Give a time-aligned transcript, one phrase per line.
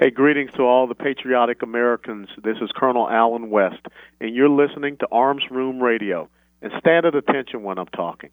[0.00, 2.28] Hey, greetings to all the patriotic Americans.
[2.44, 3.84] This is Colonel Allen West,
[4.20, 6.28] and you're listening to Arms Room Radio.
[6.62, 8.30] And stand at attention when I'm talking.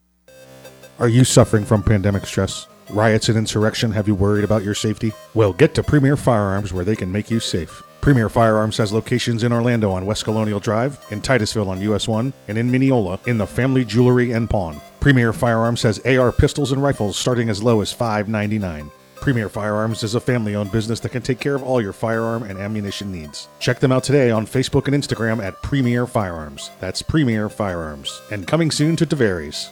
[0.99, 2.67] Are you suffering from pandemic stress?
[2.91, 5.11] Riots and insurrection have you worried about your safety?
[5.33, 7.81] Well, get to Premier Firearms where they can make you safe.
[7.99, 12.31] Premier Firearms has locations in Orlando on West Colonial Drive, in Titusville on US 1,
[12.47, 14.79] and in Minneola in the Family Jewelry and Pawn.
[14.99, 18.91] Premier Firearms has AR pistols and rifles starting as low as $5.99.
[19.25, 22.43] Premier Firearms is a family owned business that can take care of all your firearm
[22.43, 23.47] and ammunition needs.
[23.57, 26.69] Check them out today on Facebook and Instagram at Premier Firearms.
[26.79, 28.21] That's Premier Firearms.
[28.29, 29.71] And coming soon to Tavares.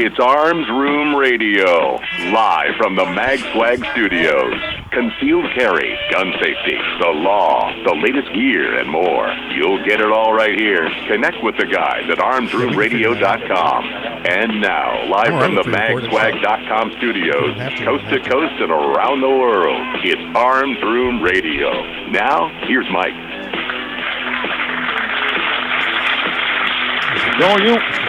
[0.00, 1.98] It's Arms Room Radio,
[2.30, 4.54] live from the Mag Swag Studios.
[4.92, 9.26] Concealed carry, gun safety, the law, the latest gear, and more.
[9.50, 10.88] You'll get it all right here.
[11.08, 13.84] Connect with the guys at armsroomradio.com.
[14.24, 18.30] And now, live from the right, we magswag.com studios, Don't have to, coast to to.
[18.30, 21.72] coast and around the world, it's Arms Room Radio.
[22.10, 23.18] Now, here's Mike.
[27.40, 28.07] Go you.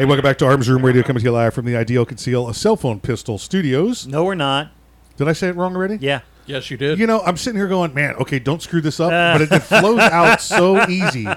[0.00, 2.48] Hey, welcome back to Arms Room Radio, coming to you live from the Ideal Conceal
[2.48, 4.06] a Cell Phone Pistol Studios.
[4.06, 4.72] No, we're not.
[5.18, 5.98] Did I say it wrong already?
[6.00, 6.22] Yeah.
[6.46, 6.98] Yes, you did.
[6.98, 9.34] You know, I'm sitting here going, man, okay, don't screw this up, uh.
[9.34, 11.26] but it, it flows out so easy.
[11.28, 11.34] All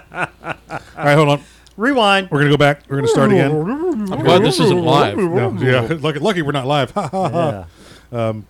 [0.95, 1.43] right, hold on.
[1.75, 2.31] Rewind.
[2.31, 2.83] We're going to go back.
[2.87, 3.51] We're going to start again.
[3.51, 5.17] I'm glad this isn't live.
[5.17, 6.91] No, yeah, lucky, lucky we're not live.
[6.91, 7.67] Ha, ha, ha.
[8.13, 8.27] Yeah.
[8.27, 8.47] Um,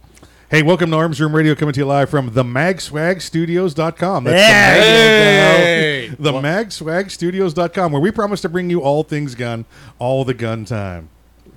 [0.54, 4.24] Hey, welcome to Arms Room Radio, coming to you live from the magswagstudios.com.
[4.24, 6.10] That's Hey!
[6.20, 9.66] the, mag- the magswagstudios.com, where we promise to bring you all things gun,
[9.98, 11.10] all the gun time.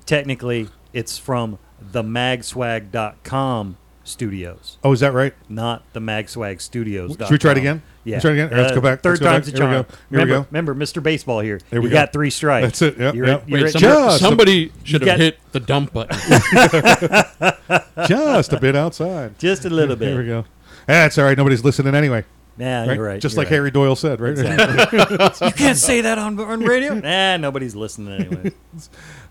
[0.06, 3.76] Technically, it's from the magswag.com
[4.08, 5.34] studios, Oh, is that right?
[5.48, 7.16] not the magswag studios.
[7.18, 7.82] Should we try it again?
[8.04, 8.18] Yeah.
[8.18, 8.48] Uh, Try it again?
[8.50, 9.00] All right, let's go back.
[9.02, 9.54] Third Let's go time's back.
[9.54, 9.82] a Here we charm.
[9.82, 9.88] go.
[9.88, 10.46] Here we remember, go.
[10.50, 11.02] remember, Mr.
[11.02, 11.60] Baseball here.
[11.70, 11.96] Here we you go.
[12.02, 12.64] got three strikes.
[12.78, 12.98] That's it.
[13.00, 13.42] Yep, You're, yep.
[13.48, 16.16] you're Wait, at- somebody, Just- somebody should have got- hit the dump button.
[18.06, 19.38] Just a bit outside.
[19.38, 20.08] just a little bit.
[20.10, 20.44] Here we go.
[20.86, 21.36] That's all right.
[21.36, 22.24] Nobody's listening anyway.
[22.58, 22.94] Yeah, Right?
[22.96, 23.20] you're right.
[23.20, 23.56] Just you're like right.
[23.56, 24.34] Harry Doyle said, right?
[24.38, 26.94] you can't say that on, on radio.
[27.00, 28.52] nah, nobody's listening anyway.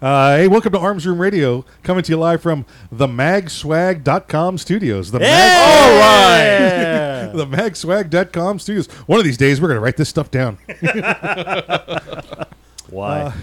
[0.02, 5.12] Uh, hey, welcome to Arms Room Radio, coming to you live from the magswag.com studios.
[5.12, 7.32] The Yeah.
[7.34, 8.88] the magswag.com studios.
[9.08, 10.58] One of these days, we're going to write this stuff down.
[12.90, 13.34] Why?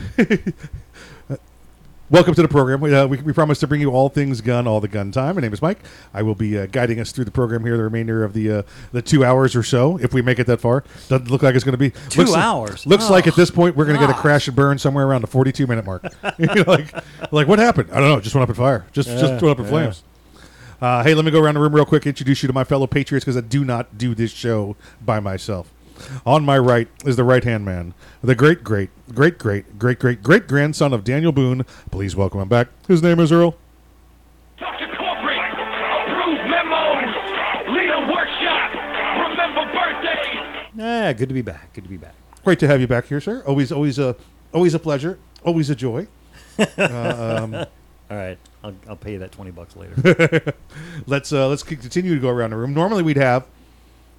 [2.12, 2.82] Welcome to the program.
[2.82, 5.34] We, uh, we, we promise to bring you all things gun, all the gun time.
[5.36, 5.78] My name is Mike.
[6.12, 8.62] I will be uh, guiding us through the program here, the remainder of the uh,
[8.92, 10.84] the two hours or so, if we make it that far.
[11.08, 12.84] Doesn't look like it's going to be Two looks like- hours?
[12.84, 15.06] Looks like at Oh, this point we're going to get a crash and burn somewhere
[15.06, 16.04] around the 42 minute mark.
[16.38, 16.92] You know, like,
[17.32, 17.90] like what happened?
[17.90, 18.20] I don't know.
[18.20, 18.84] Just went up in fire.
[18.92, 20.02] Just just went up in flames.
[20.82, 22.06] Uh, hey, let me go around the room real quick.
[22.06, 25.72] Introduce you to my fellow patriots because I do not do this show by myself.
[26.26, 30.22] On my right is the right hand man, the great, great, great, great, great, great,
[30.22, 31.64] great grandson of Daniel Boone.
[31.90, 32.68] Please welcome him back.
[32.88, 33.56] His name is Earl.
[34.58, 34.86] Dr.
[34.96, 37.14] Corporate, approved memos,
[37.68, 38.74] leader workshop,
[39.28, 40.70] remember birthdays.
[40.76, 41.72] Yeah, good to be back.
[41.72, 42.14] Good to be back.
[42.44, 43.42] Great to have you back here, sir.
[43.46, 44.16] Always, always a,
[44.52, 45.18] always a pleasure.
[45.44, 46.06] Always a joy.
[48.12, 50.54] All right, I'll, I'll pay you that twenty bucks later.
[51.06, 52.74] Let's uh, let's continue to go around the room.
[52.74, 53.46] Normally, we'd have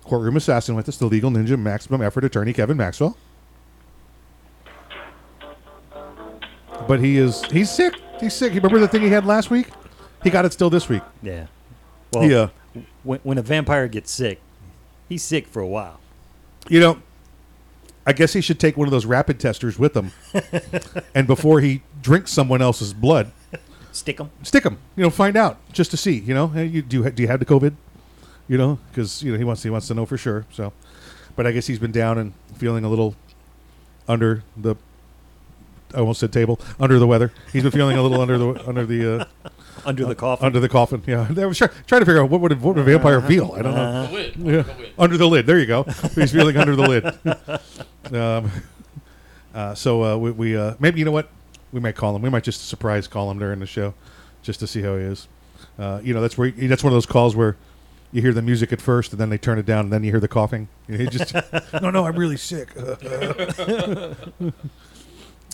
[0.04, 3.18] courtroom assassin with us, the legal ninja, maximum effort attorney Kevin Maxwell.
[6.88, 7.96] But he is he's sick.
[8.20, 8.54] He's sick.
[8.54, 9.68] You remember the thing he had last week?
[10.24, 11.04] He got it still this week.
[11.22, 11.48] yeah.
[12.14, 12.50] Well, Yeah.
[13.04, 14.40] when, when a vampire gets sick,
[15.10, 16.00] he's sick for a while.
[16.70, 17.02] You know,
[18.06, 20.12] I guess he should take one of those rapid testers with him,
[21.16, 23.32] and before he drinks someone else's blood,
[23.92, 24.30] Stick him.
[24.44, 24.78] stick him.
[24.96, 26.18] You know, find out just to see.
[26.20, 27.74] You know, hey, you, do you, do you have the COVID?
[28.48, 30.46] You know, because you know he wants he wants to know for sure.
[30.52, 30.74] So,
[31.36, 33.16] but I guess he's been down and feeling a little
[34.08, 34.76] under the.
[35.96, 37.32] I almost said table under the weather.
[37.52, 39.26] He's been feeling a little under the under the uh,
[39.86, 40.46] Under the coffin.
[40.46, 41.04] under the coffin.
[41.06, 43.20] Yeah, I was try, trying to figure out what would a, what would a vampire
[43.22, 43.54] feel.
[43.58, 44.08] I don't know.
[44.08, 44.36] The lid.
[44.38, 44.62] Yeah.
[44.62, 44.92] The lid.
[44.98, 45.46] Under the lid.
[45.46, 45.84] There you go.
[46.16, 48.14] He's feeling under the lid.
[48.16, 48.52] Um,
[49.54, 51.30] uh, so uh, we, we uh, maybe you know what
[51.74, 52.22] we might call him.
[52.22, 53.94] We might just surprise call him during the show,
[54.42, 55.28] just to see how he is.
[55.78, 57.58] Uh, you know, that's where he, that's one of those calls where
[58.14, 60.12] you hear the music at first, and then they turn it down, and then you
[60.12, 60.70] hear the coughing.
[60.88, 61.34] You just
[61.82, 62.70] no, no, I'm really sick.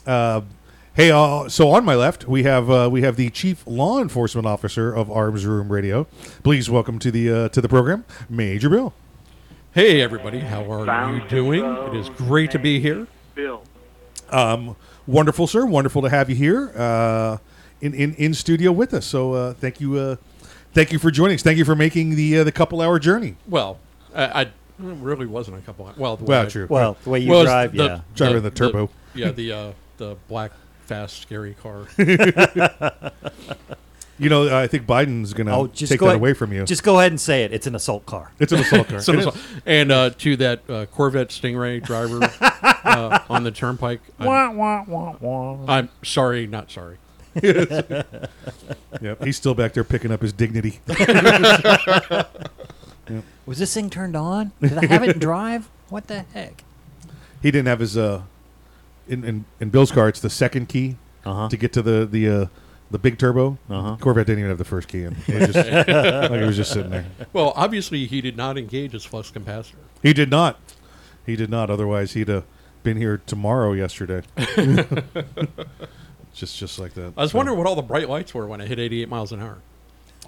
[0.05, 0.41] uh,
[0.93, 4.45] hey, uh, so on my left we have uh, we have the chief law enforcement
[4.45, 6.07] officer of Arms Room Radio.
[6.43, 8.93] Please welcome to the uh, to the program, Major Bill.
[9.71, 10.39] Hey, everybody.
[10.39, 11.63] How are you doing?
[11.63, 13.07] It is great to be here.
[13.35, 13.63] Bill.
[14.31, 14.75] Um,
[15.07, 15.65] wonderful, sir.
[15.65, 17.37] Wonderful to have you here uh,
[17.79, 19.05] in, in in studio with us.
[19.05, 20.15] So uh, thank you, uh,
[20.73, 21.41] thank you for joining us.
[21.43, 23.35] Thank you for making the uh, the couple hour journey.
[23.47, 23.79] Well,
[24.15, 25.91] I, I really wasn't a couple.
[25.97, 26.67] Well, the way Well, I- true.
[26.69, 28.01] Well, the way you well, drive, the- yeah.
[28.15, 28.89] Driving the turbo.
[29.13, 30.51] yeah, the uh, the black,
[30.85, 31.85] fast, scary car.
[34.21, 36.51] You know, I think Biden's going to Oh, just take go that ahead, away from
[36.51, 36.65] you.
[36.65, 37.53] Just go ahead and say it.
[37.53, 38.33] It's an assault car.
[38.37, 38.99] it's an assault car.
[38.99, 39.33] So- It so-
[39.65, 42.29] and uh, to that uh, Corvette Stingray driver
[42.83, 44.59] uh, on the turnpike, I'm,
[45.69, 46.97] I'm sorry, not sorry.
[49.01, 50.79] Yep, he's still back there picking up his dignity.
[53.45, 54.51] Was this thing turned on?
[54.61, 55.69] Did I have it in drive?
[55.89, 56.63] What the heck?
[57.41, 58.23] He didn't have his uh,
[59.07, 60.09] in in, in Bill's car.
[60.09, 61.49] It's the second key Uh-huh.
[61.49, 62.45] to get to the the uh,
[62.91, 63.57] the big turbo.
[63.69, 63.95] Uh-huh.
[63.99, 65.15] Corvette didn't even have the first key in.
[65.27, 67.05] It was just, like it was just sitting there.
[67.33, 69.75] Well, obviously, he did not engage his flux capacitor.
[70.03, 70.59] He did not.
[71.25, 71.69] He did not.
[71.69, 72.43] Otherwise, he'd have
[72.83, 73.73] been here tomorrow.
[73.73, 74.23] Yesterday.
[76.39, 77.13] Just just like that.
[77.17, 79.31] I was So- wondering what all the bright lights were when I hit 88 miles
[79.31, 79.57] an hour.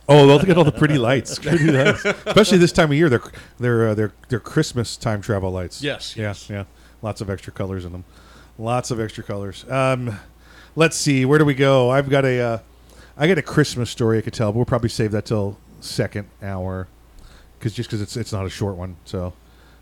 [0.10, 2.04] Oh, they'll get all the pretty lights, pretty lights.
[2.06, 3.10] especially this time of year.
[3.10, 3.22] They're
[3.60, 5.82] they're uh, they're they're Christmas time travel lights.
[5.82, 6.50] Yes, yeah, yes.
[6.50, 6.64] yeah.
[7.02, 8.04] Lots of extra colors in them.
[8.58, 9.66] Lots of extra colors.
[9.70, 10.20] Um,
[10.76, 11.26] let's see.
[11.26, 11.90] Where do we go?
[11.90, 12.58] I've got a uh,
[13.18, 16.28] I got a Christmas story I could tell, but we'll probably save that till second
[16.42, 16.88] hour,
[17.60, 19.34] because just because it's it's not a short one, so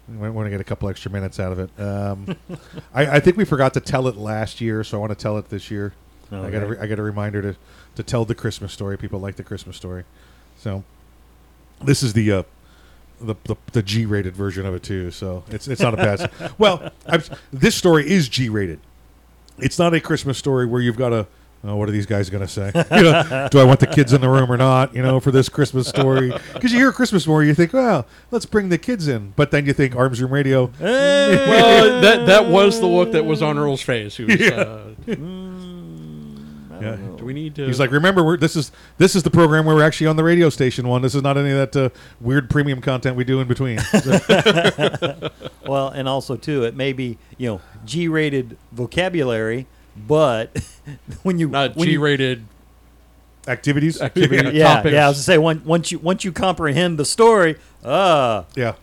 [0.08, 1.80] we want to get a couple extra minutes out of it.
[1.82, 2.36] Um,
[2.94, 5.38] I, I think we forgot to tell it last year, so I want to tell
[5.38, 5.94] it this year.
[6.32, 6.66] I got a, Okay.
[6.66, 7.56] re- I got a reminder to
[7.96, 8.98] to tell the Christmas story.
[8.98, 10.04] People like the Christmas story,
[10.58, 10.84] so
[11.84, 12.44] this is the uh,
[13.22, 15.12] the, the the G rated version of it too.
[15.12, 16.32] So it's it's not a bad.
[16.58, 18.80] well, I'm, this story is G rated.
[19.58, 21.28] It's not a Christmas story where you've got a
[21.62, 22.72] Oh, what are these guys going to say?
[22.96, 24.96] You know, do I want the kids in the room or not?
[24.96, 28.46] You know, for this Christmas story, because you hear Christmas story, you think, well, let's
[28.46, 30.72] bring the kids in, but then you think Arms Room Radio.
[30.80, 34.16] well, that that was the look that was on Earl's face.
[34.16, 34.94] He was, uh,
[36.82, 36.96] Yeah.
[37.18, 37.66] do we need to?
[37.66, 40.24] He's like, remember, we're, this is this is the program where we're actually on the
[40.24, 41.02] radio station one.
[41.02, 41.90] This is not any of that uh,
[42.22, 43.80] weird premium content we do in between.
[43.80, 45.30] So-
[45.68, 49.68] Well, and also too, it may be you know G-rated vocabulary,
[50.08, 50.58] but
[51.24, 52.46] when you not when G-rated.
[53.48, 54.58] activities, Activity.
[54.58, 54.94] yeah, topics.
[54.94, 55.06] yeah.
[55.06, 58.74] I was to say once once you once you comprehend the story, uh Yeah, yeah.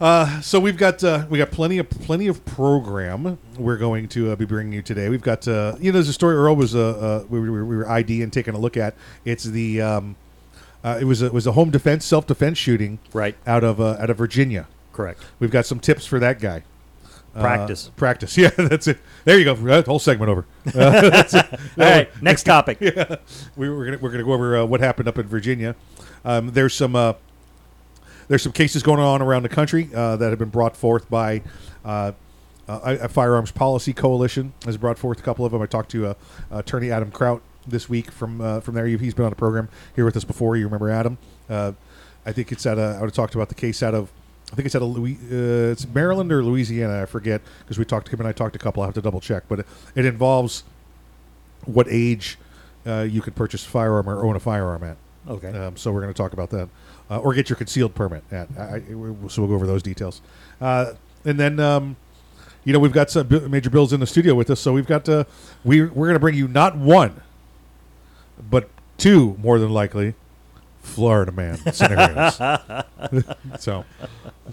[0.00, 4.32] Uh, so we've got uh, we got plenty of plenty of program we're going to
[4.32, 5.10] uh, be bringing you today.
[5.10, 6.80] We've got uh, you know there's a story Earl was uh,
[7.22, 8.94] uh, we, were, we were ID and taking a look at.
[9.26, 10.16] It's the um,
[10.82, 13.78] uh, it was a, it was a home defense self defense shooting right, out of
[13.78, 14.66] uh, out of Virginia.
[14.92, 15.22] correct.
[15.38, 16.62] We've got some tips for that guy.
[17.34, 17.90] Practice.
[17.94, 18.36] practice.
[18.38, 18.98] Yeah, that's it.
[19.24, 19.54] There you go.
[19.54, 20.46] That whole segment over.
[20.74, 22.80] All right, next topic.
[22.80, 25.76] we were gonna, we're going to go over uh, what happened up in Virginia.
[26.24, 27.12] Um, there's some uh,
[28.30, 31.42] there's some cases going on around the country uh, that have been brought forth by
[31.84, 32.12] uh,
[32.68, 35.60] uh, a firearms policy coalition has brought forth a couple of them.
[35.60, 36.14] I talked to uh,
[36.52, 38.86] Attorney Adam Kraut this week from uh, from there.
[38.86, 40.56] He's been on the program here with us before.
[40.56, 41.18] You remember Adam?
[41.48, 41.72] Uh,
[42.24, 44.12] I think it's at a, I would have talked about the case out of
[44.52, 47.02] I think it's out of Louis, uh, it's Maryland or Louisiana.
[47.02, 48.84] I forget because we talked to him and I talked to a couple.
[48.84, 50.62] I have to double check, but it, it involves
[51.64, 52.38] what age
[52.86, 54.96] uh, you could purchase a firearm or own a firearm at.
[55.28, 55.48] Okay.
[55.48, 56.68] Um, so we're going to talk about that,
[57.10, 58.48] uh, or get your concealed permit at.
[58.58, 58.80] I, I,
[59.28, 60.20] so we'll go over those details,
[60.60, 60.92] uh,
[61.24, 61.96] and then um,
[62.64, 64.60] you know we've got some major bills in the studio with us.
[64.60, 65.24] So we've got uh,
[65.64, 67.20] we we're going to bring you not one,
[68.50, 70.14] but two more than likely,
[70.82, 72.36] Florida man scenarios.
[73.58, 73.84] so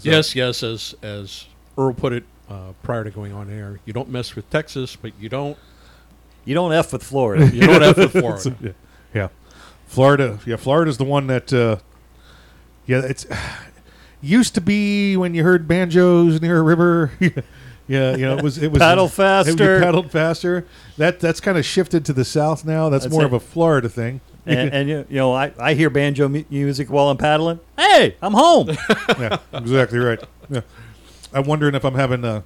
[0.01, 0.63] Yes, yes.
[0.63, 1.45] As as
[1.77, 5.11] Earl put it uh, prior to going on air, you don't mess with Texas, but
[5.19, 5.57] you don't
[6.45, 7.47] You don't f with Florida.
[7.53, 8.55] you don't f with Florida.
[8.61, 8.75] yeah, Florida.
[9.13, 9.27] yeah.
[9.87, 10.39] Florida.
[10.45, 11.53] Yeah, Florida's the one that.
[11.53, 11.77] Uh,
[12.87, 13.25] yeah, it's
[14.21, 17.11] used to be when you heard banjos near a river.
[17.87, 19.75] yeah, you know, it was it was Paddle it- faster.
[19.75, 20.65] you paddled faster.
[20.97, 22.89] That that's kind of shifted to the south now.
[22.89, 23.27] That's, That's more it.
[23.27, 24.21] of a Florida thing.
[24.45, 27.59] and, and you, know, I, I hear banjo music while I'm paddling.
[27.77, 28.69] Hey, I'm home.
[29.19, 30.23] yeah, exactly right.
[30.49, 30.61] Yeah.
[31.33, 32.43] I'm wondering if I'm having a,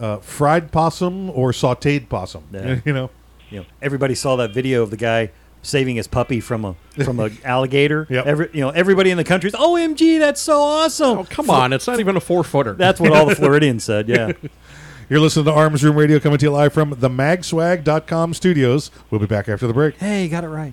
[0.00, 2.44] uh fried possum or sautéed possum.
[2.52, 2.80] Yeah.
[2.84, 3.10] You know.
[3.50, 5.30] you know, everybody saw that video of the guy
[5.62, 6.74] saving his puppy from a
[7.04, 8.06] from a alligator.
[8.10, 8.26] Yep.
[8.26, 11.18] Every you know, everybody in the country's, OMG, that's so awesome.
[11.18, 11.72] Oh come on!
[11.72, 12.74] It's not even a four footer.
[12.74, 14.08] That's what all the Floridians said.
[14.08, 14.32] Yeah.
[15.08, 18.92] You're listening to Arms Room Radio coming to you live from the magswag.com studios.
[19.10, 19.96] We'll be back after the break.
[19.96, 20.72] hey, you got it right.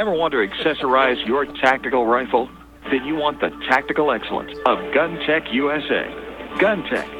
[0.00, 2.48] Ever want to accessorize your tactical rifle?
[2.90, 6.08] Then you want the tactical excellence of Gun Tech USA.
[6.56, 7.19] GunTech,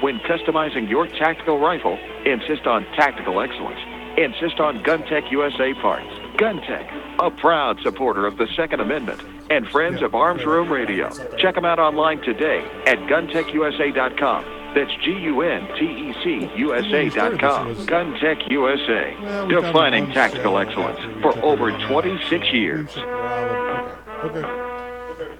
[0.00, 3.80] when customizing your tactical rifle, insist on tactical excellence.
[4.16, 6.08] Insist on GunTech USA parts.
[6.36, 11.10] GunTech, a proud supporter of the Second Amendment and friends of Arms Room Radio.
[11.36, 14.44] Check them out online today at guntechusa.com.
[14.74, 17.74] That's G-U-N-T-E-C USA.com.
[17.86, 22.88] GunTech USA, defining tactical excellence for over 26 years.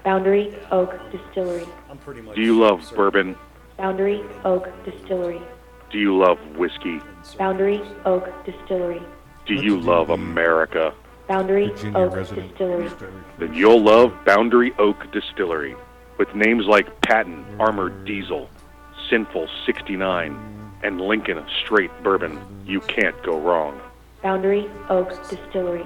[0.03, 1.65] Boundary Oak Distillery.
[2.33, 3.35] Do you love bourbon?
[3.79, 5.41] Boundary Oak Distillery.
[5.89, 6.99] Do you love whiskey?
[7.37, 9.01] Boundary Oak Distillery.
[9.45, 10.93] Do you love America?
[11.29, 12.89] Boundary Oak Distillery.
[13.37, 15.77] Then you'll love Boundary Oak Distillery.
[16.17, 18.49] With names like Patton Armored Diesel,
[19.09, 20.37] Sinful 69,
[20.83, 23.79] and Lincoln Straight Bourbon, you can't go wrong.
[24.21, 25.85] Boundary Oak Distillery.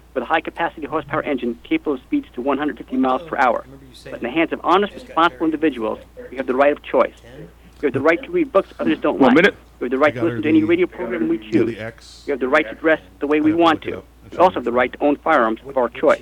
[0.13, 3.65] with a high capacity horsepower engine capable of speeds to 150 miles per hour.
[4.05, 5.99] But in the hands of honest, responsible individuals,
[6.29, 7.13] we have the right of choice.
[7.81, 9.35] We have the right to read books others don't One like.
[9.35, 9.55] minute.
[9.79, 11.65] We have the right to listen to any radio program we choose.
[11.65, 12.23] the X.
[12.27, 13.97] We have the right to dress the way we I have to want to.
[13.99, 14.05] up.
[14.31, 16.21] We also have the right to own firearms of our choice.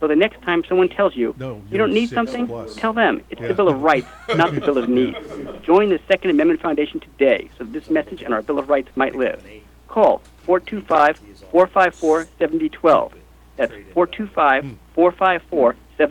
[0.00, 2.76] So the next time someone tells you No, you don't need something, plus.
[2.76, 3.48] tell them it's Yeah.
[3.48, 5.18] the Bill of Rights, not the Bill of Needs.
[5.62, 8.90] Join the Second Amendment Foundation today so that this message and our Bill of Rights
[8.96, 9.42] might live.
[9.94, 13.12] Call 425-454-7012.
[13.56, 14.74] That's 425-454-7012.
[14.98, 15.70] I
[16.00, 16.04] got a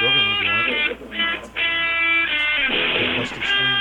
[0.00, 0.48] broken one if you
[1.04, 1.44] want it.
[3.18, 3.80] Busted screen.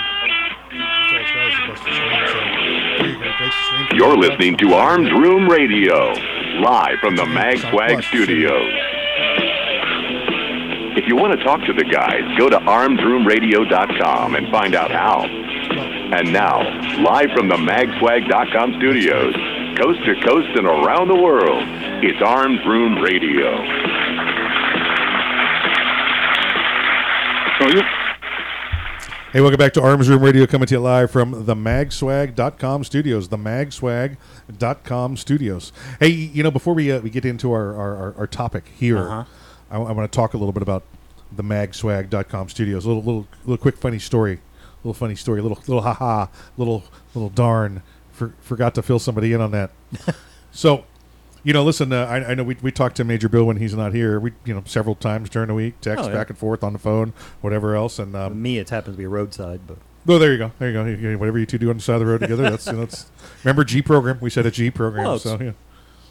[1.08, 2.28] That's all it's got is a busted screen.
[2.28, 2.36] So
[2.98, 3.32] here you go.
[3.40, 3.88] Face the screen.
[3.96, 6.12] You're listening to Arms Room Radio,
[6.60, 8.74] live from the MagSwag studios.
[10.98, 15.26] If you want to talk to the guys, go to armsroomradio.com and find out how.
[16.10, 16.60] And now,
[17.04, 19.34] live from the magswag.com studios,
[19.78, 21.64] coast to coast and around the world,
[22.02, 23.58] it's Arms Room Radio.
[29.34, 33.28] Hey, welcome back to Arms Room Radio, coming to you live from the magswag.com studios.
[33.28, 35.74] The magswag.com studios.
[36.00, 39.10] Hey, you know, before we uh, we get into our, our, our, our topic here,
[39.10, 39.24] Uh-huh.
[39.70, 40.84] I, want to talk a little bit about
[41.36, 42.86] the magswag.com studios.
[42.86, 44.40] A little, little, little quick funny story.
[44.88, 45.42] Little funny story.
[45.42, 46.28] little, little haha.
[46.58, 47.84] Little, little darn.
[48.12, 49.72] For, forgot to fill somebody in on that.
[50.52, 50.86] so,
[51.44, 51.94] you know, listen.
[51.94, 54.20] Uh, I, I know we, we talked to Major Bill when he's not here.
[54.20, 56.14] We, you know, several times during the week, text Oh, yeah.
[56.16, 59.04] back and forth on the phone, whatever else, and um, Me, it happens to be
[59.04, 60.52] a roadside, but well, there you go.
[60.58, 61.18] There you go.
[61.18, 63.06] Whatever you two do on the side of the road together, that's, you know, that's
[63.44, 64.20] remember G program.
[64.22, 65.06] We said a G program.
[65.06, 65.52] Well, so yeah.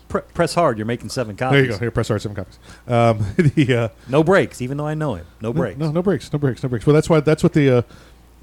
[0.08, 0.76] pre- press hard.
[0.78, 1.56] You're making seven copies.
[1.56, 1.78] there you go.
[1.78, 2.58] Here, press hard seven copies.
[2.86, 5.26] Um, the uh, No breaks, even though I know him.
[5.40, 5.78] No breaks.
[5.78, 6.30] No, no breaks.
[6.32, 6.62] No breaks.
[6.62, 6.86] No breaks.
[6.86, 7.20] Well, that's why.
[7.20, 7.78] That's what the.
[7.78, 7.82] Uh,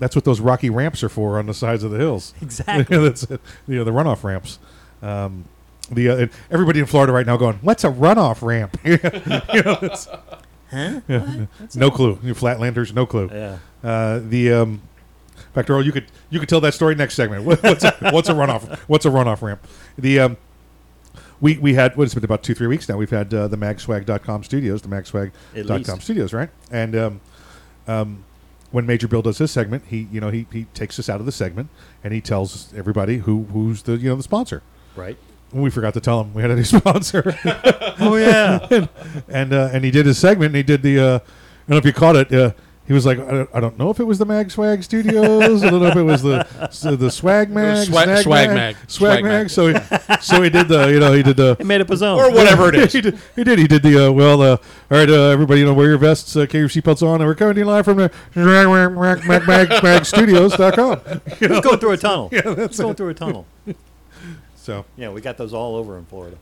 [0.03, 2.33] that's what those rocky ramps are for on the sides of the hills.
[2.41, 2.97] Exactly.
[3.07, 3.39] that's it.
[3.67, 4.59] You know, the runoff ramps.
[5.01, 5.45] Um,
[5.91, 8.97] the uh, everybody in Florida right now going, "What's a runoff ramp?" you
[9.63, 10.07] know, it's,
[10.71, 11.01] Huh?
[11.07, 11.19] Yeah.
[11.19, 11.75] What?
[11.75, 11.95] No that?
[11.95, 12.19] clue.
[12.23, 13.29] You Flatlanders, no clue.
[13.31, 13.57] Yeah.
[13.83, 14.81] Uh, the um,
[15.37, 17.43] in fact, Earl, you could you could tell that story next segment.
[17.43, 18.77] What- What's a, what's a runoff?
[18.87, 19.65] What's a runoff ramp?
[19.97, 20.37] The um,
[21.41, 22.97] we we had what it's been about two three weeks now.
[22.97, 26.01] We've had uh, the magswag.com studios, the At magswag.com least.
[26.01, 26.49] studios, right?
[26.71, 27.21] And um,
[27.87, 28.23] um,
[28.73, 31.27] when Major Bill does his segment, he you know he, he takes us out of
[31.27, 31.69] the segment
[32.03, 34.63] and he tells everybody who who's the you know the sponsor.
[34.95, 35.15] Right.
[35.51, 37.37] We forgot to tell him we had a new sponsor.
[37.99, 38.67] Oh, yeah.
[38.71, 38.89] and
[39.29, 40.47] and, uh, and he did his segment.
[40.47, 40.99] and He did the.
[40.99, 42.33] Uh, I don't know if you caught it.
[42.33, 42.51] Uh,
[42.85, 45.63] he was like, I don't, I don't know if it was the Mag Swag Studios.
[45.63, 46.45] I don't know if it was the
[46.97, 48.75] the Swag Mag, Swag- Snag Swag Mag.
[48.75, 49.31] Swag, Swag Mag.
[49.43, 49.49] Mag.
[49.49, 49.79] So he,
[50.21, 52.19] so he did the you know he did the He made up his own.
[52.19, 52.91] Or whatever it is.
[52.93, 53.59] he, did, he did.
[53.59, 54.41] He did the uh, well.
[54.41, 54.57] Uh,
[54.91, 57.25] all right, uh, everybody, you know, wear your vests, uh, keep your seatbelts on, and
[57.27, 60.99] we're coming to you live from the Mag Mag Mag, Mag Studios.com.
[61.39, 61.55] You know?
[61.55, 62.29] He's going through a tunnel.
[62.33, 63.45] Yeah, that's He's going through a tunnel.
[64.55, 66.37] So Yeah, we got those all over in Florida.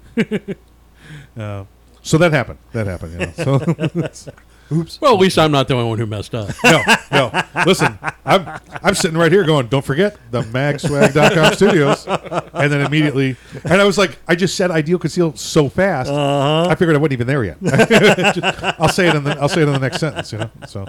[1.37, 1.65] uh,
[2.01, 2.59] so that happened.
[2.73, 3.13] That happened.
[3.13, 4.09] You know.
[4.11, 4.31] So
[4.71, 5.01] Oops.
[5.01, 6.49] Well, at least I'm not the only one who messed up.
[6.63, 7.41] no, no.
[7.65, 8.47] Listen, I'm
[8.83, 12.05] I'm sitting right here going, don't forget the magswag.com studios.
[12.53, 16.09] And then immediately, and I was like, I just said ideal conceal so fast.
[16.09, 16.69] Uh-huh.
[16.69, 17.57] I figured I wasn't even there yet.
[18.79, 20.49] I'll say it in the I'll say it in the next sentence, you know.
[20.67, 20.87] So.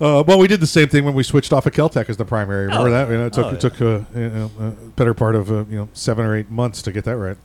[0.00, 2.24] Uh, well, we did the same thing when we switched off of Keltec as the
[2.24, 2.66] primary.
[2.66, 2.90] Remember Oh.
[2.92, 3.10] that?
[3.10, 5.64] You know, it took Oh, it took uh, you know, a better part of uh,
[5.68, 7.36] you know seven or eight months to get that right.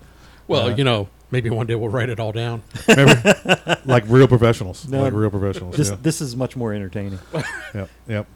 [0.47, 2.63] Well, Uh, you know, maybe one day we'll write it all down.
[2.87, 3.77] Remember?
[3.85, 5.75] like real professionals, No, like real professionals.
[5.75, 5.97] This yeah.
[6.01, 7.19] this is much more entertaining.
[7.73, 7.89] Yep.
[8.07, 8.27] Yep.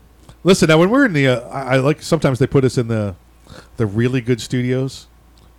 [0.44, 2.88] Listen, now when we're in the, uh, I, I like sometimes they put us in
[2.88, 3.16] the,
[3.78, 5.08] the really good studios,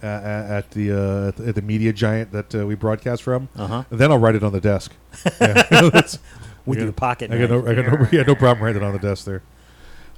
[0.02, 3.48] uh, at the uh, at the- at the media giant that uh, we broadcast from.
[3.56, 3.84] Uh-huh.
[3.90, 4.92] Then I'll write it on the desk.
[5.40, 5.62] Yeah.
[5.70, 6.18] That's-
[6.66, 7.66] With your pocket I got no.
[7.66, 9.42] I got no, yeah, no problem writing it on the desk there.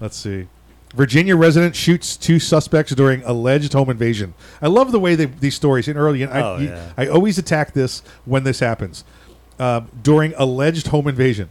[0.00, 0.49] Let's see.
[0.94, 4.35] Virginia resident shoots two suspects during alleged home invasion.
[4.61, 6.25] I love the way they, these stories in early.
[6.26, 6.93] I, Oh, yeah.
[6.97, 9.04] I always attack this when this happens.
[9.58, 11.50] Um, during alleged home invasion.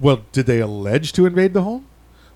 [0.00, 1.86] Well, did they allege to invade the home?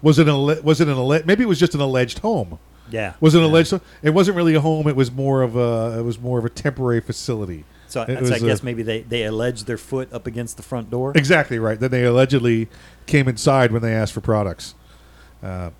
[0.01, 2.59] Was it an was it an alle- maybe it was just an alleged home?
[2.89, 3.15] Yeah.
[3.21, 3.51] Was it an Yeah.
[3.51, 3.81] alleged?
[4.03, 4.87] It wasn't really a home.
[4.87, 7.65] It was more of a it was more of a temporary facility.
[7.89, 10.89] So, so I a- guess maybe they, they alleged their foot up against the front
[10.91, 11.13] door.
[11.17, 11.81] Exactly right.
[11.81, 12.69] Then they allegedly
[13.07, 14.75] came inside when they asked for products.
[15.43, 15.71] Uh,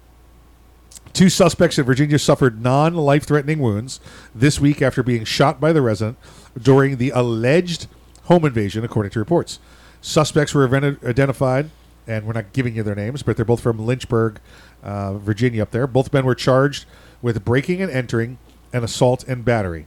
[1.13, 4.01] two suspects in Virginia suffered non life threatening wounds
[4.35, 6.19] this week after being shot by the resident
[6.61, 7.87] during the alleged
[8.25, 9.59] home invasion, according to reports.
[10.01, 10.65] Suspects were
[11.05, 11.71] identified,
[12.07, 14.39] and we're not giving you their names, but they're both from Lynchburg,
[14.83, 15.87] uh, Virginia, up there.
[15.87, 16.85] Both men were charged
[17.21, 18.39] with breaking and entering
[18.73, 19.87] and assault and battery.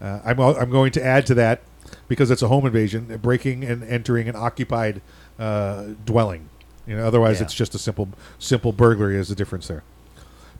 [0.00, 1.62] Uh, I'm, I'm going to add to that
[2.08, 5.02] because it's a home invasion, breaking and entering an occupied
[5.38, 6.48] uh, dwelling.
[6.86, 7.44] You know, otherwise Yeah.
[7.44, 9.16] it's just a simple simple burglary.
[9.16, 9.82] Is the difference there?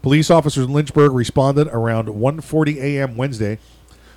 [0.05, 3.17] Police officers in Lynchburg responded around 1:40 a.m.
[3.17, 3.59] Wednesday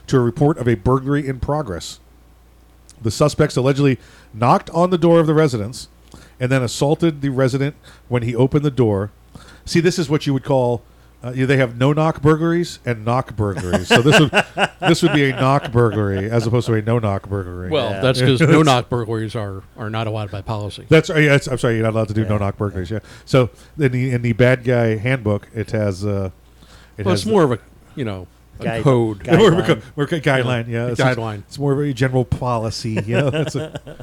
[0.07, 2.01] to a report of a burglary in progress.
[3.01, 3.97] The suspects allegedly
[4.33, 5.87] knocked on the door of the residence
[6.41, 7.77] and then assaulted the resident
[8.09, 9.11] when he opened the door.
[9.63, 10.81] See, this is what you would call.
[11.23, 13.87] Uh, yeah, they have no knock burglaries and knock burglaries.
[13.87, 14.29] So this would
[14.81, 17.69] this would be a knock burglary as opposed to a no knock burglary.
[17.71, 20.85] Well, that's because no knock burglaries are, are not allowed by policy.
[20.89, 22.91] That's, uh, yeah, I'm sorry, you're not allowed to do no knock burglaries.
[22.91, 22.99] Yeah.
[23.25, 23.49] So
[23.79, 26.29] in the in the bad guy handbook, it has uh,
[26.97, 27.59] it well, has it's more of a,
[27.95, 28.27] you know,
[28.59, 29.23] a Guide- code.
[29.23, 29.83] guide- more of a, co- Guideline.
[29.97, 30.67] more of a guideline.
[30.67, 31.39] Yeah, A it's, guideline.
[31.39, 32.91] It's more of a general policy.
[33.05, 33.97] You know, that's a,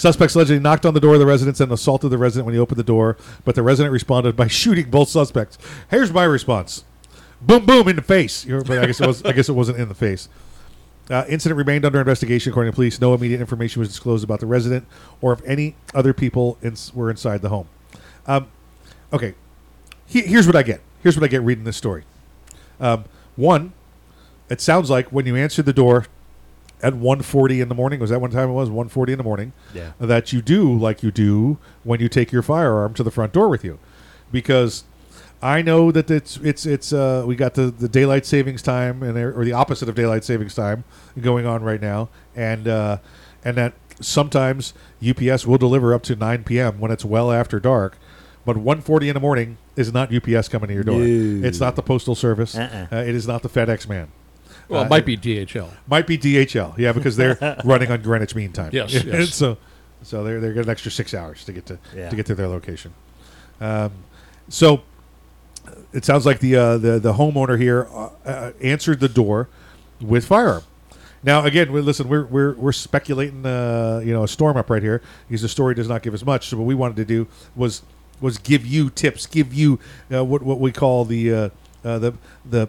[0.00, 2.58] Suspects allegedly knocked on the door of the residence and assaulted the resident when he
[2.58, 5.58] opened the door, but the resident responded by shooting both suspects.
[5.90, 6.84] Here's my response:
[7.42, 8.46] boom, boom in the face.
[8.46, 9.22] But I guess it was.
[9.24, 10.30] I guess it wasn't in the face.
[11.10, 12.98] Uh, incident remained under investigation, according to police.
[12.98, 14.86] No immediate information was disclosed about the resident
[15.20, 17.68] or if any other people in, were inside the home.
[18.26, 18.46] Um,
[19.12, 19.34] okay,
[20.06, 20.80] he, here's what I get.
[21.02, 22.04] Here's what I get reading this story.
[22.80, 23.04] Um,
[23.36, 23.74] one,
[24.48, 26.06] it sounds like when you answered the door
[26.82, 29.52] at 1.40 in the morning, was that one time it was 1.40 in the morning?
[29.74, 29.92] Yeah.
[29.98, 33.48] That you do like you do when you take your firearm to the front door
[33.48, 33.78] with you,
[34.32, 34.84] because
[35.42, 39.16] I know that it's it's it's uh, we got the, the daylight savings time and
[39.16, 40.84] or the opposite of daylight savings time
[41.20, 42.98] going on right now, and uh,
[43.44, 44.74] and that sometimes
[45.06, 46.78] UPS will deliver up to 9 p.m.
[46.78, 47.96] when it's well after dark.
[48.44, 50.98] But 1:40 in the morning is not UPS coming to your door.
[50.98, 51.46] No.
[51.46, 52.56] It's not the postal service.
[52.56, 52.94] Uh-uh.
[52.94, 54.08] Uh, it is not the FedEx man.
[54.68, 55.68] Well, Uh, it might be DHL.
[55.88, 58.70] Might be DHL, yeah, because they're running on Greenwich Mean Time.
[58.72, 59.34] Yes, yes.
[59.34, 59.56] so,
[60.02, 62.08] so they're they're getting an extra six hours to get to Yeah.
[62.10, 62.92] to get to their location.
[63.60, 63.92] Um,
[64.48, 64.82] so
[65.92, 69.48] it sounds like the uh, the the homeowner here uh, uh, answered the door
[70.00, 70.62] with firearm.
[71.22, 74.82] Now again, we, listen, we're we're we're speculating, uh, you know, a storm up right
[74.82, 76.48] here because the story does not give us much.
[76.48, 77.82] So what we wanted to do was
[78.20, 79.78] was give you tips, give you
[80.12, 81.48] uh, what what we call the uh,
[81.84, 82.14] uh, the
[82.48, 82.68] the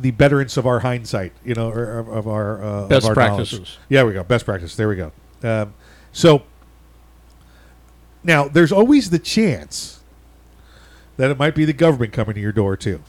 [0.00, 3.28] the betterance of our hindsight, you know, or of, of our uh, Best of our
[3.28, 3.50] knowledge.
[3.50, 3.78] practices.
[3.88, 4.24] Yeah, we go.
[4.24, 4.74] Best practice.
[4.76, 5.12] There we go.
[5.42, 5.74] Um,
[6.12, 6.42] So
[8.22, 10.00] now there's always the chance
[11.16, 13.02] that it might be the government coming to your door too.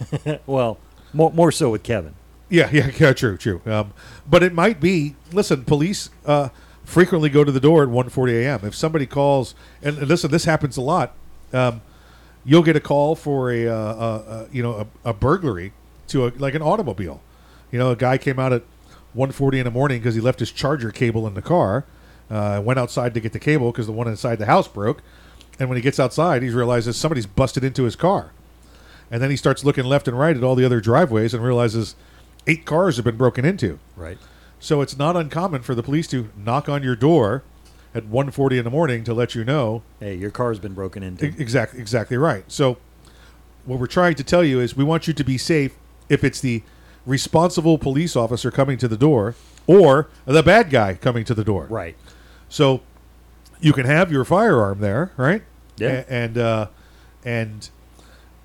[0.46, 0.78] well,
[1.12, 2.14] more more so with Kevin.
[2.48, 3.60] Yeah, yeah, yeah, true, true.
[3.66, 3.92] Um,
[4.28, 5.16] but it might be.
[5.32, 6.48] Listen, police uh,
[6.84, 8.60] frequently go to the door at 1:40 a.m.
[8.64, 11.14] If somebody calls, and and listen, this happens a lot.
[11.52, 11.82] Um,
[12.44, 15.72] you'll get a call for a, uh, uh, uh, you know a, a burglary
[16.08, 17.20] to a, like an automobile.
[17.70, 18.62] You know, a guy came out at
[19.16, 21.84] 1:40 in the morning because he left his charger cable in the car.
[22.30, 25.02] Uh, went outside to get the cable because the one inside the house broke.
[25.58, 28.32] And when he gets outside, he realizes somebody's busted into his car.
[29.10, 31.96] And then he starts looking left and right at all the other driveways and realizes
[32.46, 33.78] eight cars have been broken into.
[33.96, 34.18] Right.
[34.60, 37.42] So it's not uncommon for the police to knock on your door
[37.94, 41.26] at 1:40 in the morning to let you know, Hey, your car's been broken into.
[41.26, 42.44] Exactly, exactly right.
[42.48, 42.76] So,
[43.64, 45.74] what we're trying to tell you is, we want you to be safe.
[46.08, 46.62] If it's the
[47.06, 49.34] responsible police officer coming to the door,
[49.66, 51.96] or the bad guy coming to the door, Right.
[52.48, 52.80] So,
[53.60, 55.42] you can have your firearm there, right?
[55.76, 55.88] Yeah.
[56.08, 56.66] A- and uh,
[57.24, 57.68] and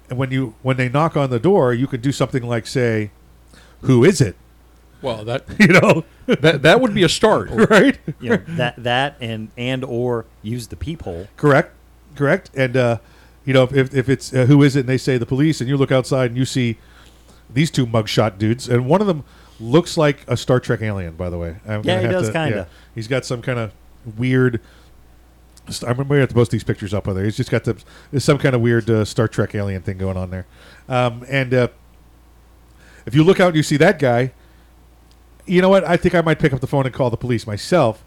[0.10, 3.12] and when you when they knock on the door, you can do something like say,
[3.82, 4.36] "Who is it?"
[5.02, 7.50] Well, that You know, that that would be a start.
[7.70, 7.98] right?
[8.20, 11.28] You know, that that and and or use the peephole.
[11.38, 11.72] Correct,
[12.16, 12.50] correct.
[12.56, 12.98] And uh,
[13.46, 15.70] you know, if if it's uh, who is it, and they say the police, and
[15.70, 16.78] you look outside and you see
[17.52, 19.24] these two mugshot dudes, and one of them
[19.60, 21.16] looks like a Star Trek alien.
[21.16, 22.68] By the way, I'm Yeah, gonna he have does to- kinda.
[22.96, 23.72] He's got some kind of
[24.18, 24.60] weird.
[25.68, 27.24] I remember going to have to post these pictures up on there.
[27.24, 27.78] He's just got the
[28.20, 30.46] some kind of weird uh, Star Trek alien thing going on there,
[30.90, 31.68] um, and uh,
[33.06, 34.34] if you look out and you see that guy,
[35.46, 35.84] you know what?
[35.86, 38.04] I think I might pick up the phone and call the police myself,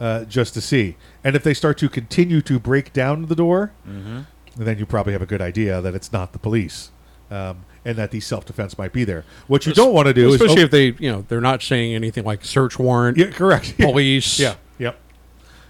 [0.00, 0.96] uh, just to see.
[1.24, 4.26] And if they start to continue to break down the door, Mhm.
[4.56, 6.90] then you probably have a good idea that it's not the police,
[7.30, 9.24] um, and that the self defense might be there.
[9.46, 11.62] What you don't want to do is especially oh, if they, you know, they're not
[11.62, 13.18] saying anything like search warrant.
[13.18, 13.76] Yeah, correct.
[13.78, 14.38] Police.
[14.38, 14.98] Yeah, yep.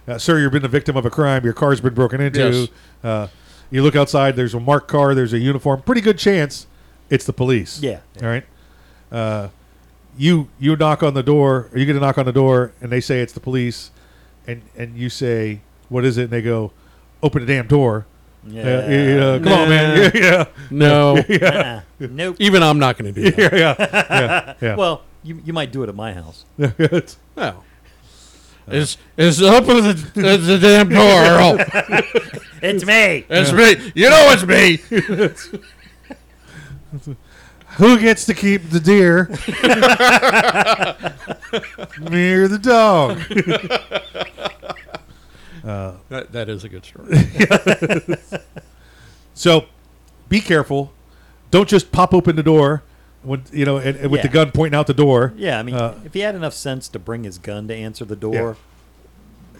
[0.07, 1.43] Uh, sir, you've been the victim of a crime.
[1.43, 2.39] Your car's been broken into.
[2.39, 2.69] Yes.
[3.03, 3.27] Uh,
[3.71, 4.35] you look outside.
[4.35, 5.15] There's a marked car.
[5.15, 5.81] There's a uniform.
[5.81, 6.67] Pretty good chance
[7.09, 7.81] it's the police.
[7.81, 7.99] Yeah.
[8.21, 8.45] All right.
[9.11, 9.49] Uh,
[10.17, 11.69] you you knock on the door.
[11.71, 13.91] Or you get a knock on the door, and they say it's the police,
[14.47, 16.71] and and you say, "What is it?" And they go,
[17.21, 18.05] "Open the damn door."
[18.47, 18.89] Yeah.
[18.89, 20.11] you- you know, come on, man.
[20.15, 20.45] Yeah, yeah.
[20.69, 21.17] No.
[21.29, 21.81] yeah.
[21.99, 22.07] Uh-uh.
[22.11, 22.35] Nope.
[22.39, 23.53] Even I'm not going to do that.
[23.53, 24.75] yeah, yeah, yeah, yeah.
[24.81, 26.45] Well, you you might do it at my house.
[26.59, 27.63] It's- No.
[28.67, 31.57] It's, it's open the, the, the damn door, Earl.
[32.63, 33.23] It's me.
[33.29, 33.91] It's me.
[33.93, 34.77] You know it's me.
[37.77, 39.27] Who gets to keep the deer?
[42.09, 43.19] Me or the dog?
[45.65, 47.09] Uh, That, that is a good story.
[49.33, 49.65] so,
[50.29, 50.91] be careful.
[51.51, 52.83] Don't just pop open the door
[53.23, 55.33] when you know, and, and with the gun pointing out the door.
[55.35, 58.05] Yeah, I mean, Uh, if he had enough sense to bring his gun to answer
[58.05, 58.57] the door,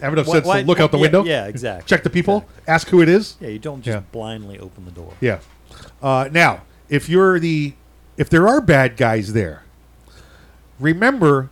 [0.00, 1.24] have enough Why- sense why- to look out the yeah, window.
[1.24, 2.44] yeah, exactly, Check the people.
[2.66, 3.36] Ask who it is.
[3.40, 4.02] yeah, you don't just Yeah.
[4.12, 5.12] blindly open the door.
[5.20, 5.38] Yeah.
[6.02, 7.74] Uh, now, if you're the,
[8.16, 9.62] if there are bad guys there,
[10.78, 11.48] remember,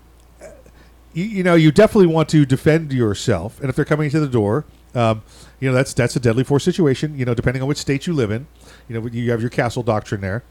[1.15, 3.59] you, you know, you definitely want to defend yourself.
[3.61, 5.23] And if they're coming to the door, um,
[5.61, 7.19] you know, that's that's a deadly force situation.
[7.19, 8.47] You know, depending on which state you live in,
[8.89, 10.43] you know, you have your castle doctrine there.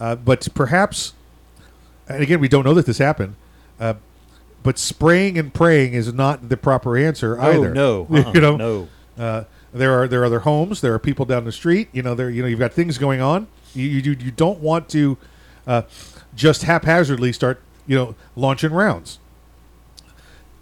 [0.00, 1.14] Uh, but perhaps,
[2.08, 3.34] and again, we don't know that this happened.
[3.80, 3.94] Uh,
[4.62, 7.74] but spraying and praying is not the proper answer Oh, either.
[7.74, 8.06] no.
[8.10, 8.88] Uh-uh, you know, no.
[9.18, 10.80] uh, there are there are other homes.
[10.80, 11.88] There are people down the street.
[11.92, 13.46] You know, there you know you've got things going on.
[13.74, 15.18] You you, you don't want to
[15.66, 15.82] uh,
[16.34, 19.18] just haphazardly start you know launching rounds.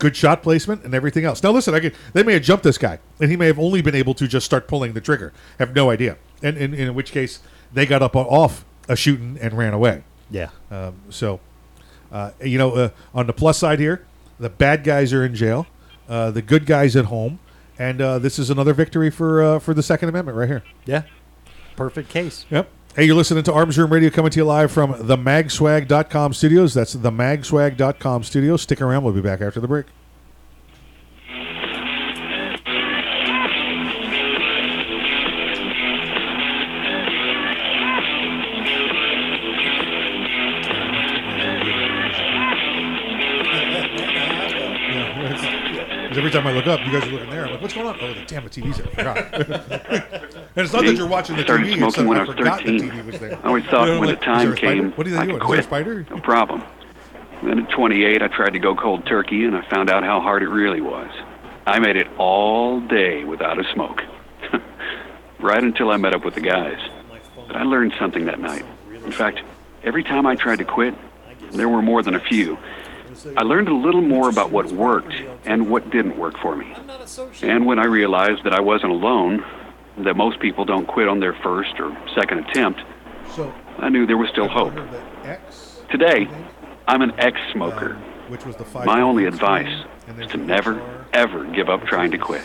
[0.02, 1.44] Good shot placement and everything else.
[1.44, 3.82] Now listen, I could, they may have jumped this guy, and he may have only
[3.82, 5.32] been able to just start pulling the trigger.
[5.60, 7.38] Have no idea, and, and, in which case
[7.72, 10.02] they got up off a shooting and ran away.
[10.28, 10.48] Yeah.
[10.72, 11.38] Um, so,
[12.10, 14.04] uh, you know, uh, on the plus side here,
[14.40, 15.68] the bad guys are in jail,
[16.08, 17.38] uh, the good guys at home,
[17.78, 20.64] and uh, this is another victory for uh, for the Second Amendment right here.
[20.84, 21.04] Yeah.
[21.76, 22.44] Perfect case.
[22.50, 22.68] Yep.
[22.94, 26.74] Hey, you're listening to Arms Room Radio coming to you live from the magswag.com studios.
[26.74, 28.60] That's the magswag.com studios.
[28.60, 29.02] Stick around.
[29.02, 29.86] We'll be back after the break.
[46.12, 47.46] Because every time I look up, you guys are looking there.
[47.46, 47.96] I'm like, what's going on?
[48.02, 48.86] Oh, the damn the TV's there.
[48.86, 49.16] I forgot.
[50.30, 51.78] and it's not that you're watching the started TV.
[51.78, 53.38] smoking It's that when I I was forgot the TV was there.
[53.42, 54.82] I always thought You know, when like, the time is there a spider?
[54.82, 55.36] came, what are they I doing?
[55.38, 55.64] could Is quit.
[55.64, 56.06] spider?
[56.10, 56.62] No problem.
[57.42, 60.42] Then at 28, I tried to go cold turkey, and I found out how hard
[60.42, 61.10] it really was.
[61.66, 64.02] I made it all day without a smoke.
[65.40, 66.78] right until I met up with the guys.
[67.46, 68.66] But I learned something that night.
[68.92, 69.40] In fact,
[69.82, 70.94] every time I tried to quit,
[71.52, 72.58] there were more than a few.
[73.36, 76.74] I learned a little more about what worked and what didn't work for me.
[77.42, 79.44] And when I realized that I wasn't alone,
[79.98, 82.80] that most people don't quit on their first or second attempt,
[83.78, 84.74] I knew there was still hope.
[85.90, 86.28] Today,
[86.88, 87.94] I'm an ex smoker.
[88.28, 88.86] which was the five.
[88.86, 89.84] My only advice
[90.18, 90.80] is to never,
[91.12, 92.42] ever give up trying to quit.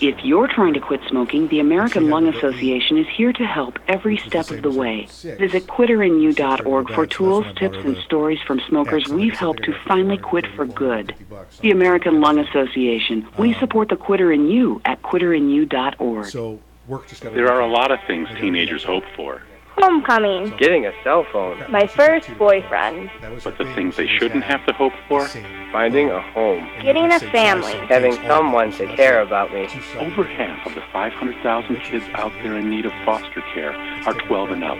[0.00, 4.16] If you're trying to quit smoking, the American Lung Association is here to help every
[4.16, 5.06] step of the way.
[5.22, 10.66] Visit quitterinyou.org for tools, tips, and stories from smokers we've helped to finally quit for
[10.66, 11.14] good.
[11.62, 13.26] The American Lung Association.
[13.38, 16.26] We support the quitter in you at quitterinyou.org.
[16.26, 19.42] So work just There are a lot of things teenagers hope for,
[19.78, 20.56] Homecoming.
[20.56, 21.64] Getting a cell phone.
[21.70, 23.10] My first boyfriend.
[23.44, 25.28] but the things they shouldn't have to hope for?
[25.72, 26.66] Finding a home.
[26.82, 27.74] Getting a family.
[27.88, 29.68] Having someone to care about me.
[29.98, 33.74] Over half of the 500,000 kids out there in need of foster care
[34.06, 34.78] are 12 and up.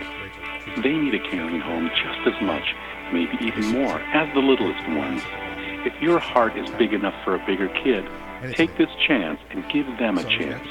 [0.81, 2.73] They need a caring home just as much,
[3.13, 5.21] maybe even more, as the littlest ones.
[5.85, 8.09] If your heart is big enough for a bigger kid,
[8.53, 10.67] take this chance and give them a chance.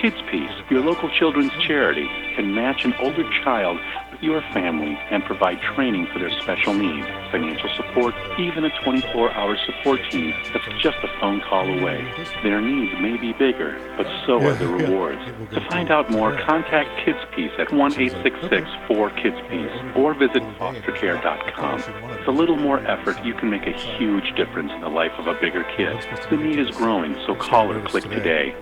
[0.00, 3.78] Kids Peace, your local children's charity, can match an older child
[4.09, 9.56] with your family and provide training for their special needs, financial support, even a 24-hour
[9.66, 12.12] support team that's just a phone call away.
[12.42, 15.20] Their needs may be bigger, but so are the rewards.
[15.52, 22.10] To find out more, contact Kids Peace at 1-866-4-KIDS-PEACE or visit fostercare.com.
[22.10, 25.26] With a little more effort, you can make a huge difference in the life of
[25.26, 25.96] a bigger kid.
[26.30, 28.54] The need is growing, so call or click today.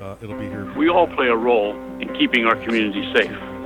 [0.00, 0.72] Uh, it'll be here.
[0.76, 3.30] We all play a role in keeping our community safe.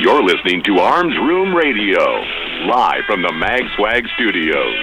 [0.00, 2.00] You're listening to Arms Room Radio,
[2.66, 4.74] live from the Mag Swag Studios.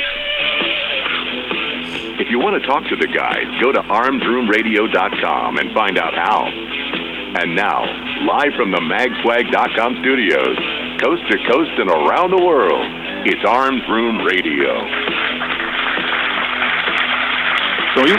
[2.19, 6.47] If you want to talk to the guys, go to armsroomradio.com and find out how.
[6.47, 7.83] And now,
[8.25, 10.57] live from the magswag.com studios,
[11.03, 12.87] coast to coast and around the world,
[13.27, 14.71] it's Arms Room Radio.
[17.95, 18.15] So you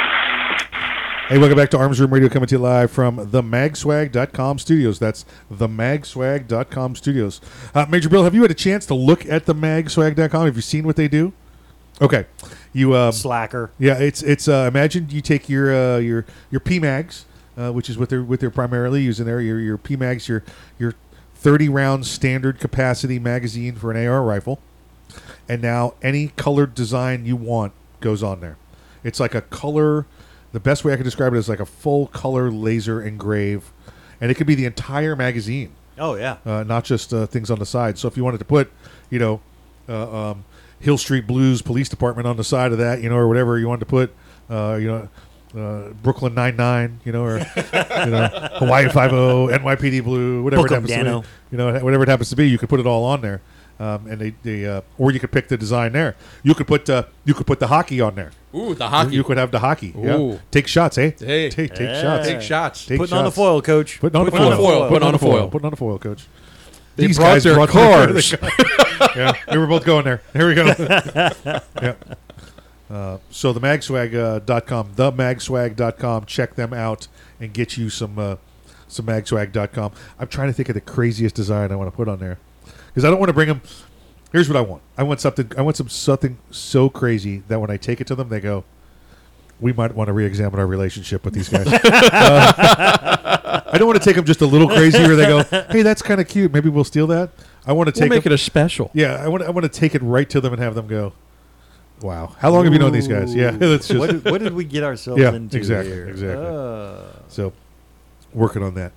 [1.29, 4.99] Hey, welcome back to Arms Room Radio, coming to you live from the magswag.com studios.
[4.99, 7.41] That's the magswag.com studios.
[7.75, 10.45] Uh, Major Bill, have you had a chance to look at the magswag.com?
[10.45, 11.33] Have you seen what they do?
[12.03, 12.27] Okay,
[12.73, 13.71] you um, Slacker.
[13.79, 14.49] Yeah, it's it's.
[14.49, 17.25] Uh, imagine you take your uh, your your PMags,
[17.57, 19.41] uh, which is what they're what they're primarily using there.
[19.41, 20.43] Your your PMags, your
[20.79, 20.95] your
[21.35, 24.61] thirty round standard capacity magazine for an AR rifle,
[25.49, 28.57] and now any colored design you want goes on there.
[29.05, 30.05] It's like a color.
[30.53, 33.73] The best way I can describe it is like a full color laser engrave,
[34.21, 35.73] and it could be the entire magazine.
[35.99, 36.37] Oh, yeah.
[36.47, 37.99] uh, not just uh, things on the side.
[37.99, 38.71] So if you wanted to put,
[39.11, 39.41] you know,
[39.89, 40.45] uh, um,
[40.81, 43.69] Hill Street Blues Police Department on the side of that, you know, or whatever you
[43.69, 44.15] wanted to put,
[44.51, 45.09] uh, you know.
[45.55, 50.65] Uh, Brooklyn Nine Nine, you know, or you know, Hawaii Five O, NYPD Blue, whatever
[50.65, 52.87] it happens to be, you know, whatever it happens to be, you could put it
[52.87, 53.43] all on there,
[53.83, 56.15] um, and they, they uh, or you could pick the design there.
[56.45, 58.31] You could put uh, you could put the hockey on there.
[58.55, 59.11] Ooh, the hockey.
[59.11, 59.93] You, you could have the hockey.
[59.97, 60.19] Yeah.
[60.19, 60.41] Ooh.
[60.53, 61.11] Take shots, eh?
[61.19, 61.51] Hey.
[61.51, 62.01] take, take Yeah.
[62.01, 62.29] shots.
[62.29, 62.87] Take shots.
[62.87, 63.99] Take Putting on the foil, coach.
[63.99, 64.43] Putting on the foil.
[64.45, 64.89] on the foil.
[64.89, 65.39] Putting on the Putting on the foil.
[65.41, 65.51] foil.
[65.51, 66.27] Putting on the foil, coach.
[66.95, 68.33] They These brought guys their brought cars.
[69.17, 70.23] yeah, we were both going there.
[70.33, 70.67] Here we go.
[71.83, 71.95] yeah.
[72.91, 77.09] Uh, so the magswag.com, uh, dot com, the magswag.com, check them out
[77.41, 78.37] and get you some uh,
[78.87, 79.93] some magswag.com.
[80.21, 82.39] I'm trying to think of the craziest design I want to put on there
[82.93, 83.63] because I don't want to bring them.
[84.33, 84.83] Here's what I want.
[84.97, 85.51] I want something.
[85.59, 88.65] I want some something so crazy that when I take it to them, they go,
[89.61, 91.67] "We might want to re-examine our relationship with these guys."
[93.45, 95.83] Uh, I don't want to take them just a little crazy where they go, "Hey,
[95.83, 96.53] that's kind of cute.
[96.53, 97.31] Maybe we'll steal that."
[97.67, 98.91] I want to We'll take make them- it a special.
[98.95, 101.13] yeah, I want I want to take it right to them and have them go.
[102.01, 103.35] Wow, how long have you known these guys?
[103.35, 106.09] Yeah, that's just What did- what did we get ourselves yeah, into Exactly, here?
[106.09, 106.47] exactly.
[106.47, 106.97] Uh.
[107.29, 107.53] So,
[108.33, 108.93] working on that.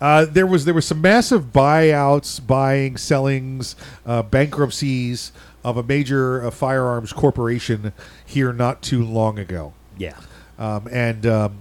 [0.00, 5.32] Uh, there was there was some massive buyouts, buying, sellings, uh, bankruptcies
[5.64, 7.92] of a major uh, firearms corporation
[8.24, 9.72] here not too long ago.
[9.96, 10.18] Yeah.
[10.58, 11.58] Um, and um,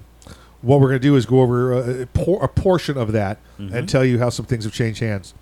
[0.61, 3.39] what we're going to do is go over a, a por- a portion of that
[3.57, 5.33] and tell you how some things have changed hands.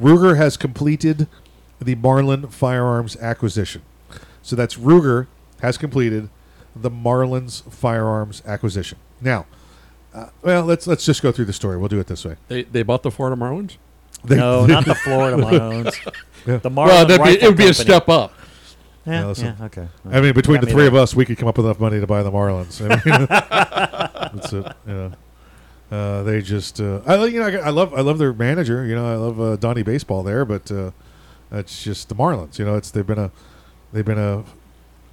[0.00, 1.28] Ruger has completed
[1.80, 3.82] the Marlin Firearms acquisition.
[4.42, 5.28] So that's Ruger
[5.60, 6.28] has completed
[6.74, 8.98] the Marlin's Firearms acquisition.
[9.20, 9.46] Now,
[10.14, 11.76] uh, well, let's let's just go through the story.
[11.78, 12.36] We'll do it this way.
[12.48, 13.76] They they bought the Florida Marlins.
[14.24, 15.94] They- no, not the Florida Marlins.
[16.44, 16.56] Yeah.
[16.56, 18.32] The Marlin Well, that'd be- it would be a step up.
[19.06, 19.86] Yeah, No, listen, yeah, okay.
[20.10, 20.88] I mean, between the three there.
[20.88, 22.80] of us, we could come up with enough money to buy the Marlins.
[22.80, 24.66] I mean, that's it.
[24.86, 25.12] You know.
[25.96, 28.84] Uh, they just, uh, I you know, I, I love, I love their manager.
[28.84, 30.90] You know, I love uh, Donnie Baseball there, but uh,
[31.52, 32.58] it's just the Marlins.
[32.58, 33.30] You know, it's they've been a,
[33.92, 34.42] they've been a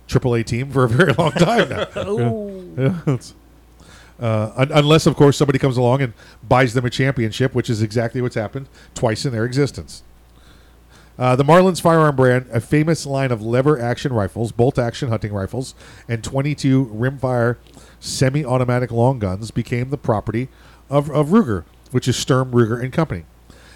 [0.08, 1.86] triple A team for a very long time now.
[1.96, 2.66] You know?
[2.76, 3.34] Yeah, it's-
[4.22, 6.14] uh, un- unless, of course, somebody comes along and
[6.48, 10.04] buys them a championship, which is exactly what's happened twice in their existence.
[11.18, 15.34] Uh, the Marlins firearm brand, a famous line of lever action rifles, bolt action hunting
[15.34, 15.76] rifles,
[16.08, 17.58] and 22 rimfire
[18.00, 20.48] semi automatic long guns, became the property
[20.90, 23.26] of, of Ruger, which is Sturm, Ruger and Company.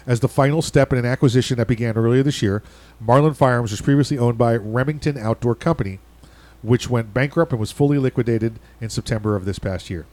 [0.06, 2.62] As the final step in an acquisition that began earlier this year,
[2.98, 5.98] Marlin Firearms was previously owned by Remington Outdoor Company,
[6.62, 10.06] which went bankrupt and was fully liquidated in September of this past year.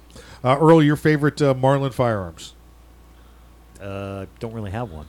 [0.43, 2.53] Uh, Earl, your favorite uh, Marlin firearms?
[3.81, 5.07] Uh, don't really have one,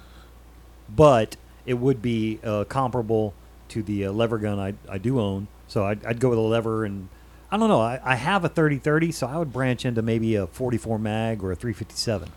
[0.95, 3.35] but it would be uh, comparable
[3.69, 5.49] to the uh, lever gun I, I do own.
[5.69, 7.09] So I'd, I'd go with a lever, and
[7.51, 7.81] I don't know.
[7.81, 11.53] I, I have a 30-30, so I would branch into maybe a 44 mag or
[11.53, 12.31] a 357.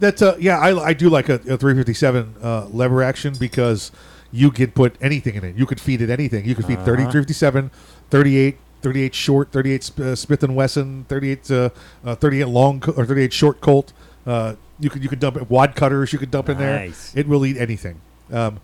[0.00, 3.92] That's uh, yeah, I, I do like a, a 357 uh, lever action because
[4.32, 5.54] you can put anything in it.
[5.56, 6.44] You could feed it anything.
[6.44, 7.12] You could feed 30 Uh-huh.
[7.12, 7.70] 357,
[8.10, 11.70] 38, 38 short, 38 uh, Smith and Wesson, 38 uh,
[12.04, 13.92] uh, 38 long co- or 38 short Colt.
[14.26, 16.12] Uh, you could you could dump it wad cutters.
[16.12, 16.78] You could dump in there.
[16.78, 17.16] Nice.
[17.16, 18.00] It will eat anything.
[18.32, 18.60] Um,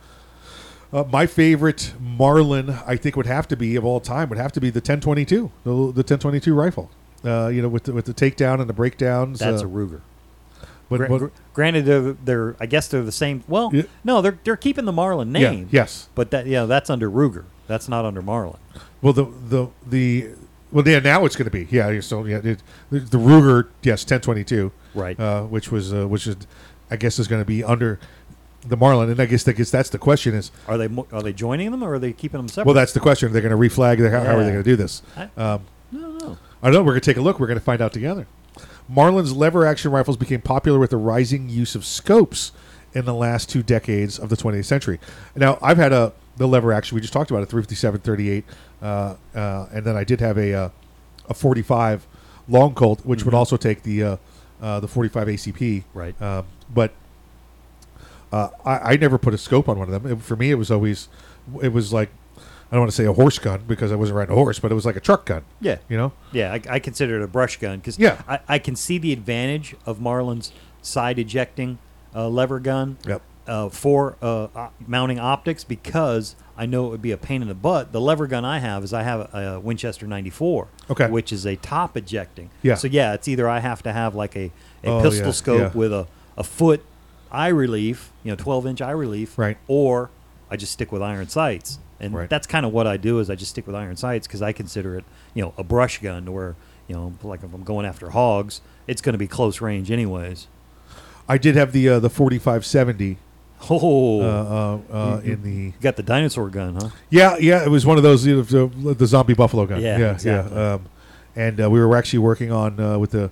[0.93, 4.53] uh, my favorite Marlin, I think, would have to be of all time would have
[4.53, 6.91] to be the 1022, the, the 1022 rifle.
[7.25, 9.39] Uh, you know, with the, with the takedown and the breakdowns.
[9.39, 10.01] That's a Ruger.
[10.89, 13.45] But, but- granted, they're, they're I guess they're the same.
[13.47, 15.69] Well, no, they're they're keeping the Marlin Yeah, name.
[15.71, 16.09] yes.
[16.15, 17.45] but that yeah, that's under Ruger.
[17.71, 18.59] That's not under Marlin.
[19.01, 20.29] Well, the the the
[20.73, 20.99] well, yeah.
[20.99, 22.01] Now it's going to be yeah.
[22.01, 25.19] So yeah, it, the, Ruger yes, ten twenty two, Right.
[25.19, 26.37] Uh, which was uh, which is,
[26.91, 28.01] I guess is going to be under
[28.67, 31.33] the Marlin, and I guess I guess that's the question is Are they are they
[31.33, 32.67] joining them or are they keeping them separate?
[32.67, 33.33] well, that's the question.
[33.33, 33.99] They're going to reflag.
[34.11, 35.03] How, how are they going to do this?
[35.17, 36.39] I- um, I don't.
[36.63, 36.81] I don't know.
[36.83, 37.39] We're going to take a look.
[37.41, 38.27] We're going to find out together.
[38.89, 42.51] Marlin's lever action rifles became popular with the rising use of scopes
[42.93, 44.99] in the last two decades of the 20th century.
[45.37, 46.95] Now, I've had a the lever action.
[46.95, 48.45] We just talked about a 357 38,
[48.81, 50.69] uh, uh, and then I did have a uh,
[51.29, 52.07] a 45
[52.49, 53.39] long Colt, which would Mhm.
[53.39, 54.17] also take the uh,
[54.63, 55.85] uh, the 45 ACP.
[55.93, 56.21] Right.
[56.21, 56.93] Um, but
[58.33, 60.11] uh, I, I never put a scope on one of them.
[60.13, 61.09] It- for me, it was always
[61.63, 62.09] it was like
[62.73, 64.73] I don't want to say a horse gun because I wasn't riding a horse, but
[64.73, 65.43] it was like a truck gun.
[65.61, 65.77] Yeah.
[65.91, 66.13] You know.
[66.33, 68.23] Yeah, I, I consider it a brush gun because Yeah.
[68.27, 71.79] I, I can see the advantage of Marlin's side ejecting
[72.15, 73.21] uh, lever gun Yep.
[73.51, 77.55] Uh, for uh, mounting optics because I know it would be a pain in the
[77.55, 77.91] butt.
[77.93, 81.09] The lever gun I have is I have a, a Winchester 94, Okay.
[81.11, 82.51] which is a top ejecting.
[82.63, 82.77] Yeah.
[82.77, 84.53] So yeah, it's either I have to have like a,
[84.85, 85.79] a Oh, pistol yeah, scope yeah.
[85.79, 86.07] with a,
[86.39, 86.85] a foot
[87.33, 89.59] eye relief, you know, 12 inch eye relief, Right.
[89.67, 90.11] Or
[90.49, 91.81] I just stick with iron sights.
[91.99, 92.31] And Right.
[92.31, 94.53] that's kind of what I do is I just stick with iron sights because I
[94.53, 96.55] consider it, you know, a brush gun where,
[96.87, 100.47] you know, like if I'm going after hogs, it's going to be close range anyways.
[101.29, 103.19] I did have the uh, the 4570.
[103.69, 104.25] Oh, uh,
[104.91, 106.89] uh, uh, in the you got the dinosaur gun, huh?
[107.11, 109.81] Yeah, yeah, it was one of those you know, the, zombie buffalo gun.
[109.83, 110.57] Yeah, yeah, exactly.
[110.57, 110.73] yeah.
[110.75, 110.87] Um,
[111.37, 113.31] and uh, we were actually working on uh, with the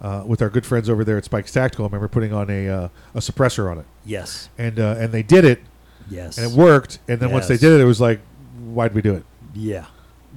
[0.00, 1.84] uh, with our good friends over there at Spikes Tactical.
[1.84, 3.86] I remember putting on a uh, a suppressor on it.
[4.04, 4.48] Yes.
[4.58, 5.60] and uh, and they did it.
[6.10, 6.38] Yes.
[6.38, 6.98] and it worked.
[7.08, 8.20] And then once they did it, it was like,
[8.58, 9.24] why'd we do it?
[9.54, 9.86] Yeah,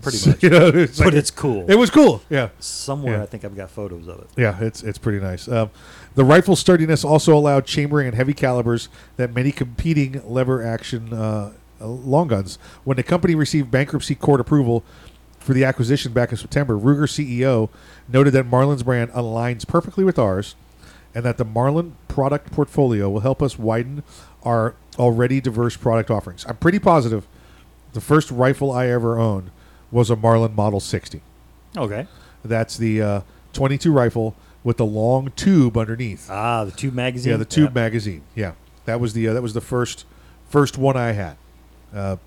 [0.01, 0.43] pretty much.
[0.43, 1.69] you know, it's but like- it's cool.
[1.69, 2.21] It was cool.
[2.29, 3.23] Yeah, Somewhere Yeah.
[3.23, 4.27] I think I've got photos of it.
[4.38, 5.47] Yeah, it's it's pretty nice.
[5.47, 5.69] Um,
[6.15, 11.54] the rifle sturdiness also allowed chambering and heavy calibers that many competing lever action uh,
[11.82, 12.58] uh, long guns.
[12.84, 14.84] When the company received bankruptcy court approval
[15.39, 17.69] for the acquisition back in September, Ruger CEO
[18.08, 20.56] noted that Marlin's brand aligns perfectly with ours,
[21.15, 24.04] and that the Marlin product portfolio will help us widen
[24.43, 26.45] our already diverse product offerings.
[26.47, 27.28] I'm pretty positive
[27.93, 29.51] the first rifle I ever owned
[29.91, 31.22] was a Marlin Model 60.
[31.78, 32.07] Okay.
[32.43, 33.22] That's the uh,
[33.53, 36.30] 22 rifle with the long tube underneath.
[36.30, 37.32] Ah, the tube magazine.
[37.32, 37.76] Yeah, the tube Yep.
[37.76, 38.22] magazine.
[38.36, 38.53] Yeah,
[38.86, 40.05] that was the uh, that was the first
[40.49, 41.38] first one I had.
[41.93, 42.18] Uh,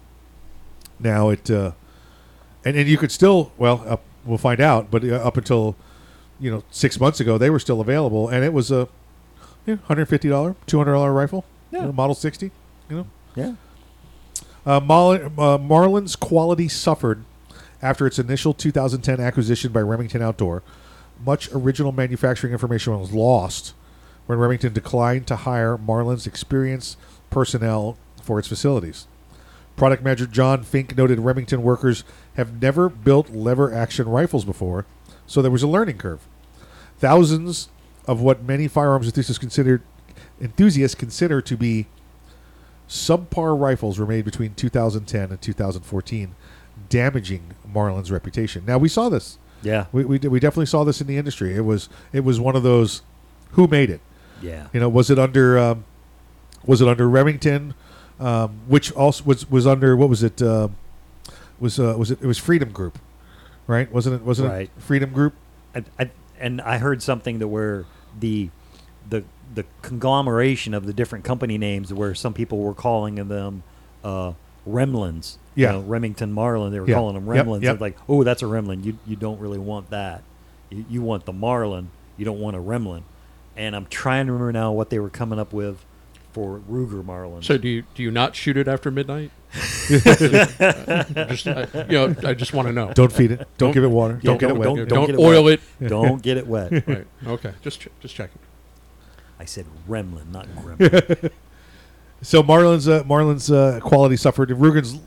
[1.01, 1.73] now it uh,
[2.65, 5.77] and and you could still well up, we'll find out, but uh, up until
[6.41, 8.89] you know six months ago they were still available, and it was a
[9.67, 11.85] you know, hundred fifty dollar, two hundred dollar rifle, you Yeah.
[11.87, 12.51] know, Model sixty.
[12.89, 13.55] You know, Yeah.
[14.65, 17.25] uh, Marlin, uh, Marlin's quality suffered
[17.83, 20.63] after its initial 2010 acquisition by Remington Outdoor.
[21.25, 23.75] Much original manufacturing information was lost
[24.27, 26.99] when Remington declined to hire Marlin's experienced
[27.31, 29.07] personnel for its facilities.
[29.77, 32.03] Product manager John Fink noted Remington workers
[32.35, 34.87] have never built lever action rifles before,
[35.27, 36.27] so there was a learning curve.
[36.99, 37.69] Thousands
[38.07, 39.83] of what many firearms enthusiasts considered
[40.41, 41.87] enthusiasts consider to be
[42.89, 46.35] subpar rifles were made between 2010 and 2014,
[46.89, 48.65] damaging Marlin's reputation.
[48.67, 49.39] Now we saw this.
[49.67, 49.87] Yeah.
[49.93, 51.55] we we, did- we definitely saw this in the industry.
[51.55, 53.03] It was it was one of those
[53.53, 54.01] who made it.
[54.43, 54.67] Yeah.
[54.73, 55.85] You know, was it under um,
[56.65, 57.75] was it under Remington,
[58.21, 60.41] um, which also was was under what was it?
[60.43, 60.69] Uh,
[61.59, 62.19] was uh, was it?
[62.23, 62.99] It was Freedom Group,
[63.67, 63.91] right?
[63.93, 64.23] Wasn't it?
[64.23, 64.71] Wasn't Right.
[64.77, 65.35] it Freedom Group?
[65.75, 67.87] I, I, and I heard something that where
[68.21, 68.51] the
[69.09, 73.63] the the conglomeration of the different company names, where some people were calling them
[74.05, 74.33] uh,
[74.69, 75.37] Remlins.
[75.55, 75.73] You Yeah.
[75.73, 76.73] know, Remington Marlin.
[76.73, 76.95] They were Yeah.
[76.97, 77.63] calling them Yep, Remlins.
[77.63, 77.75] yep.
[77.75, 78.85] It's like, oh, that's a Remlin.
[78.85, 80.23] You you don't really want that.
[80.71, 81.91] You, you want the Marlin.
[82.17, 83.03] You don't want a Remlin.
[83.57, 85.85] And I'm trying to remember now what they were coming up with
[86.33, 87.43] for Ruger Marlin.
[87.43, 89.31] So do you do you not shoot it after midnight?
[89.89, 92.93] just I, you know, I just want to know.
[92.93, 93.49] Don't feed it.
[93.59, 94.21] Don't give it water.
[94.23, 94.65] Don't get it wet.
[94.67, 95.61] Don't, Don't don't get it oil wet.
[95.81, 95.89] it.
[95.89, 96.87] Don't get it wet.
[96.87, 97.07] Right.
[97.27, 97.53] Okay.
[97.63, 98.39] Just ch- just checking.
[99.39, 101.31] I said Remlin, not Gremlin.
[102.23, 104.49] So Marlin's uh, Marlin's uh, quality suffered.
[104.51, 104.99] Ruger's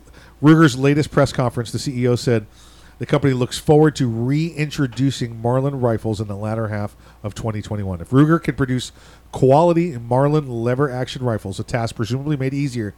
[0.42, 2.46] Ruger's latest press conference, the CEO said
[2.98, 8.00] the company looks forward to reintroducing Marlin rifles in the latter half of 2021.
[8.00, 8.92] If Ruger can produce
[9.32, 12.94] quality Marlin lever action rifles, a task presumably made easier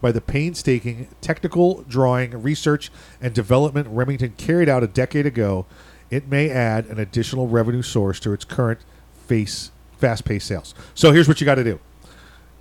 [0.00, 2.90] by the painstaking technical drawing, research,
[3.20, 5.66] and development Remington carried out a decade ago,
[6.10, 8.80] it may add an additional revenue source to its current
[9.26, 10.74] face fast-paced sales.
[10.94, 11.80] So here's what you got to do: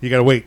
[0.02, 0.46] you got to wait.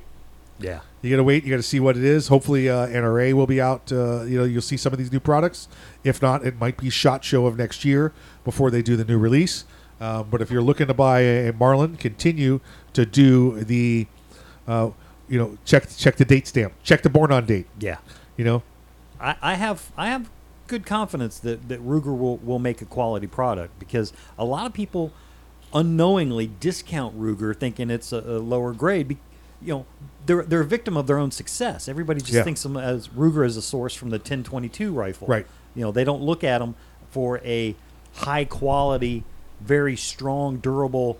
[0.59, 0.81] Yeah.
[1.03, 1.45] You got to wait.
[1.45, 2.29] You got to see what it is.
[2.29, 3.93] Hopefully, uh, NRA will be out.
[3.93, 5.69] Uh, you know, you'll see some of these new products.
[6.03, 8.13] If not, it might be Shot Show of next year
[8.45, 9.65] before they do the new release.
[10.01, 12.61] Um, but if you're looking to buy a, a Marlin, continue
[12.93, 14.07] to do the,
[14.67, 14.91] uh,
[15.29, 17.67] you know, check check the date stamp, check the born on date.
[17.79, 17.99] Yeah.
[18.37, 18.63] You know,
[19.21, 20.31] I, I have I have
[20.69, 24.73] good confidence that, that Ruger will, will make a quality product because a lot of
[24.73, 25.13] people
[25.73, 29.17] unknowingly discount Ruger thinking it's a, a lower grade.
[29.61, 29.87] You know,
[30.27, 31.89] they're they're a victim of their own success.
[31.89, 32.43] Everybody just Yeah.
[32.45, 35.27] thinks them as Ruger as a source from the 1022 rifle.
[35.27, 35.47] Right.
[35.75, 36.75] You know, they don't look at them
[37.11, 37.75] for a
[38.15, 39.25] high quality,
[39.61, 41.19] very strong, durable,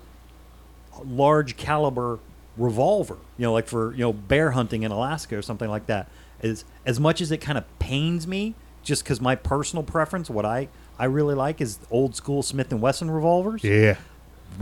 [1.05, 2.19] large caliber
[2.57, 3.17] revolver.
[3.37, 6.07] You know, like for you know bear hunting in Alaska or something like that.
[6.41, 10.45] As as much as it kind of pains me, just because my personal preference, what
[10.45, 13.63] I I really like is old school Smith and Wesson revolvers.
[13.63, 13.95] yeah,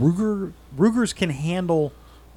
[0.00, 1.92] Ruger Rugers can handle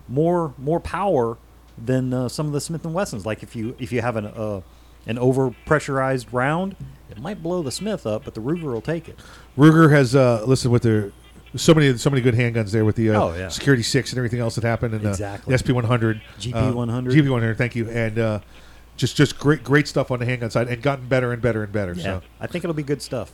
[0.08, 1.38] more more power
[1.78, 3.26] than uh, some of the Smith and Wessons.
[3.26, 4.62] Like if you if you have an uh,
[5.08, 6.76] an over pressurized round,
[7.10, 9.18] it might blow the Smith up, but the Ruger will take it.
[9.58, 11.12] Ruger has uh, listen with their
[11.56, 13.48] so many so many good handguns there with the uh, Oh, yeah.
[13.50, 15.54] Security Six and everything else that happened and Exactly.
[15.54, 17.14] uh, the SP one hundred, GP 100.
[17.14, 17.58] GP one hundred.
[17.58, 18.40] Thank you, and uh,
[18.96, 21.74] just just great great stuff on the handgun side and gotten better and better and
[21.74, 21.94] better.
[21.94, 23.32] Yeah, So I think it'll be good stuff.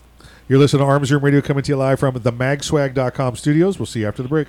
[0.48, 3.78] you're listening to Arms Room Radio coming to you live from the magswag.com studios.
[3.78, 4.48] We'll see you after the break.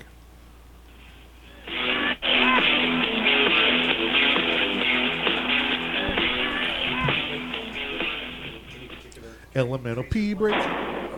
[9.62, 10.54] Elemental P break.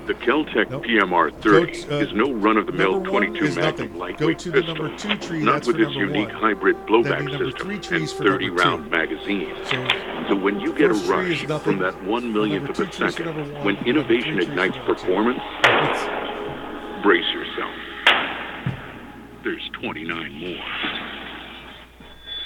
[0.06, 0.84] The Keltec Nope.
[0.84, 5.18] PMR 30 to, uh, is no run-of-the-mill 22 Magnum lightweight Go to pistol.
[5.18, 6.36] tree, Not that's with its unique one.
[6.36, 8.90] hybrid blowback system and trees for number 30-round two.
[8.90, 9.54] magazine.
[9.66, 9.86] So,
[10.30, 13.22] So when you get a rush from that one millionth of a two trees for
[13.24, 13.64] second, one.
[13.64, 15.00] when innovation ignites for number two.
[15.06, 17.70] performance, it's- brace yourself.
[19.44, 20.64] There's 29 more.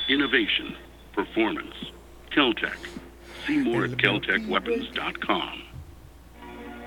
[0.09, 0.77] Innovation,
[1.13, 1.75] performance,
[2.33, 2.77] Keltec.
[3.47, 5.63] See more at keltecweapons.com.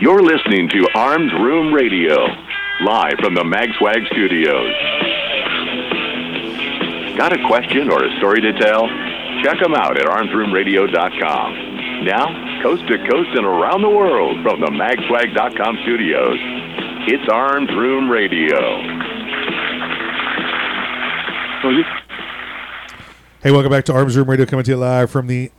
[0.00, 2.24] You're listening to Arms Room Radio,
[2.80, 4.72] live from the MagSwag studios.
[7.18, 8.88] Got a question or a story to tell?
[9.42, 12.04] Check them out at armsroomradio.com.
[12.06, 16.38] Now, coast to coast and around the world from the magswag.com studios,
[17.06, 18.56] it's Arms Room Radio.
[23.42, 25.50] Hey, welcome back to Arms Room Radio, coming to you live from the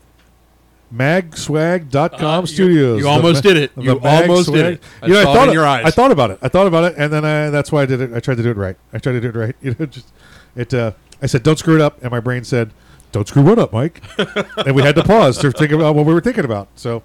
[0.93, 2.97] magswag.com studios.
[2.97, 3.71] Uh, you almost ma- did it.
[3.77, 4.83] You almost did it.
[5.01, 5.85] I You know, saw I it thought in your eyes.
[5.85, 6.39] I thought about it.
[6.41, 8.13] I thought about it, and then I, that's why I did it.
[8.13, 8.75] I tried to do it right.
[8.93, 9.55] I tried to do it right.
[9.61, 10.11] You know, just
[10.55, 10.73] it.
[10.73, 12.71] Uh, I said, "Don't screw it up," and my brain said,
[13.11, 14.01] "Don't screw what up, Mike?"
[14.65, 16.67] and we had to pause to think about what we were thinking about.
[16.75, 17.03] So,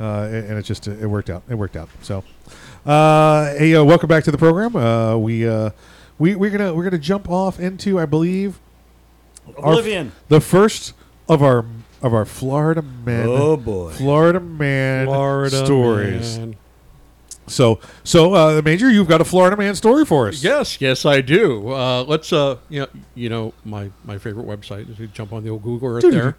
[0.00, 1.42] uh, and and it just it worked out.
[1.48, 1.88] It worked out.
[2.02, 2.24] So,
[2.86, 4.76] uh, hey, uh, welcome back to the program.
[4.76, 5.70] Uh, we uh,
[6.18, 8.58] we we're gonna we're gonna jump off into, I believe,
[9.58, 10.12] our- Oblivion.
[10.28, 10.94] the first
[11.28, 11.64] of our
[12.02, 13.26] of our Florida man.
[13.28, 13.92] Oh, boy.
[13.92, 16.38] Florida man Florida stories.
[16.38, 16.56] man.
[17.46, 20.44] So so uh, Major, you've got a Florida man story for us.
[20.44, 21.72] Yes, yes, I do.
[21.72, 25.44] Uh, let's, uh, you know, you know, my, my favorite website is you jump on
[25.44, 26.36] the old Google Earth there,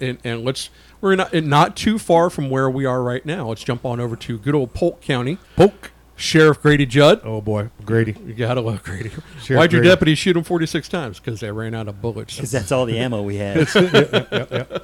[0.00, 0.70] and and let's
[1.00, 3.48] we're not not too far from where we are right now.
[3.48, 5.38] Let's jump on over to good old Polk County.
[5.56, 5.92] Polk.
[6.18, 7.20] Sheriff Grady Judd.
[7.24, 8.14] Oh boy, Grady.
[8.26, 9.10] You gotta love Grady.
[9.40, 9.88] Sheriff Why'd your Grady.
[9.88, 11.18] deputy shoot him forty six times?
[11.20, 12.34] Because they ran out of bullets.
[12.36, 13.56] Because that's all the ammo we had.
[13.74, 14.78] Yeah, yeah, yeah, yeah.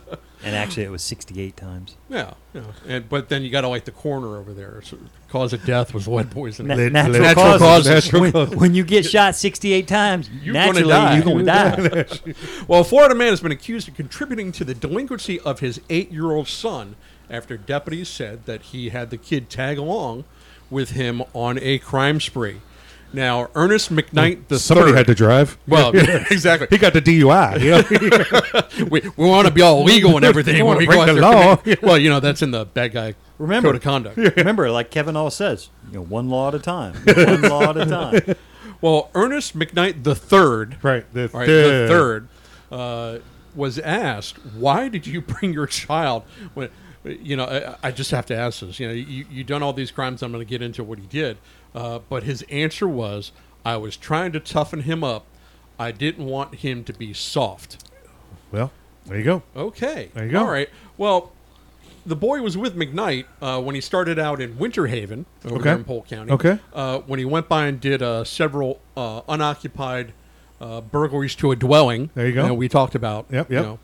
[0.45, 1.97] And actually, it was 68 times.
[2.11, 2.65] Yeah, yeah.
[2.87, 4.83] And but then you got to like the corner over there.
[4.83, 4.99] So
[5.31, 6.77] cause of death was lead poisoning.
[6.93, 8.13] Na- natural, causes.
[8.13, 11.15] when, when you get shot 68 times, You're naturally gonna die.
[11.15, 12.35] you're going to die.
[12.69, 16.47] well, a Florida man has been accused of contributing to the delinquency of his eight-year-old
[16.47, 16.97] son
[17.31, 20.25] after deputies said that he had the kid tag along
[20.71, 22.61] with him on a crime spree.
[23.13, 25.57] Now, Ernest McKnight the Somebody third- had to drive.
[25.69, 25.91] Well,
[26.31, 26.67] exactly.
[26.69, 27.61] He got the DUI.
[27.61, 28.87] You know?
[28.91, 31.03] we we want to be all legal and everything We when wanna we break go
[31.03, 31.77] out the there.
[31.77, 31.87] law.
[31.89, 34.17] Well, you know that's in the bad guy Remember, code of conduct.
[34.37, 36.95] Remember, like Kevin always says, you know, one law at a time.
[37.07, 38.37] One law at a time.
[38.81, 41.89] Well, Ernest McKnight the third, right, the right, third.
[41.89, 42.29] the third,
[42.73, 43.19] uh,
[43.55, 46.69] was asked, "Why did you bring your child?" When
[47.05, 48.81] you know, I, I just have to ask this.
[48.81, 50.23] You know, you you done all these crimes.
[50.23, 51.37] I'm going to get into what he did,
[51.75, 53.33] uh, but his answer was,
[53.65, 55.27] "I was trying to toughen him up.
[55.79, 57.85] I didn't want him to be soft."
[58.53, 58.71] Well,
[59.07, 59.43] there you go.
[59.57, 60.11] Okay.
[60.15, 60.41] There you go.
[60.41, 60.69] All right.
[60.97, 61.33] Well,
[62.07, 65.65] the boy was with McKnight uh, when he started out in Winter Haven over Okay.
[65.65, 66.31] there in Polk County.
[66.33, 66.59] Okay.
[66.73, 70.13] Uh, when he went by and did uh, several uh, unoccupied
[70.61, 72.11] uh, burglaries to a dwelling.
[72.15, 72.55] There you go.
[72.55, 73.27] we talked about.
[73.31, 73.79] Yep, you know,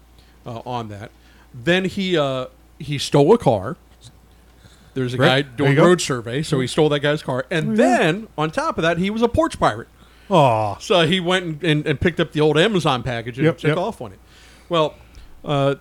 [0.47, 1.11] uh, on that.
[1.53, 2.47] Then he uh,
[2.81, 3.77] he stole a car.
[4.95, 5.47] There's a Right.
[5.47, 7.47] guy doing road survey, so he stole that guy's car.
[7.51, 8.03] And There you go.
[8.05, 9.87] then on top of that, he was a porch pirate.
[10.31, 10.77] Aw.
[10.79, 13.69] So he went and, and, and picked up the old Amazon package and Yep, took
[13.69, 13.77] yep.
[13.79, 14.19] off on it.
[14.69, 14.95] Well,
[15.45, 15.77] uh,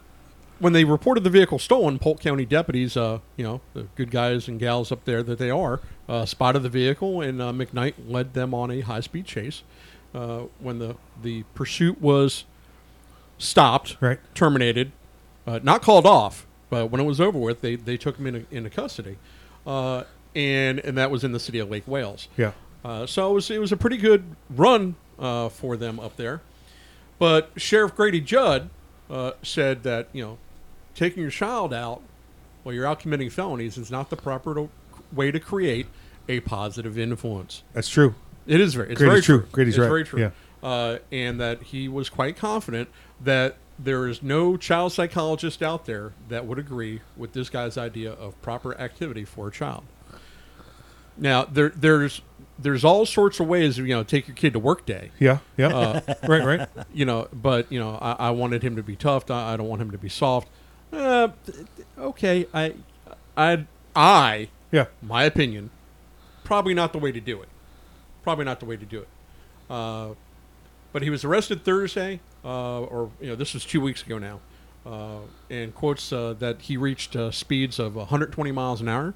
[0.59, 4.47] when they reported the vehicle stolen, Polk County deputies, uh, you know, the good guys
[4.47, 8.33] and gals up there that they are, uh, spotted the vehicle, and uh, McKnight led
[8.33, 9.63] them on a high speed chase.
[10.13, 12.45] Uh, when the, the pursuit was
[13.37, 14.19] stopped, Right.
[14.33, 14.91] terminated,
[15.47, 18.45] uh, not called off, but when it was over with, they, they took him into,
[18.55, 19.17] into custody.
[19.65, 20.03] Uh,
[20.35, 22.27] and, and that was in the city of Lake Wales.
[22.37, 22.51] Yeah.
[22.83, 26.41] Uh, so it was, it was a pretty good run uh, for them up there.
[27.17, 28.69] But Sheriff Grady Judd
[29.09, 30.37] uh, said that, you know,
[30.95, 32.01] taking your child out
[32.63, 34.69] while you're out committing felonies is not the proper to,
[35.11, 35.87] way to create
[36.29, 37.63] a positive influence.
[37.73, 38.15] That's true.
[38.47, 39.39] It is very, it's Grady's very true.
[39.39, 39.47] true.
[39.51, 39.87] Grady's it's right.
[39.87, 40.21] very true.
[40.21, 40.31] Yeah.
[40.61, 42.89] Uh, and that he was quite confident
[43.21, 48.11] that there is no child psychologist out there that would agree with this guy's idea
[48.11, 49.83] of proper activity for a child.
[51.17, 52.21] Now, there, there's
[52.57, 55.11] there's all sorts of ways, you know, take your kid to work day.
[55.17, 55.67] Yeah, yeah.
[55.67, 56.67] Uh, Right, right.
[56.93, 59.29] You know, but you know, I, I wanted him to be tough.
[59.31, 60.49] I, I don't want him to be soft.
[60.91, 61.29] Uh,
[61.97, 62.75] okay, I,
[63.37, 63.65] I,
[63.95, 64.85] I, Yeah.
[65.01, 65.69] my opinion,
[66.43, 67.49] probably not the way to do it.
[68.23, 69.07] Probably not the way to do it.
[69.69, 70.13] Uh,
[70.91, 74.39] but he was arrested Thursday, uh, or you know, this was two weeks ago now,
[74.85, 75.19] uh,
[75.49, 79.13] and quotes uh, that he reached uh, speeds of 120 miles an hour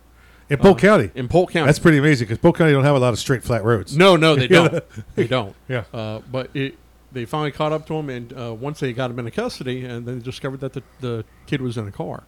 [0.50, 1.12] In Polk Uh, County.
[1.16, 3.44] In Polk County, That's pretty amazing because Polk County don't have a lot of straight,
[3.44, 3.96] flat roads.
[3.98, 4.84] no, no, they don't.
[5.16, 5.56] they don't.
[5.68, 5.84] Yeah.
[5.94, 6.76] Uh, but it,
[7.12, 10.06] they finally caught up to him, and uh, once they got him into custody, and
[10.08, 12.24] then discovered that the, the kid was in a car.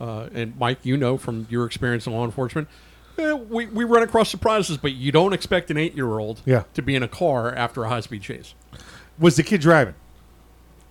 [0.00, 2.66] Uh, and Mike, you know from your experience in law enforcement,
[3.18, 6.62] eh, we, we run across surprises, but you don't expect an eight year old Yeah.
[6.74, 8.54] to be in a car after a high speed chase.
[9.20, 9.94] Was the kid driving?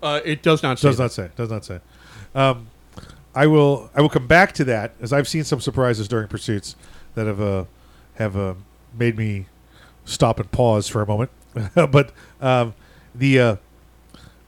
[0.01, 0.87] Uh, it does not say.
[0.87, 1.29] Does not say.
[1.35, 1.79] Does not say.
[2.33, 2.67] Um,
[3.35, 6.75] I will I will come back to that as I've seen some surprises during pursuits
[7.15, 7.65] that have uh,
[8.15, 8.53] have uh,
[8.97, 9.45] made me
[10.05, 11.31] stop and pause for a moment.
[11.75, 12.11] but
[12.41, 12.73] um,
[13.13, 13.55] the uh,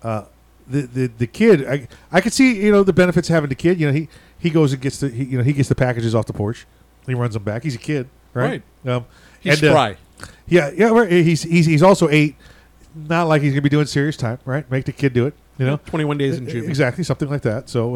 [0.03, 0.25] uh,
[0.67, 3.55] the, the the kid I I could see you know the benefits of having the
[3.55, 3.79] kid.
[3.79, 4.07] You know he
[4.37, 6.65] he goes and gets the he, you know he gets the packages off the porch.
[7.05, 7.63] He runs them back.
[7.63, 8.61] He's a kid, right?
[8.85, 9.05] Um,
[9.39, 9.93] He's and, uh,
[10.47, 11.05] yeah, yeah.
[11.07, 12.35] He's he's he's also eight.
[12.93, 14.69] Not like he's gonna be doing serious time, right?
[14.69, 15.33] Make the kid do it.
[15.57, 16.67] You know, 21 days in juvie.
[16.67, 17.69] Exactly, something like that.
[17.69, 17.95] So,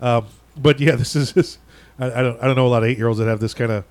[0.00, 0.26] uh, um,
[0.56, 1.32] but yeah, this is.
[1.32, 1.58] This,
[1.98, 2.42] I, I don't.
[2.42, 3.84] I don't know a lot of eight year olds that have this kind of.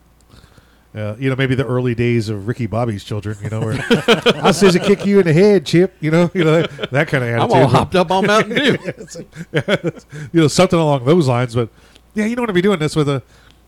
[0.96, 3.38] Uh, you know, maybe the early days of Ricky Bobby's children.
[3.42, 3.84] You know, where
[4.44, 5.96] I says to kick you in the head, Chip.
[6.00, 7.52] You know, you know that, that kind of attitude.
[7.52, 8.78] I'm all hopped up on Mountain Dew.
[10.34, 11.56] you know, something along those lines.
[11.56, 11.70] But
[12.14, 13.24] yeah, you don't want to be doing this with a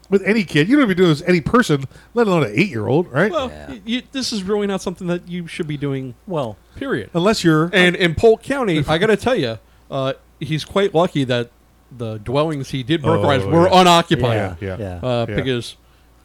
[0.09, 0.67] with any kid.
[0.69, 2.87] You don't want to be doing this with any person, let alone an eight year
[2.87, 3.31] old, right?
[3.31, 6.15] Well, y- you, this is really not something that you should be doing.
[6.27, 7.09] Well, period.
[7.13, 9.57] Unless you're and in Polk County, I got to tell you,
[9.89, 11.49] uh, he's quite lucky that
[11.91, 13.81] the dwellings he did burglarize Oh, were yeah.
[13.81, 14.57] unoccupied.
[14.61, 14.99] Yeah, yeah.
[15.01, 15.35] Uh, Yeah.
[15.35, 15.75] Because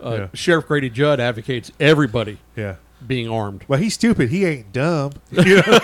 [0.04, 0.26] uh, Yeah.
[0.34, 2.76] Sheriff Grady Judd advocates everybody Yeah.
[3.06, 3.64] being armed.
[3.68, 4.30] Well, he's stupid.
[4.30, 5.12] He ain't dumb.
[5.30, 5.78] You know,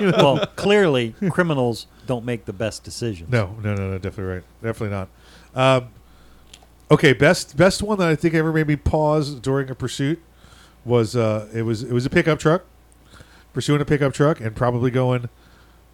[0.00, 0.16] you know.
[0.18, 3.30] well, clearly, criminals don't make the best decisions.
[3.32, 4.42] No, no, no, no, definitely right.
[4.62, 5.08] Definitely not.
[5.54, 5.88] Um,
[6.90, 10.22] okay, best best one that I think ever made me pause during a pursuit
[10.84, 12.64] was uh, it was it was a pickup truck,
[13.52, 15.28] pursuing a pickup truck and probably going,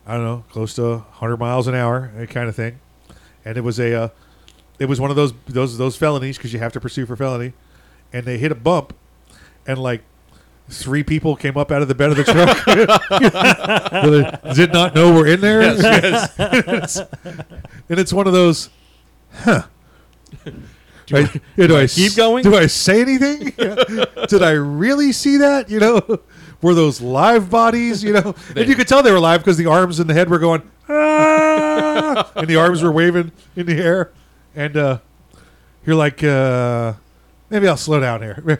[0.07, 2.79] I don't know, close to 100 miles an hour, kind of thing,
[3.45, 4.09] and it was a uh,
[4.79, 7.55] it was one of those those those felonies because you have to pursue for felony,
[8.13, 8.95] and they hit a bump,
[9.67, 10.03] and like.
[10.69, 12.65] Three people came up out of the bed of the truck.
[14.57, 15.61] Did not know we're in there.
[15.61, 17.01] Yes, yes.
[17.25, 18.71] and it's one of those,
[19.33, 19.65] huh?
[21.57, 22.43] Do I- do I keep going?
[22.43, 23.53] Do I say anything?
[24.29, 25.69] Did I really see that?
[25.71, 26.21] You know,
[26.63, 28.03] were those live bodies?
[28.03, 30.31] You know, and you could tell they were live because the arms and the head
[30.31, 34.11] were going, ah, and the arms were waving in the air,
[34.55, 34.99] and uh,
[35.85, 36.95] you're like, uh,
[37.51, 38.59] maybe I'll slow down here.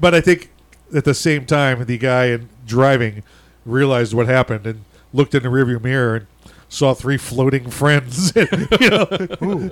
[0.00, 0.50] But I think
[0.94, 3.22] at the same time, the guy in driving
[3.66, 6.26] realized what happened and looked in the rearview mirror and
[6.68, 8.32] saw three floating friends.
[8.36, 9.70] you know,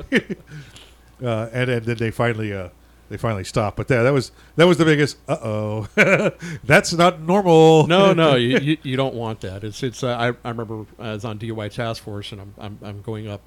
[1.22, 2.68] uh, and and then they finally uh,
[3.08, 3.76] they finally stopped.
[3.76, 5.18] But that that was that was the biggest.
[5.28, 5.88] Uh oh,
[6.64, 7.86] that's not normal.
[7.86, 9.64] No, no, you, you, you don't want that.
[9.64, 10.02] It's it's.
[10.02, 13.28] Uh, I, I remember I was on DUI task force, and I'm I'm, I'm going
[13.28, 13.40] up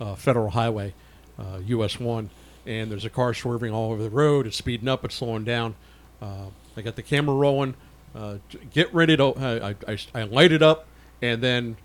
[0.00, 0.94] uh, Federal Highway,
[1.38, 2.30] uh, US one,
[2.66, 4.46] and there's a car swerving all over the road.
[4.46, 5.74] It's speeding up, it's slowing down.
[6.22, 6.46] Uh,
[6.76, 7.74] I got the camera rolling.
[8.14, 8.36] Uh,
[8.72, 9.24] get ready to.
[9.36, 10.86] I, I, I light it up,
[11.22, 11.76] and then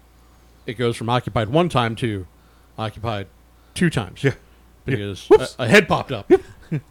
[0.65, 2.27] it goes from occupied one time to
[2.77, 3.27] occupied
[3.73, 4.23] two times.
[4.23, 4.33] Yeah.
[4.86, 5.27] Because
[5.59, 6.31] a, a head popped up.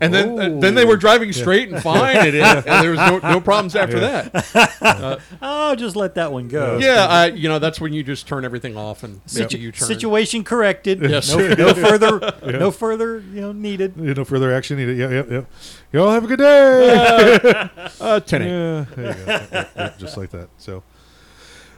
[0.01, 2.99] And then uh, then they were driving straight and fine, and, it, and there was
[3.01, 4.23] no, no problems after Yeah.
[4.29, 4.79] that.
[4.81, 6.79] Uh, oh, just let that one go.
[6.79, 9.89] yeah, I, you know that's when you just turn everything off and Situ- a U-turn.
[9.89, 11.03] situation corrected.
[11.03, 11.35] Yes.
[11.35, 12.21] No, no further.
[12.45, 12.51] Yeah.
[12.53, 13.19] No further.
[13.19, 13.95] You know, needed.
[13.97, 14.97] Yeah, no further action needed.
[14.97, 15.45] Yeah, yeah, yeah.
[15.93, 17.41] You all have a good day.
[17.51, 18.43] Uh, uh, 10.
[18.43, 19.33] Yeah, there you go.
[19.33, 20.51] Yeah, yeah, just like that.
[20.57, 20.85] So,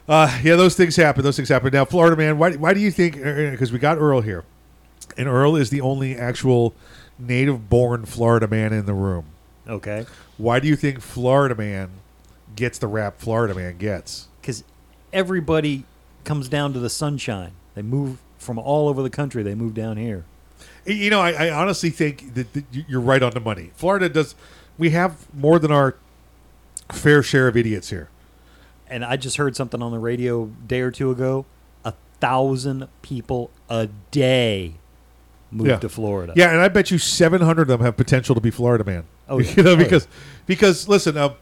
[0.06, 1.22] uh, yeah, those things happen.
[1.24, 1.72] Those things happen.
[1.72, 3.14] Now, Florida man, why, why do you think?
[3.16, 4.44] Because we got Earl here,
[5.16, 6.74] and Earl is the only actual
[7.18, 9.24] native-born Florida man in the room.
[9.68, 10.06] Okay.
[10.36, 11.90] Why do you think Florida man
[12.54, 14.28] gets the rap Florida man gets?
[14.40, 14.62] Because
[15.12, 15.84] everybody
[16.24, 17.52] comes down to the sunshine.
[17.74, 19.42] They move from all over the country.
[19.42, 20.24] They move down here.
[20.84, 23.70] You know, I, I honestly think that, that you- you're right on the money.
[23.76, 24.34] Florida does.
[24.78, 25.96] We have more than our
[26.92, 28.08] fair share of idiots here.
[28.88, 31.44] And I just heard something on the radio a day or two ago.
[31.84, 34.74] A thousand people a day
[35.51, 36.32] move to Florida.
[36.36, 39.05] Yeah, and I bet you 700 of them have potential to be Florida man.
[39.28, 39.51] Oh, yeah.
[39.57, 39.84] you know Oh, yeah.
[39.84, 40.09] because
[40.47, 41.34] because listen, um,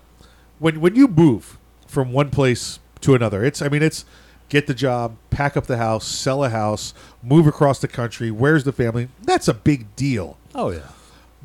[0.59, 4.05] when when you move from one place to another, it's I mean it's
[4.49, 6.93] get the job, pack up the house, sell a house,
[7.23, 8.31] move across the country.
[8.31, 9.09] Where's the family?
[9.23, 10.37] That's a big deal.
[10.55, 10.89] Oh yeah.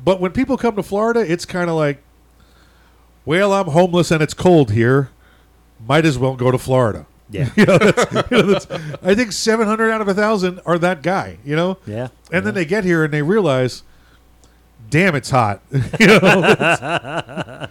[0.02, 2.02] But when people come to Florida, it's kind of like,
[3.24, 5.10] well, I'm homeless and it's cold here.
[5.86, 7.06] Might as well go to Florida.
[7.30, 7.50] Yeah.
[7.56, 8.66] you know, that's, you know, that's,
[9.02, 11.38] I think 700 out of a thousand are that guy.
[11.44, 11.78] You know.
[11.86, 12.08] Yeah.
[12.32, 13.82] And then they get here and they realize,
[14.88, 15.60] damn, it's hot.
[15.72, 16.20] you know.
[16.20, 17.68] it's-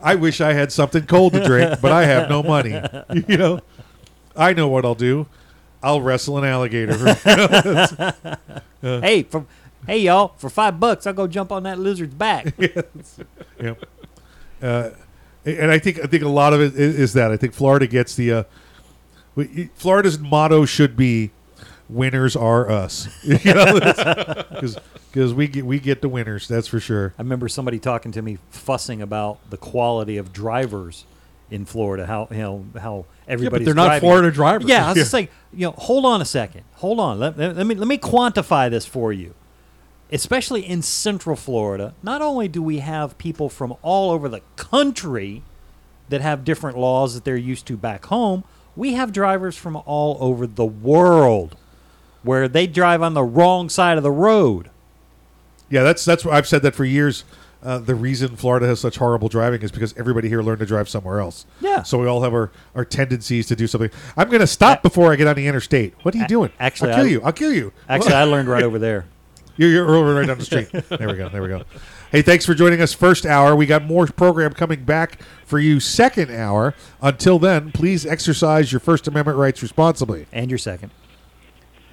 [0.00, 2.80] I wish I had something cold to drink, but I have no money.
[3.28, 3.60] You know.
[4.36, 5.26] I know what I'll do.
[5.82, 6.92] I'll wrestle an alligator.
[6.96, 7.92] You know, it's-
[8.80, 9.44] uh, hey, for
[9.86, 12.54] hey y'all, for five bucks, I'll go jump on that lizard's back.
[13.60, 13.84] Yep.
[14.62, 14.90] Uh,
[15.44, 17.86] and I think I think a lot of it is, is that I think Florida
[17.88, 18.42] gets the uh,
[19.34, 21.30] we- Florida's motto should be
[21.88, 23.78] "Winners are us," you know,
[25.10, 26.48] because we get we get the winners.
[26.48, 27.14] That's for sure.
[27.18, 31.04] I remember somebody talking to me fussing about the quality of drivers
[31.50, 32.06] in Florida.
[32.06, 34.00] How you know how everybody's they're not.
[34.00, 34.68] Florida drivers.
[34.68, 35.02] Yeah, I was Yeah.
[35.02, 37.18] just like, you know, hold on a second, hold on.
[37.18, 39.34] Let, let, let me let me quantify this for you.
[40.10, 45.42] Especially in Central Florida, not only do we have people from all over the country
[46.08, 48.42] that have different laws that they're used to back home,
[48.74, 51.56] we have drivers from all over the world
[52.22, 54.70] where they drive on the wrong side of the road.
[55.70, 57.24] Yeah, that's that's what I've said that for years.
[57.60, 60.88] Uh, the reason Florida has such horrible driving is because everybody here learned to drive
[60.88, 61.44] somewhere else.
[61.60, 61.82] Yeah.
[61.82, 63.90] So we all have our, our tendencies to do something.
[64.16, 65.92] I'm going to stop before I get on the interstate.
[66.02, 66.52] What are you doing?
[66.60, 67.22] actually, I'll kill I- you.
[67.22, 67.72] I'll kill you.
[67.88, 69.06] Actually, I learned right over there.
[69.56, 70.68] You're, you're over right down the street.
[70.88, 71.28] There we go.
[71.30, 71.64] There we go.
[72.12, 73.56] Hey, thanks for joining us first hour.
[73.56, 76.74] We got more program coming back for you second hour.
[77.02, 80.26] Until then, please exercise your First Amendment rights responsibly.
[80.32, 80.92] And your second.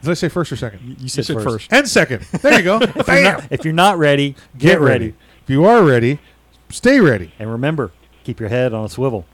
[0.02, 0.98] Did I say first or second?
[1.00, 1.72] You said, first.
[1.74, 2.22] And second.
[2.42, 2.80] There you go.
[2.82, 5.06] if, you're not, if you're not ready, Get, get, ready.
[5.06, 5.18] ready.
[5.44, 6.20] If you are ready,
[6.70, 7.32] stay ready.
[7.40, 7.92] And remember,
[8.24, 9.26] keep your head on a swivel.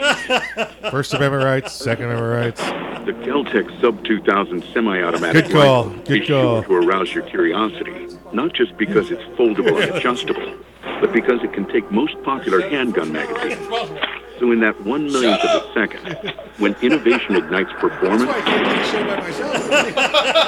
[0.90, 2.60] First Amendment rights, Second Amendment rights.
[3.06, 5.90] The Keltec Sub 2000 semi-automatic Good call.
[5.90, 6.62] Good call.
[6.62, 10.54] to arouse your curiosity, not just because it's foldable and adjustable,
[11.00, 13.66] but because it can take most popular handgun magazines.
[14.38, 18.22] So in that one millionth of a second, when innovation ignites performance,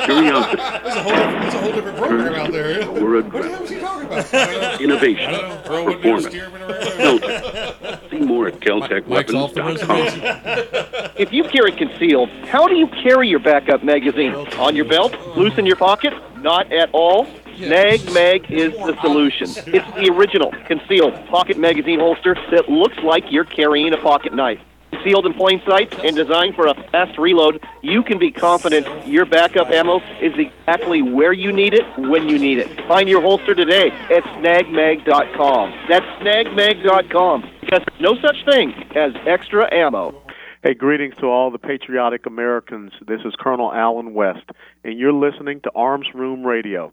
[0.07, 2.89] curiosity There's a whole, there's a whole different program out there.
[2.89, 8.11] or aggression, innovation, performance, Keltec.
[8.11, 11.13] See more at KeltecWeapons.com.
[11.19, 14.33] If you carry concealed, how do you carry your backup magazine?
[14.59, 15.15] On your belt?
[15.37, 16.15] Loose in your pocket?
[16.39, 17.27] Not at all?
[17.57, 19.49] Snag Mag is the solution.
[19.67, 24.61] It's the original concealed pocket magazine holster that looks like you're carrying a pocket knife.
[25.05, 29.25] Sealed in plain sight and designed for a fast reload, you can be confident your
[29.25, 32.69] backup ammo is exactly where you need it when you need it.
[32.87, 35.87] Find your holster today at snagmag.com.
[35.89, 40.23] That's snagmag.com because there's no such thing as extra ammo.
[40.63, 42.93] Hey, greetings to all the patriotic Americans.
[43.09, 44.49] This is Colonel Allen West,
[44.85, 46.93] and you're listening to Arms Room Radio.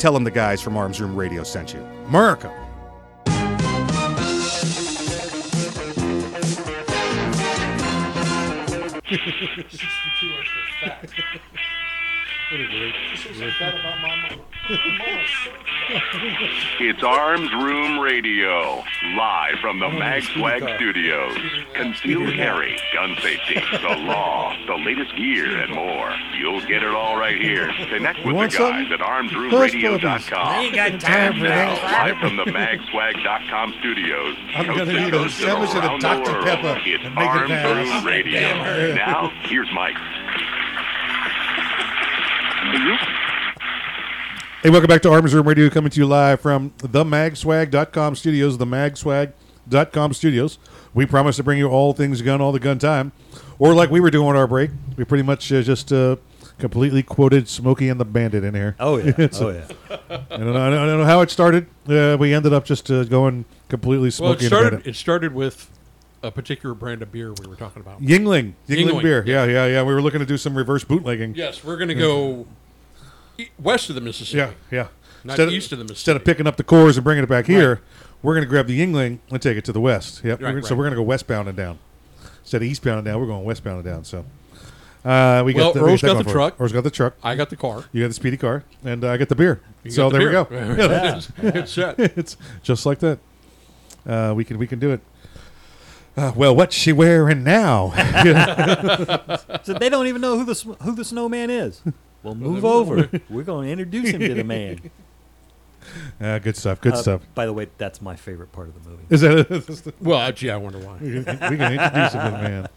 [0.00, 1.80] Tell them the guys from Arms Room Radio sent you.
[2.06, 2.50] America.
[16.80, 18.82] It's Arms Room Radio,
[19.16, 21.36] live from the oh, MagSwag Studios.
[21.74, 26.14] Concealed carry, gun safety, the law, the latest gear, and more.
[26.38, 27.72] You'll get it all right here.
[27.88, 28.92] Connect with the want guys something?
[28.92, 30.46] at armsroomradio.com.
[30.46, 34.36] I ain't got time for now, live from the magswag.com studios.
[34.54, 36.32] I'm gonna need a coast and sandwich and a around the Dr.
[36.32, 37.94] world, Pepper It's and make Arms fast.
[37.94, 38.94] Room Radio.
[38.94, 39.96] Now, here's Mike.
[44.62, 48.58] Hey, welcome back to Arms Room Radio, coming to you live from the magswag.com studios,
[48.58, 50.58] the magswag.com studios.
[50.94, 53.10] We promise to bring you all things gun, all the gun time.
[53.58, 56.16] Or like we were doing on our break, we pretty much uh, just uh,
[56.58, 58.76] completely quoted Smokey and the Bandit in here.
[58.78, 59.14] Oh, yeah.
[59.18, 59.66] It's Oh, yeah.
[60.30, 61.66] I don't know, I don't know how it started.
[61.88, 64.86] Uh, we ended up just uh, going completely Well, it Smokey and the Bandit.
[64.86, 65.68] it started with
[66.22, 68.00] a particular brand of beer we were talking about.
[68.00, 68.52] Yuengling.
[68.68, 69.24] Yingling, Yuengling, beer.
[69.26, 69.82] Yeah, yeah, yeah.
[69.82, 71.34] We were looking to do some reverse bootlegging.
[71.34, 72.46] Yes, we're going to go e-
[73.58, 74.38] west of the Mississippi.
[74.38, 74.88] Yeah, yeah.
[75.24, 77.46] Not instead east of the Instead of picking up the Coors and bringing it back
[77.46, 77.80] here,
[78.22, 80.22] we're going to grab the Yuengling and take it to the west.
[80.24, 80.40] Yep.
[80.40, 81.78] Right, We're gonna- So we're going to go westbound and down.
[82.42, 84.04] Instead of eastbound and down, we're going westbound and down.
[84.04, 84.24] So
[85.04, 86.54] uh, we Well, got the, we Earl's that got going the truck.
[86.60, 87.14] Earl's got the truck.
[87.22, 87.84] I got the car.
[87.92, 89.60] You got the speedy car, and uh, I got the beer.
[89.84, 90.46] You so the there we go.
[90.50, 91.16] Yeah.
[91.16, 91.98] It's- it's set.
[92.18, 93.18] it's just like that.
[94.06, 95.00] Uh, we can we can do it.
[96.16, 97.92] Uh, well, what's she wearing now?
[99.62, 101.82] so they don't even know who the who the snowman is.
[102.22, 103.08] Well, move over.
[103.30, 104.90] We're going to introduce him to the man.
[106.20, 106.78] Uh, good stuff.
[106.82, 107.22] Good Uh, stuff.
[107.34, 109.02] By the way, that's my favorite part of the movie.
[109.08, 109.92] Is that?
[110.00, 110.98] Well, gee, I wonder why.
[111.00, 112.68] we can, we can introduce him to the man.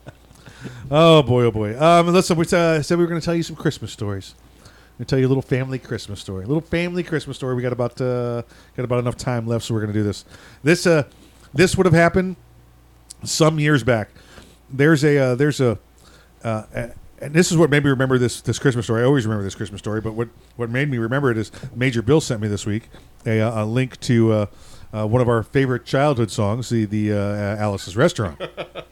[0.89, 1.77] Oh boy, oh boy.
[1.79, 4.33] Um, listen, we uh, said we were going to tell you some Christmas stories.
[4.63, 6.45] I'm going to tell you a little family Christmas story.
[6.45, 7.55] A little family Christmas story.
[7.55, 8.43] We got about uh,
[8.77, 10.23] got about enough time left, so we're going to do this.
[10.63, 11.03] This uh,
[11.53, 12.37] this would have happened
[13.25, 14.09] some years back.
[14.71, 15.77] There's a uh, there's a,
[16.43, 16.91] uh, a
[17.23, 19.01] and this is what made me remember this this Christmas story.
[19.01, 22.01] I always remember this Christmas story, but what what made me remember it is Major
[22.01, 22.89] Bill sent me this week
[23.25, 24.45] a, a link to uh,
[24.93, 28.41] uh, one of our favorite childhood songs, the the uh, Alice's Restaurant,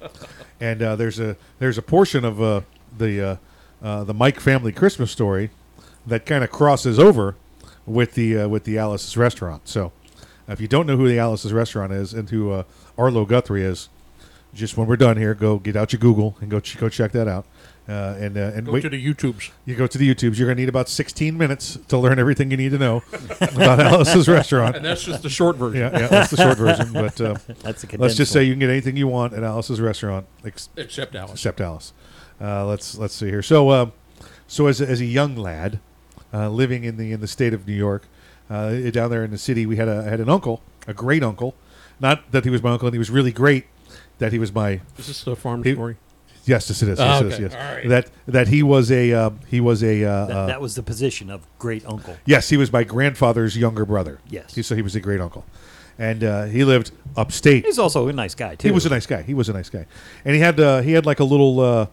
[0.62, 2.62] and uh, there's a there's a portion of uh,
[2.98, 3.36] the uh,
[3.84, 5.50] uh, the Mike family Christmas story
[6.08, 7.36] that kind of crosses over
[7.86, 9.68] with the uh, with the Alice's Restaurant.
[9.68, 9.92] So
[10.48, 12.64] if you don't know who the Alice's Restaurant is and who uh,
[12.98, 13.90] Arlo Guthrie is,
[14.54, 17.12] just when we're done here, go get out your Google and go ch- go check
[17.12, 17.46] that out.
[17.90, 19.50] Uh, and uh, and Go to the YouTubes.
[19.66, 20.38] You go to the YouTubes.
[20.38, 23.04] You're going to need about 16 minutes to learn everything you need to know
[23.42, 24.76] about Alice's Restaurant.
[24.76, 25.82] And that's just the short version.
[25.82, 26.94] Yeah, yeah, that's the short version.
[26.94, 29.44] But uh, That's the let's condensed just say you can get anything you want at
[29.44, 31.32] Alice's Restaurant, ex- Except Alice.
[31.34, 31.92] Except Alice.
[32.40, 33.42] Uh, let's let's see here.
[33.42, 33.90] So uh,
[34.48, 35.80] so as a, as a young lad
[36.34, 38.04] uh, living in the in the state of New York,
[38.50, 41.24] uh, down there in the city, we had a I had an uncle, a great
[41.24, 41.56] uncle.
[42.00, 43.66] Not that he was my uncle, and he was really great.
[44.20, 44.82] That he was my.
[44.98, 45.98] Is this a farm he- story?
[46.46, 47.00] Yes, yes, it is.
[47.00, 47.34] Oh, Yes, it okay.
[47.36, 47.40] is.
[47.40, 47.54] Yes.
[47.54, 47.88] All right.
[47.90, 50.84] That that he was a uh, he was a uh, That, uh, that was the
[50.84, 52.18] position of great uncle.
[52.26, 54.20] Yes, he was my grandfather's younger brother.
[54.30, 54.56] Yes.
[54.56, 55.46] He, so he was a great uncle.
[56.00, 57.66] And uh, he lived upstate.
[57.66, 58.68] He's also a nice guy too.
[58.70, 59.22] He was a nice guy.
[59.22, 59.86] He was a nice guy.
[60.26, 61.86] And he had uh, he had like a little uh,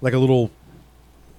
[0.00, 0.50] like a little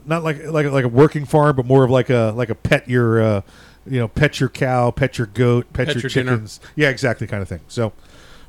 [0.05, 2.87] not like like like a working farm, but more of like a like a pet
[2.87, 3.41] your uh,
[3.85, 6.31] you know, pet your cow, pet your goat, pet, Pet your, your dinner.
[6.33, 6.59] chickens.
[6.75, 7.61] Yeah, exactly kind of thing.
[7.67, 7.91] So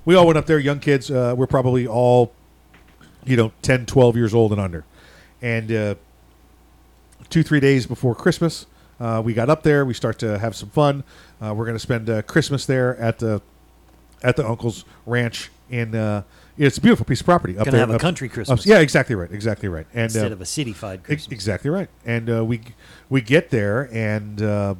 [0.04, 1.10] we all went up there, young kids.
[1.10, 2.32] Uh, we're probably all
[3.28, 4.84] you know, 10, 12 years old and under.
[5.42, 5.94] And uh,
[7.30, 8.66] two, three days before Christmas,
[9.00, 9.84] uh, we got up there.
[9.84, 11.04] We start to have some fun.
[11.40, 13.40] Uh, we're going to spend uh, Christmas there at the
[14.22, 15.50] at the uncle's ranch.
[15.70, 16.22] In uh,
[16.56, 17.52] it's a beautiful piece of property.
[17.56, 18.66] Up Gonna there, have a up- country up- Christmas.
[18.66, 19.30] yeah, exactly right.
[19.30, 19.86] Exactly right.
[19.92, 21.32] And Instead uh, of a city-fied Christmas.
[21.32, 21.88] exactly right.
[22.04, 22.62] And uh, we
[23.08, 24.74] we get there, and uh,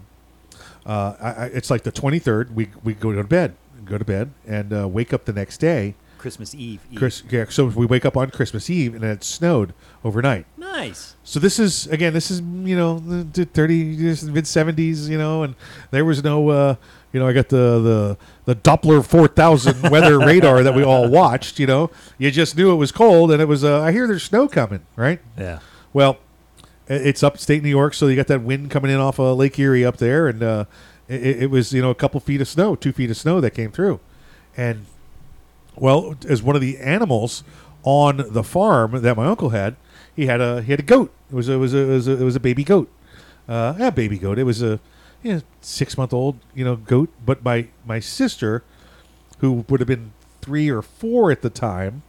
[0.86, 2.56] uh, I, I, it's like the twenty third.
[2.56, 5.94] We we go to bed, go to bed, and uh, wake up the next day.
[6.18, 6.80] Christmas Eve.
[6.90, 6.98] Eve.
[6.98, 9.72] Chris, yeah, so we wake up on Christmas Eve, and it snowed
[10.04, 10.46] overnight.
[10.56, 11.16] Nice.
[11.24, 15.54] So this is again, this is you know the thirty mid seventies, you know, and
[15.90, 16.74] there was no, uh,
[17.12, 21.08] you know, I got the the the Doppler four thousand weather radar that we all
[21.08, 21.58] watched.
[21.58, 23.64] You know, you just knew it was cold, and it was.
[23.64, 25.20] Uh, I hear there's snow coming, right?
[25.38, 25.60] Yeah.
[25.92, 26.18] Well,
[26.86, 29.84] it's upstate New York, so you got that wind coming in off of Lake Erie
[29.84, 30.64] up there, and uh,
[31.08, 33.50] it, it was you know a couple feet of snow, two feet of snow that
[33.52, 34.00] came through,
[34.56, 34.86] and
[35.80, 37.44] well, as one of the animals
[37.82, 39.76] on the farm that my uncle had,
[40.14, 41.12] he had a he had a goat.
[41.30, 42.90] It was a, it was a, it was a, it was a baby goat.
[43.48, 44.38] Uh, yeah, baby goat.
[44.38, 44.80] It was a
[45.22, 47.10] you know, six month old you know goat.
[47.24, 48.64] But my my sister,
[49.38, 52.02] who would have been three or four at the time,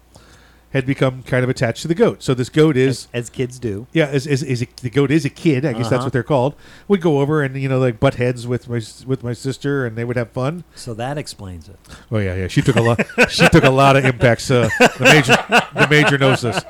[0.72, 2.22] had become kind of attached to the goat.
[2.22, 3.88] So this goat is as, as kids do.
[3.92, 5.66] Yeah, as, as, as a, the goat is a kid.
[5.66, 6.04] I guess that's Uh-huh.
[6.06, 6.54] what they're called.
[6.88, 9.98] We'd go over and you know like butt heads with my with my sister, and
[9.98, 10.64] they would have fun.
[10.76, 11.78] So that explains it.
[12.12, 12.48] Oh yeah, yeah.
[12.48, 13.00] She took a lot.
[13.30, 14.52] she took a lot of impacts.
[14.52, 15.34] Uh, the major,
[15.74, 16.64] the major knows this.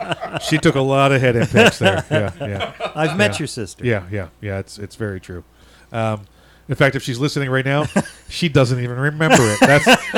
[0.47, 2.06] She took a lot of head impacts there.
[2.10, 2.91] Yeah, yeah.
[2.95, 3.39] I've met Yeah.
[3.39, 3.86] your sister.
[3.86, 4.60] Yeah, yeah, yeah.
[4.60, 5.43] It's it's very true.
[5.91, 6.22] Um,
[6.70, 7.86] in fact, if she's listening right now,
[8.30, 9.60] she doesn't even remember it.
[9.60, 9.86] That's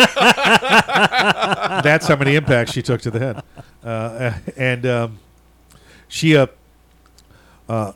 [1.83, 3.41] that's how many impacts she took to the head.
[3.83, 5.19] Uh, and um,
[6.07, 6.47] she uh,
[7.69, 7.93] uh,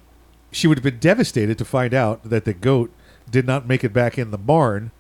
[0.52, 2.92] she would have been devastated to find out that the goat
[3.30, 4.92] did not make it back in the barn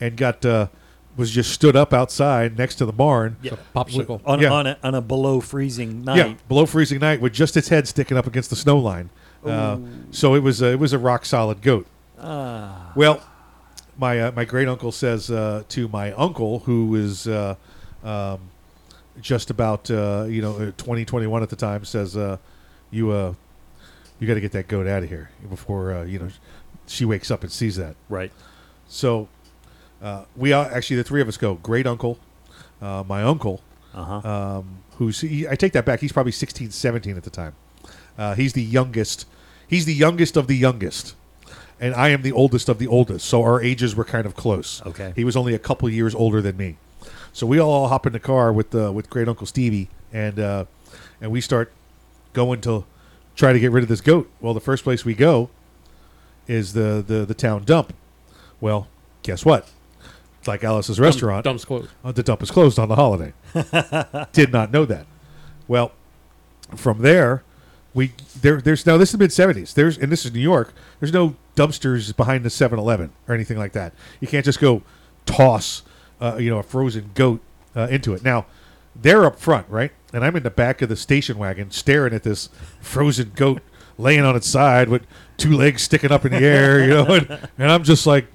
[0.00, 0.68] and got uh,
[1.16, 3.36] was just stood up outside next to the barn.
[3.42, 3.52] Yeah.
[3.74, 4.20] popsicle.
[4.24, 4.52] On, Yeah.
[4.52, 6.16] on, a, on a below freezing night.
[6.16, 9.10] Yeah, below freezing night with just its head sticking up against the snow line.
[9.44, 9.78] Uh,
[10.10, 11.86] so it was a, it was a rock solid goat.
[12.20, 12.92] Ah.
[12.94, 13.22] Well,
[13.98, 17.54] my uh, my great uncle says uh, to my uncle who is uh,
[18.04, 18.38] um,
[19.20, 22.36] just about uh, you know twenty twenty one at the time says uh,
[22.90, 23.34] you uh,
[24.18, 26.28] you got to get that goat out of here before uh, you know
[26.86, 27.96] she wakes up and sees that.
[28.08, 28.32] Right.
[28.88, 29.28] So
[30.02, 31.54] uh, we are actually the three of us go.
[31.54, 32.18] Great uncle,
[32.82, 33.60] uh, my uncle,
[33.94, 34.28] Uh-huh.
[34.28, 36.00] um, who's he, I take that back.
[36.00, 37.54] He's probably 16, 17 at the time.
[38.18, 39.26] Uh, he's the youngest.
[39.68, 41.14] He's the youngest of the youngest,
[41.78, 43.24] and I am the oldest of the oldest.
[43.26, 44.82] So our ages were kind of close.
[44.84, 45.12] Okay.
[45.14, 46.76] He was only a couple years older than me,
[47.32, 50.64] so we all hop in the car with uh, with great uncle Stevie, and uh,
[51.20, 51.72] and we start
[52.32, 52.84] going to
[53.36, 54.30] try to get rid of this goat.
[54.40, 55.50] Well, the first place we go
[56.46, 57.92] is the the, the town dump.
[58.60, 58.88] Well,
[59.22, 59.70] guess what?
[60.38, 61.44] It's like Alice's restaurant.
[61.44, 61.90] dump's closed.
[62.02, 63.32] Uh, the dump is closed on the holiday.
[64.32, 65.06] Did not know that.
[65.68, 65.92] Well,
[66.74, 67.44] from there,
[67.92, 69.74] we there there's now this is mid seventies.
[69.74, 70.72] There's and this is New York.
[70.98, 73.92] There's no dumpsters behind the 7-Eleven or anything like that.
[74.20, 74.82] You can't just go
[75.26, 75.82] toss
[76.20, 77.40] uh, you know a frozen goat
[77.74, 78.22] uh, into it.
[78.22, 78.46] Now
[78.94, 79.92] they're up front, right?
[80.12, 82.48] And I'm in the back of the station wagon staring at this
[82.80, 83.62] frozen goat
[83.98, 85.06] laying on its side with
[85.36, 88.26] two legs sticking up in the air, you know, and, and I'm just like,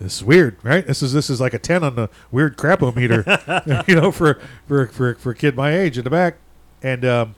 [0.00, 0.86] this is weird, right?
[0.86, 4.86] This is this is like a ten on the weird crapometer, you know, for for
[4.86, 6.36] for for a kid my age in the back,
[6.82, 7.34] and um,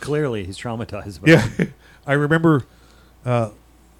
[0.00, 1.20] Clearly, he's traumatized.
[1.20, 1.66] By Yeah.
[2.06, 2.64] I remember,
[3.24, 3.50] uh,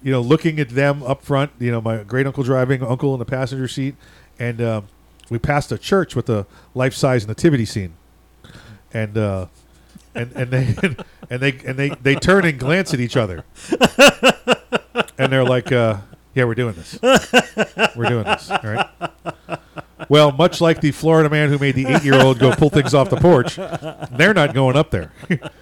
[0.01, 1.51] you know, looking at them up front.
[1.59, 3.95] You know, my great uncle driving, uncle in the passenger seat,
[4.39, 4.87] and um,
[5.29, 7.93] we passed a church with a life size nativity scene,
[8.93, 9.47] and uh,
[10.15, 10.75] and and they
[11.29, 13.43] and they and they they turn and glance at each other,
[15.17, 15.97] and they're like, uh,
[16.33, 16.99] "Yeah, we're doing this.
[17.95, 19.59] We're doing this." All right.
[20.09, 23.17] Well, much like the Florida man who made the eight-year-old go pull things off the
[23.17, 23.55] porch,
[24.17, 25.11] they're not going up there.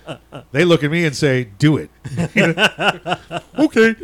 [0.51, 1.89] they look at me and say, "Do it."
[3.57, 3.95] okay.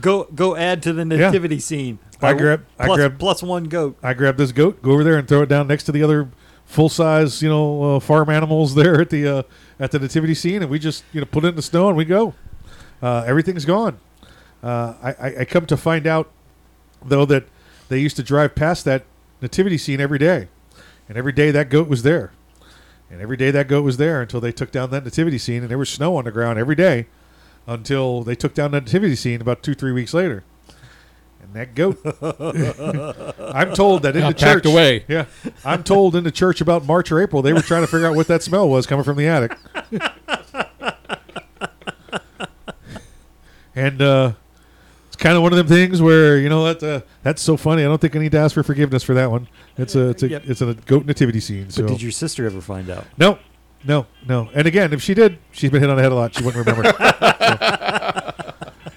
[0.00, 1.26] Go go add to the Yeah.
[1.30, 1.98] nativity scene.
[2.20, 2.64] I grab.
[2.78, 3.96] I grab plus one goat.
[4.02, 6.28] I grab this goat, go over there, and throw it down next to the other
[6.64, 9.42] full-size, you know, uh, farm animals there at the uh,
[9.80, 11.96] at the nativity scene, and we just you know put it in the snow and
[11.96, 12.34] we go.
[13.02, 13.98] Uh, everything's gone.
[14.62, 16.30] Uh, I I come to find out
[17.04, 17.44] though that
[17.88, 19.04] they used to drive past that
[19.42, 20.48] nativity scene every day,
[21.08, 22.32] and every day that goat was there,
[23.10, 25.70] and every day that goat was there until they took down that nativity scene, and
[25.70, 27.06] there was snow on the ground every day
[27.66, 30.44] until they took down the nativity scene about two three weeks later.
[31.42, 31.98] And that goat,
[33.54, 35.04] I'm told that in Got the church, away.
[35.08, 35.26] yeah,
[35.64, 38.14] I'm told in the church about March or April they were trying to figure out
[38.14, 39.56] what that smell was coming from the attic.
[43.74, 44.32] and uh,
[45.22, 47.82] kind of one of them things where you know that uh, that's so funny.
[47.82, 49.48] I don't think I need to ask for forgiveness for that one.
[49.78, 50.42] It's a it's a Yep.
[50.46, 51.68] it's a goat nativity scene.
[51.74, 53.06] But did your sister ever find out?
[53.16, 53.38] no,
[53.84, 54.50] no, no.
[54.52, 56.34] And again, if she did, she's been hit on the head a lot.
[56.34, 56.92] She wouldn't remember.
[56.92, 58.32] So.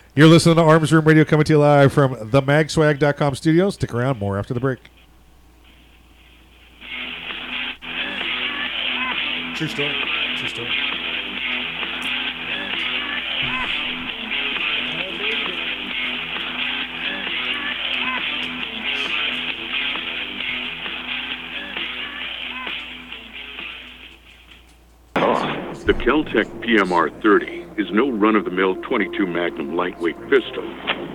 [0.15, 3.73] You're listening to Arms Room Radio coming to you live from the magswag.com studios.
[3.75, 4.79] Stick around, more after the break.
[9.55, 9.93] True story.
[10.37, 10.94] True story.
[25.85, 30.63] The Keltec PMR 30 is no run of the mill 22 Magnum lightweight pistol,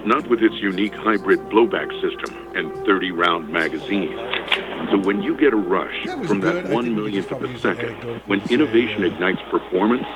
[0.07, 4.13] not with its unique hybrid blowback system and 30 round magazine.
[4.91, 6.67] So when you get a rush That from good.
[6.67, 7.95] That one millionth of a second,
[8.27, 10.07] when innovation ignites performance,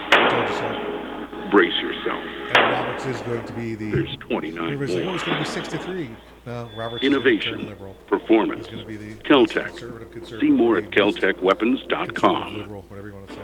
[1.51, 2.23] brace yourself.
[2.55, 3.91] And Roberts is going to be the.
[3.91, 5.13] There's 29 It was, it more.
[5.15, 6.11] was going to be 63.
[6.47, 7.95] No, Roberts is gonna turn Innovation, liberal.
[8.07, 8.77] performance, the
[9.25, 9.67] Keltec.
[9.67, 12.59] conservative, conservative, See more at keltecweapons.com.
[12.59, 13.41] liberal, whatever you want to say.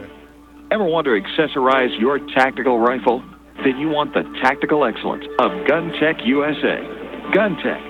[0.73, 3.25] Ever want to accessorize your tactical rifle?
[3.65, 6.79] Then you want the tactical excellence of GunTec USA.
[7.35, 7.90] GunTec,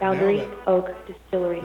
[0.00, 1.62] Boundary Oak Distillery.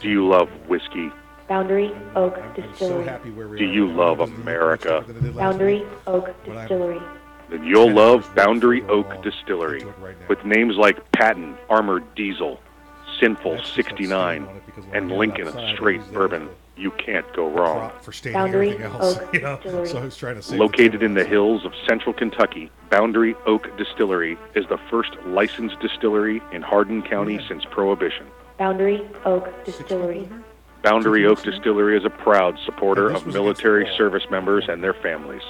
[0.00, 1.10] Do you love whiskey?
[1.48, 3.58] Boundary Oak Distillery.
[3.58, 5.04] Do you love America?
[5.34, 7.00] Boundary Oak Distillery.
[7.50, 9.84] Then you'll love Boundary Oak Distillery.
[10.28, 12.60] With names like Patton Armored Diesel,
[13.18, 14.48] Sinful 69,
[14.92, 16.48] and Lincoln Straight Bourbon,
[16.80, 17.90] you can't go wrong.
[18.00, 19.18] For stating Boundary everything else.
[19.18, 19.56] Oak You know?
[19.56, 19.88] Distillery.
[19.88, 20.56] So I was trying to say.
[20.56, 26.40] Located in the hills of central Kentucky, Boundary Oak Distillery is the first licensed distillery
[26.52, 28.26] in Hardin County since Prohibition.
[28.58, 30.28] Boundary Oak Distillery.
[30.82, 35.42] Boundary Oak Distillery is a proud supporter of military service members and their families.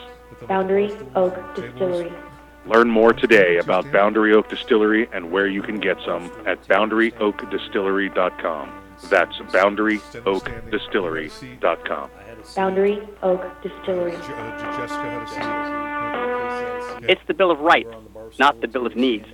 [0.48, 2.12] Boundary Oak Distillery.
[2.66, 8.72] Learn more today about Boundary Oak Distillery and where you can get some at boundaryoakdistillery.com.
[9.08, 12.10] That's boundaryoakdistillery.com.
[12.54, 14.12] Boundary Oak Distillery.
[17.08, 17.88] It's the Bill of Rights,
[18.38, 19.26] not the Bill of Needs.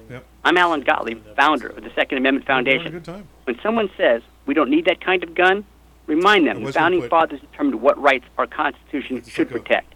[0.44, 3.02] I'm Alan Gottlieb, founder of the Second Amendment Foundation.
[3.44, 5.64] When someone says we don't need that kind of gun,
[6.06, 9.94] remind them the founding fathers determined what rights our Constitution should protect.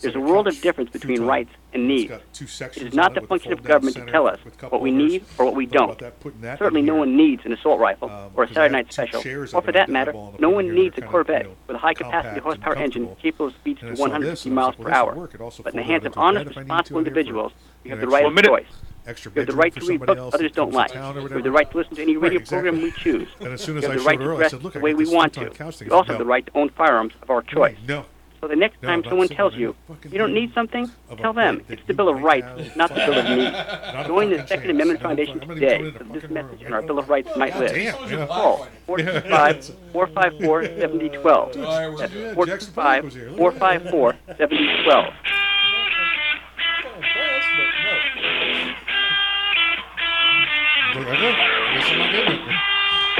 [0.00, 2.12] There's a world of difference between rights and needs.
[2.12, 4.38] It is not the function of government to tell us
[4.70, 6.00] what we need or what we don't.
[6.42, 9.22] Certainly, no one needs an assault rifle or a Saturday night special,
[9.54, 13.46] or for that matter, no one needs a Corvette with a high-capacity horsepower engine capable
[13.46, 15.28] of speeds to 150 miles per hour.
[15.62, 17.52] But in the hands of honest, responsible individuals,
[17.84, 18.66] you have the right of choice.
[19.06, 20.92] Extra You have the right to read books others don't like.
[20.92, 23.28] You have the right to listen to any radio program we choose.
[23.40, 24.84] And as soon you as have I the right to dress said, "Look, I the
[24.84, 25.44] way we want to.
[25.44, 27.76] the couch thing." You also have the right to own firearms of our choice.
[27.88, 28.04] No.
[28.40, 31.82] So the next No, time someone tells you you don't need something, tell them it's
[31.86, 34.06] the Bill of Rights, not the Bill of Needs.
[34.06, 37.54] Join the Second Amendment Foundation today so this message in our Bill of Rights might
[37.58, 37.74] live.
[37.74, 38.26] Damn, yeah.
[38.26, 41.52] Call 425 454 7012.
[41.98, 45.14] That's 425 454 7012.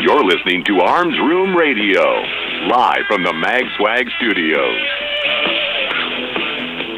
[0.00, 2.22] You're listening to Arms Room Radio,
[2.68, 4.80] live from the Mag Swag Studios.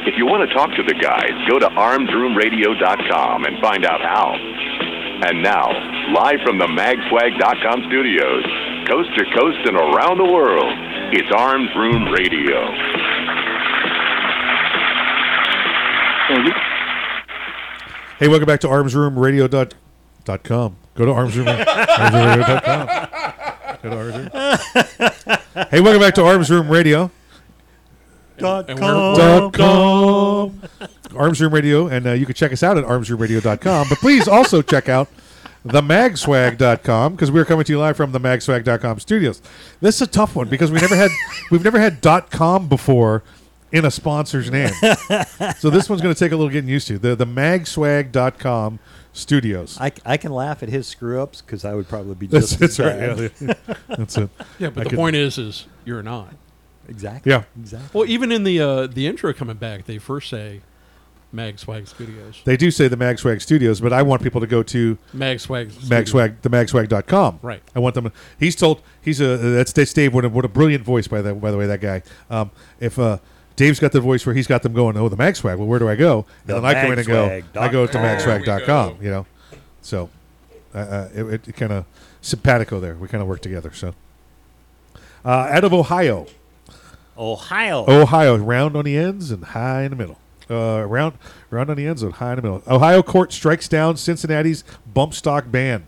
[0.04, 4.34] If you want to talk to the guys, go to armsroomradio.com and find out how.
[5.22, 5.70] And now,
[6.10, 8.44] live from the magswag.com studios,
[8.88, 10.74] coast to coast and around the world,
[11.14, 12.58] it's Arms Room Radio.
[18.18, 20.76] Hey, welcome back to armsroomradio.com.
[20.94, 22.86] Go to armsroom, armsroomradio.com.
[23.82, 25.38] Go to armsroom.
[25.55, 27.11] Hey, welcome back to Arms Room Radio.
[28.38, 29.16] Dot And com.
[29.16, 30.62] dot com.
[31.16, 33.86] Arms Room Radio, and uh, you can check us out at armsroomradio.com.
[33.88, 35.09] But please also check out
[35.66, 39.42] themagswag.com because we're coming to you live from the magswag.com studios.
[39.80, 41.11] This is a tough one because we never had
[41.50, 43.22] we've never had dot .com before
[43.70, 44.72] in a sponsor's name.
[45.59, 46.98] so this one's going to take a little getting used to.
[46.98, 48.78] The the magswag.com
[49.12, 49.78] studios.
[49.80, 52.78] I, I can laugh at his screw ups because I would probably be just that's
[52.80, 53.16] as right.
[53.16, 53.32] bad.
[53.68, 54.30] Yeah, that's it.
[54.58, 56.34] Yeah, but I the could- point is, is you're not.
[56.88, 57.30] Exactly.
[57.30, 57.44] Yeah.
[57.58, 57.88] Exactly.
[57.98, 60.62] Well, even in the uh, the intro coming back, they first say
[61.30, 62.42] Mag Swag Studios.
[62.44, 65.70] They do say the Magswag Studios, but I want people to go to Mag Swag
[65.70, 65.88] Studios.
[65.88, 67.38] Magswag, the magswag.com.
[67.40, 67.62] Right.
[67.74, 68.12] I want them.
[68.38, 68.82] He's told.
[69.00, 69.36] He's a.
[69.36, 70.12] That's, that's Dave.
[70.12, 72.02] What a, what a brilliant voice by the by the way that guy.
[72.28, 72.50] Um,
[72.80, 73.18] if uh,
[73.57, 74.96] Dave's got the voice where he's got them going.
[74.96, 75.59] Oh, the Magswag.
[75.59, 76.26] Well, where do I go?
[76.46, 77.42] The and then I come in and go.
[77.61, 78.98] I go to magswag.com.
[79.00, 79.26] You know.
[79.82, 80.11] So,
[80.74, 81.84] uh, uh, it, it kind of
[82.20, 82.94] simpatico there.
[82.94, 83.72] We kind of work together.
[83.72, 83.94] So,
[85.24, 86.26] uh, out of Ohio.
[87.16, 87.84] Ohio.
[87.88, 90.18] Ohio, round on the ends and high in the middle.
[90.50, 91.14] Uh, round,
[91.50, 92.62] round on the ends and high in the middle.
[92.66, 95.86] Ohio court strikes down Cincinnati's bump stock ban.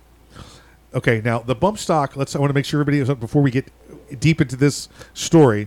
[0.95, 2.17] Okay, now the bump stock.
[2.17, 2.37] Let's.
[2.37, 3.67] I want to make sure everybody is before we get
[4.21, 5.67] deep into this story.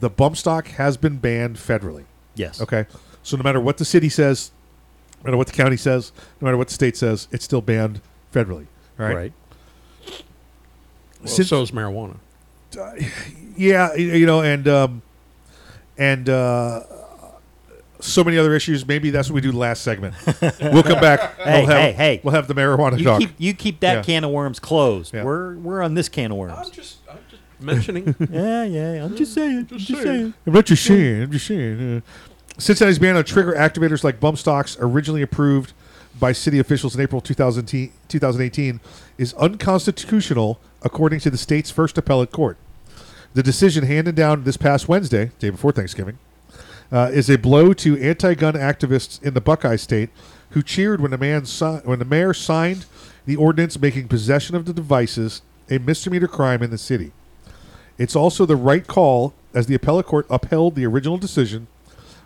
[0.00, 2.04] The bump stock has been banned federally.
[2.34, 2.60] Yes.
[2.60, 2.86] Okay.
[3.22, 4.50] So no matter what the city says,
[5.22, 8.00] no matter what the county says, no matter what the state says, it's still banned
[8.32, 8.66] federally.
[8.98, 9.14] All right.
[9.16, 9.32] Right.
[11.20, 12.16] Well, Since- so is marijuana.
[13.56, 15.02] yeah, you know, and um,
[15.96, 16.82] and uh,
[18.00, 18.86] so many other issues.
[18.86, 20.14] Maybe that's what we do last segment.
[20.60, 21.36] We'll come back.
[21.38, 22.20] Hey, we'll have, hey, hey.
[22.22, 23.20] We'll have the marijuana You talk.
[23.20, 24.02] keep you keep that Yeah.
[24.02, 25.14] can of worms closed.
[25.14, 25.24] Yeah.
[25.24, 26.68] We're we're on this can of worms.
[26.70, 27.25] just, I'm just
[27.60, 28.14] mentioning.
[28.30, 29.04] yeah, yeah.
[29.04, 29.66] I'm just saying.
[29.66, 30.34] Just, just saying.
[30.46, 31.22] I'm not just saying.
[31.22, 31.96] I'm just saying.
[31.96, 32.00] Uh,
[32.58, 35.72] Cincinnati's ban on trigger activators like bump stocks, originally approved
[36.18, 38.80] by city officials in April 2018,
[39.18, 42.56] is unconstitutional according to the state's first appellate court.
[43.34, 46.18] The decision handed down this past Wednesday, day before Thanksgiving,
[46.90, 50.08] uh, is a blow to anti-gun activists in the Buckeye State
[50.50, 52.86] who cheered when the man si- when the mayor signed
[53.26, 57.12] the ordinance making possession of the devices a misdemeanor crime in the city.
[57.98, 61.66] It's also the right call as the appellate court upheld the original decision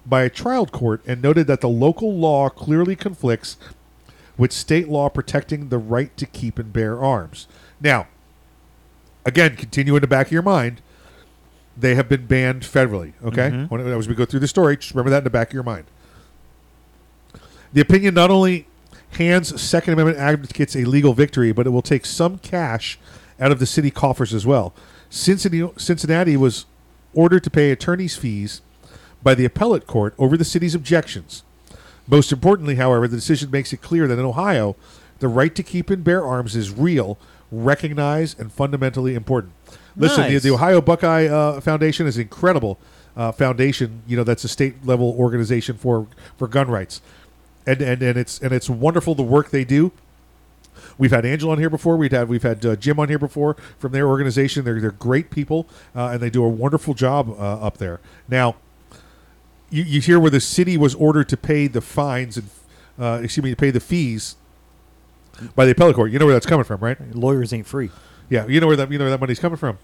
[0.04, 3.56] by a trial court and noted that the local law clearly conflicts
[4.36, 7.46] with state law protecting the right to keep and bear arms.
[7.80, 8.08] Now,
[9.24, 10.80] again, continue in the back of your mind,
[11.76, 13.12] they have been banned federally.
[13.24, 13.70] Okay, Mhm.
[13.70, 15.62] when, as we go through the story, just remember that in the back of your
[15.62, 15.84] mind.
[17.72, 18.66] The opinion not only
[19.12, 22.98] hands Second Amendment advocates a legal victory, but it will take some cash
[23.38, 24.72] out of the city coffers as well.
[25.10, 26.66] Cincinnati, Cincinnati was
[27.12, 28.62] ordered to pay attorney's fees
[29.22, 31.42] by the appellate court over the city's objections.
[32.06, 34.76] Most importantly, however, the decision makes it clear that in Ohio,
[35.18, 37.18] the right to keep and bear arms is real,
[37.50, 39.52] recognized, and fundamentally important.
[39.96, 40.42] Listen, the, Nice.
[40.42, 42.78] the Ohio Buckeye uh, Foundation is an incredible
[43.16, 44.02] uh, foundation.
[44.06, 46.06] You know, that's a state level organization for
[46.38, 47.02] for gun rights,
[47.66, 49.92] and and and it's and it's wonderful the work they do.
[51.00, 51.96] We've had Angela on here before.
[51.96, 54.64] We've had we've had uh, Jim on here before from their organization.
[54.64, 55.66] They're they're great people,
[55.96, 58.00] uh, and they do a wonderful job uh, up there.
[58.28, 58.56] Now,
[59.70, 62.50] you, you hear where the city was ordered to pay the fines and
[63.00, 64.36] uh, excuse me, to pay the fees
[65.56, 66.10] by the appellate court.
[66.12, 66.98] You know where that's coming from, right?
[67.16, 67.90] Lawyers ain't free.
[68.28, 69.78] Yeah, you know where that you know where that money's coming from.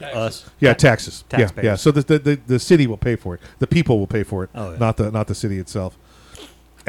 [0.00, 0.48] Us.
[0.60, 1.24] Yeah, Ta- taxes.
[1.30, 1.64] Yeah, taxpayers.
[1.64, 1.74] yeah.
[1.76, 3.40] So the, the the the city will pay for it.
[3.58, 4.78] The people will pay for it, Oh, yeah.
[4.78, 5.98] not the not the city itself.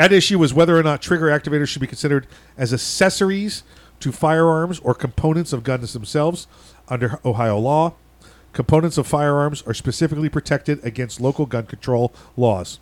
[0.02, 2.26] At issue was whether or not trigger activators should be considered
[2.58, 3.62] as accessories
[4.00, 6.48] to firearms or components of guns themselves
[6.88, 7.94] under Ohio law.
[8.52, 12.80] Components of firearms are specifically protected against local gun control laws,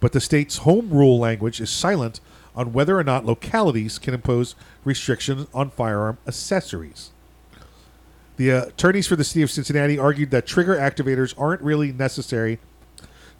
[0.00, 2.20] but the state's home rule language is silent
[2.56, 4.54] on whether or not localities can impose
[4.86, 7.10] restrictions on firearm accessories.
[8.38, 12.58] The attorneys for the city of Cincinnati argued that trigger activators aren't really necessary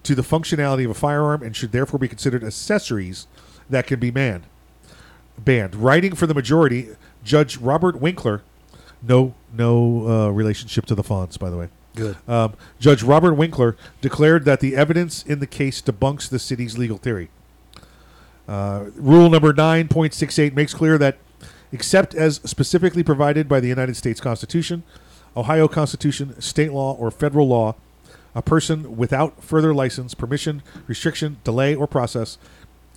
[0.05, 3.27] to the functionality of a firearm and should therefore be considered accessories
[3.69, 4.45] that can be banned.
[5.37, 5.75] Banned.
[5.75, 6.91] Writing for the majority,
[7.25, 8.43] Judge Robert Winkler,
[9.03, 11.69] no no uh, relationship to the Fonz, by the way.
[11.97, 12.17] Good.
[12.29, 16.99] Um, Judge Robert Winkler declared that the evidence in the case debunks the city's legal
[16.99, 17.31] theory.
[18.49, 21.19] Uh, rule number 9.68 makes clear that,
[21.73, 24.83] except as specifically provided by the United States Constitution,
[25.37, 27.75] Ohio Constitution, state law, or federal law,
[28.35, 32.39] a person without further license, permission, restriction, delay, or process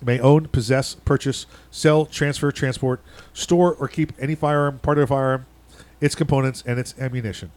[0.04, 3.00] may own, possess, purchase, sell, transfer, transport,
[3.32, 5.46] store, or keep any firearm, part of a firearm,
[6.00, 7.50] its components, and its ammunition.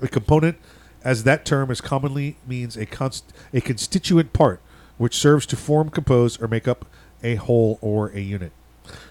[0.00, 0.56] A component,
[1.02, 4.60] as that term is commonly means a const- a constituent part
[4.96, 6.84] which serves to form, compose, or make up
[7.22, 8.52] a whole or a unit.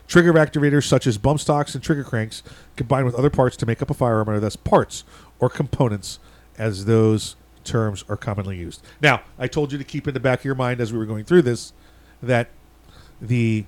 [0.08, 2.44] Trigger activators such as bump stocks and trigger cranks
[2.76, 5.04] combine with other parts to make up a firearm are thus parts
[5.40, 6.20] or components
[6.58, 7.36] as those
[7.68, 8.82] terms are commonly used.
[9.02, 11.06] Now, I told you to keep in the back of your mind as we were
[11.06, 11.74] going through this
[12.22, 12.50] that
[13.22, 13.66] the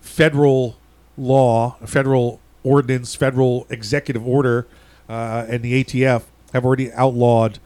[0.00, 0.76] federal
[1.16, 4.66] law, federal ordinance, federal executive order,
[5.08, 6.22] uh, and the ATF
[6.52, 7.58] have already outlawed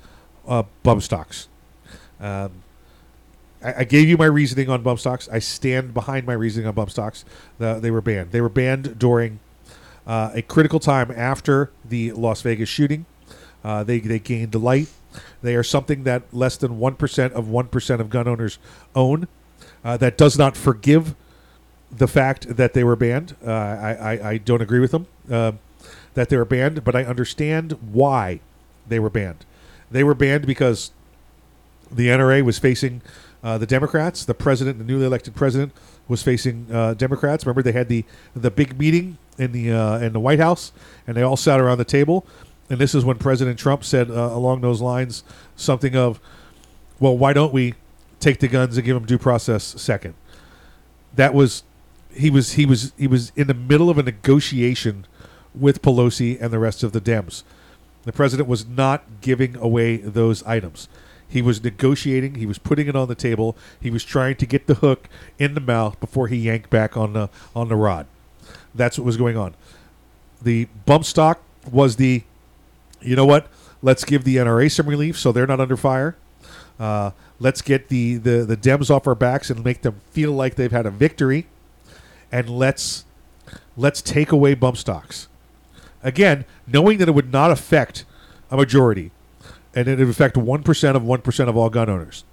[0.47, 1.49] uh, bump stocks.
[2.21, 2.51] Um,
[3.62, 5.29] I, gave you my reasoning on bump stocks.
[5.31, 7.25] I stand behind my reasoning on bump stocks.
[7.59, 8.31] The, they were banned.
[8.31, 9.41] They were banned during
[10.07, 13.07] uh, a critical time after the Las Vegas shooting.
[13.62, 14.89] Uh, they they gained light.
[15.43, 18.59] They are something that less than one percent of one percent of gun owners
[18.95, 19.28] own.
[19.85, 21.15] Uh, that does not forgive
[21.91, 23.36] the fact that they were banned.
[23.47, 25.53] Uh, I, I I don't agree with them uh,
[26.15, 28.41] that they were banned, but I understand why
[28.89, 29.45] they were banned.
[29.91, 30.91] They were banned because
[31.91, 33.03] the NRA was facing
[33.43, 34.24] uh, the Democrats.
[34.24, 35.73] The president, the newly elected president,
[36.09, 37.45] was facing uh, Democrats.
[37.47, 38.05] Remember, they had the
[38.35, 40.73] the big meeting in the uh, in the White House,
[41.07, 42.27] and they all sat around the table.
[42.70, 45.23] And this is when President Trump said uh, along those lines
[45.57, 46.20] something of,
[46.99, 47.74] "Well, why don't we
[48.20, 50.15] take the guns and give them due process second?
[51.15, 51.62] That was
[52.15, 55.07] he was he was he was in the middle of a negotiation
[55.55, 57.43] with Pelosi and the rest of the Dems.
[58.05, 60.89] The president was not giving away those items.
[61.27, 62.36] He was negotiating.
[62.36, 63.57] He was putting it on the table.
[63.81, 65.09] He was trying to get the hook
[65.39, 68.07] in the mouth before he yanked back on the on the rod.
[68.74, 69.55] That's what was going on.
[70.43, 72.23] The bump stock was the,
[73.05, 73.48] you know what?
[73.82, 76.16] Let's give the NRA some relief so they're not under fire.
[76.78, 80.56] Uh, let's get the, the the Dems off our backs and make them feel like
[80.56, 81.47] they've had a victory,
[82.32, 83.05] and let's
[83.76, 85.28] let's take away bump stocks.
[86.02, 88.05] Again, knowing that it would not affect
[88.51, 89.12] a majority,
[89.74, 92.24] and it would affect one percent of one percent of all gun owners.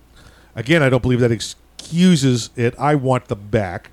[0.56, 2.74] Again, I don't believe that excuses it.
[2.80, 3.92] I want them back,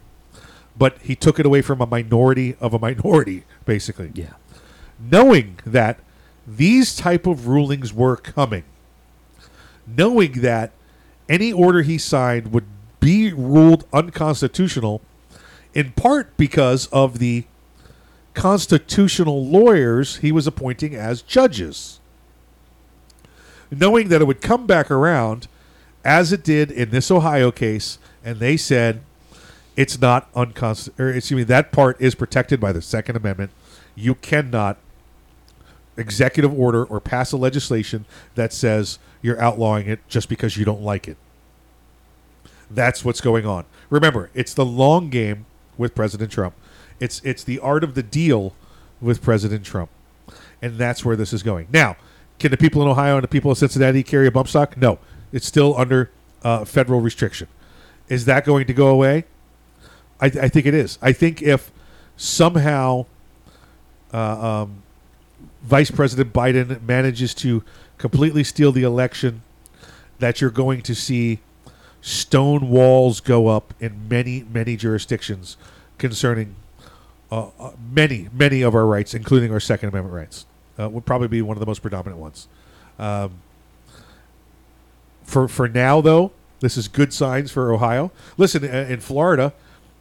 [0.77, 4.13] but he took it away from a minority of a minority, basically.
[4.15, 4.33] Yeah.
[4.99, 6.01] Knowing that
[6.49, 8.65] these type of rulings were coming,
[9.87, 10.73] knowing that
[11.29, 12.65] any order he signed would
[13.01, 15.03] be ruled unconstitutional,
[15.75, 17.45] in part because of the
[18.33, 22.01] constitutional lawyers he was appointing as judges.
[23.71, 25.49] Knowing that it would come back around,
[26.03, 29.03] as it did in this Ohio case, and they said
[29.77, 31.17] it's not unconstitutional.
[31.17, 33.51] Excuse me, that part is protected by the Second Amendment.
[33.95, 34.79] You cannot
[35.99, 40.83] executive order or pass a legislation that says you're outlawing it just because you don't
[40.83, 41.17] like it.
[42.71, 43.65] That's what's going on.
[43.91, 45.47] Remember, it's the long game
[45.77, 46.55] with President Trump.
[47.01, 48.55] It's it's the art of the deal
[49.01, 49.91] with President Trump,
[50.61, 51.69] and that's where this is going.
[51.73, 51.97] Now,
[52.39, 54.77] can the people in Ohio and the people in Cincinnati carry a bump stock?
[54.77, 54.99] No,
[55.33, 56.11] it's still under
[56.43, 57.49] uh, federal restriction.
[58.09, 59.25] Is that going to go away?
[60.21, 60.99] I, I think it is.
[61.01, 61.71] I think if
[62.17, 63.07] somehow
[64.13, 64.83] uh, um,
[65.69, 67.63] Vice President Biden manages to
[67.99, 69.43] completely steal the election,
[70.19, 71.41] that you're going to see
[72.01, 75.59] stone walls go up in many, many jurisdictions
[75.99, 76.57] concerning
[77.31, 80.47] uh, uh, many, many of our rights, including our Second Amendment rights.
[80.79, 82.49] Uh, would probably be one of the most predominant ones.
[82.99, 83.33] Um,
[85.25, 88.11] for for now, though, this is good signs for Ohio.
[88.39, 89.53] Listen, uh, in Florida,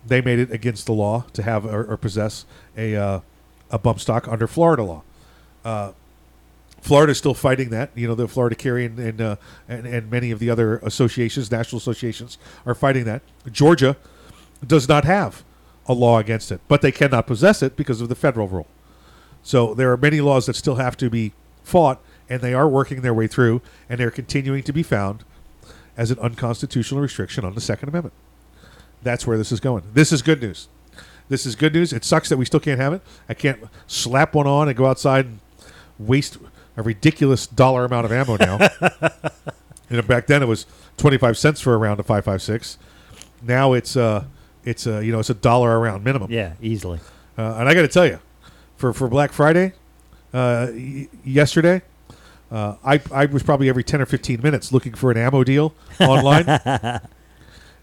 [0.05, 2.45] they made it against the law to have or, or possess
[2.77, 3.19] a uh,
[3.69, 5.03] a bump stock under Florida law.
[5.63, 5.91] Uh,
[6.89, 7.89] is still fighting that.
[7.95, 9.35] You know, the Florida Carry and and, uh,
[9.67, 13.21] and and many of the other associations, national associations, are fighting that.
[13.51, 13.97] Georgia
[14.65, 15.43] does not have
[15.87, 18.67] a law against it, but they cannot possess it because of the federal rule.
[19.43, 23.01] So there are many laws that still have to be fought, and they are working
[23.01, 25.23] their way through, and they're continuing to be found
[25.95, 28.13] as an unconstitutional restriction on the Second Amendment.
[29.03, 29.83] That's where this is going.
[29.93, 30.67] This is good news.
[31.29, 31.93] This is good news.
[31.93, 33.01] It sucks that we still can't have it.
[33.27, 35.39] I can't slap one on and go outside and
[35.99, 36.37] waste
[36.75, 38.57] a ridiculous dollar amount of ammo now.
[39.89, 40.65] you know, back then it was
[40.97, 42.77] twenty five cents for a round of five five six.
[43.41, 44.25] Now it's uh
[44.63, 46.31] it's a you know it's a dollar a round minimum.
[46.31, 46.99] Yeah, easily.
[47.37, 48.19] Uh, and I got to tell you,
[48.77, 49.73] for for Black Friday,
[50.33, 51.81] uh, y- yesterday,
[52.51, 55.73] uh, I I was probably every ten or fifteen minutes looking for an ammo deal
[55.99, 56.45] online.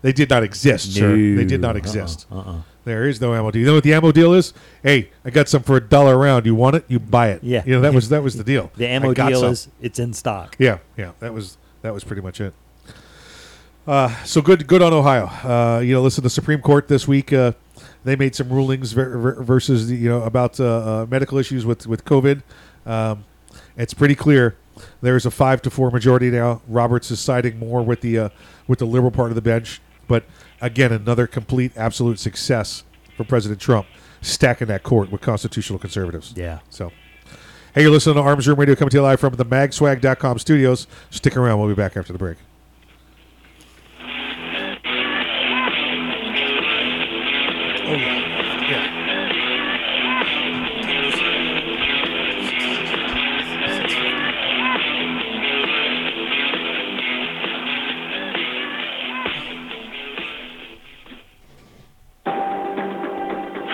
[0.03, 1.17] they did not exist, sir.
[1.17, 2.27] They did not exist.
[2.31, 2.63] Uh-uh, uh-uh.
[2.85, 3.61] There is no ammo deal.
[3.61, 4.53] You know what the ammo deal is?
[4.83, 6.47] Hey, I got some for a dollar a round.
[6.47, 6.85] You want it?
[6.89, 7.43] You buy it.
[7.43, 7.63] Yeah.
[7.65, 8.71] You know that was that was the deal.
[8.77, 9.53] The ammo deal some.
[9.53, 10.57] is it's in stock.
[10.59, 11.13] Yeah, yeah.
[11.21, 12.55] That was that was pretty much it.
[13.87, 15.27] Uh, so good, good on Ohio.
[15.27, 17.53] Uh, you know, listen, the Supreme Court this week uh,
[18.05, 21.67] they made some rulings ver- ver- versus the, you know about uh, uh, medical issues
[21.67, 22.43] with with COVID.
[22.87, 23.25] Um,
[23.77, 24.57] it's pretty clear
[25.01, 26.61] there's a five to four majority now.
[26.69, 28.29] Roberts is siding more with the uh,
[28.67, 30.25] with the liberal part of the bench, but
[30.65, 32.85] again, another complete absolute success
[33.17, 33.87] for President Trump
[34.23, 36.33] stacking that court with constitutional conservatives.
[36.35, 36.61] Yeah.
[36.71, 36.91] So.
[37.75, 40.87] Hey, you're listening to Arms Room Radio coming to you live from the magswag.com studios.
[41.11, 41.59] Stick around.
[41.59, 42.39] We'll be back after the break.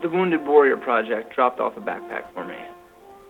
[0.00, 2.56] The Wounded Warrior Project dropped off a backpack for me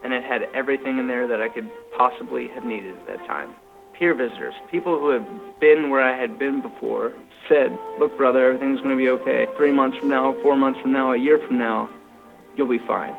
[0.02, 3.54] and it had everything in there that I could possibly have needed at that time.
[3.94, 5.26] Peer visitors, people who have
[5.60, 7.12] been where I had been before,
[7.48, 9.46] said, Look, brother, everything's going to be okay.
[9.56, 11.90] Three months from now, four months from now, a year from now,
[12.56, 13.14] you'll be fine.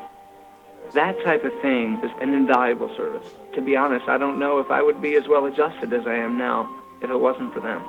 [0.94, 3.28] That type of thing is an invaluable service.
[3.54, 6.14] To be honest, I don't know if I would be as well adjusted as I
[6.14, 6.68] am now
[7.02, 7.82] if it wasn't for them.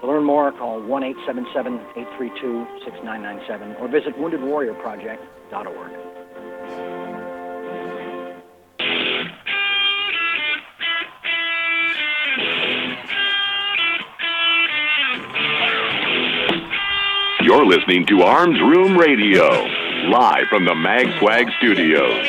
[0.00, 5.92] To learn more, call 1 877 832 6997 or visit WoundedWarriorProject.org.
[17.42, 19.48] You're listening to Arms Room Radio,
[20.10, 22.26] live from the Mag Swag studios.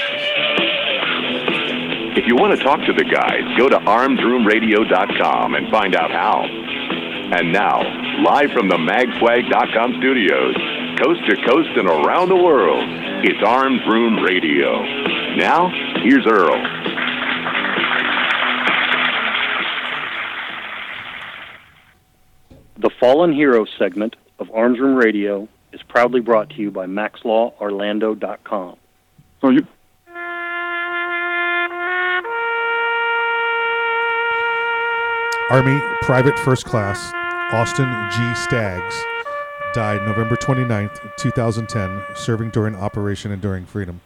[2.18, 6.59] If you want to talk to the guys, go to armsroomradio.com and find out how.
[7.32, 7.82] And now,
[8.24, 10.56] live from the magswag.com studios,
[10.98, 12.84] coast to coast and around the world,
[13.24, 14.82] it's Arms Room Radio.
[15.36, 15.70] Now,
[16.02, 16.58] here's Earl.
[22.80, 28.78] The Fallen Hero segment of Arms Room Radio is proudly brought to you by MaxLawOrlando.com.
[29.42, 29.68] So you
[35.52, 37.14] Army Private First Class
[37.52, 38.36] Austin G.
[38.36, 39.04] Staggs
[39.74, 44.02] died November 29th, 2010, serving during Operation Enduring Freedom.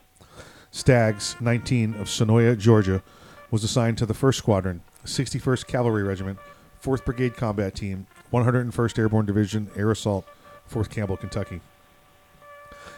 [0.71, 3.03] Staggs, 19, of Senoia, Georgia,
[3.51, 6.39] was assigned to the 1st Squadron, 61st Cavalry Regiment,
[6.81, 10.25] 4th Brigade Combat Team, 101st Airborne Division, Air Assault,
[10.65, 11.59] Fort Campbell, Kentucky.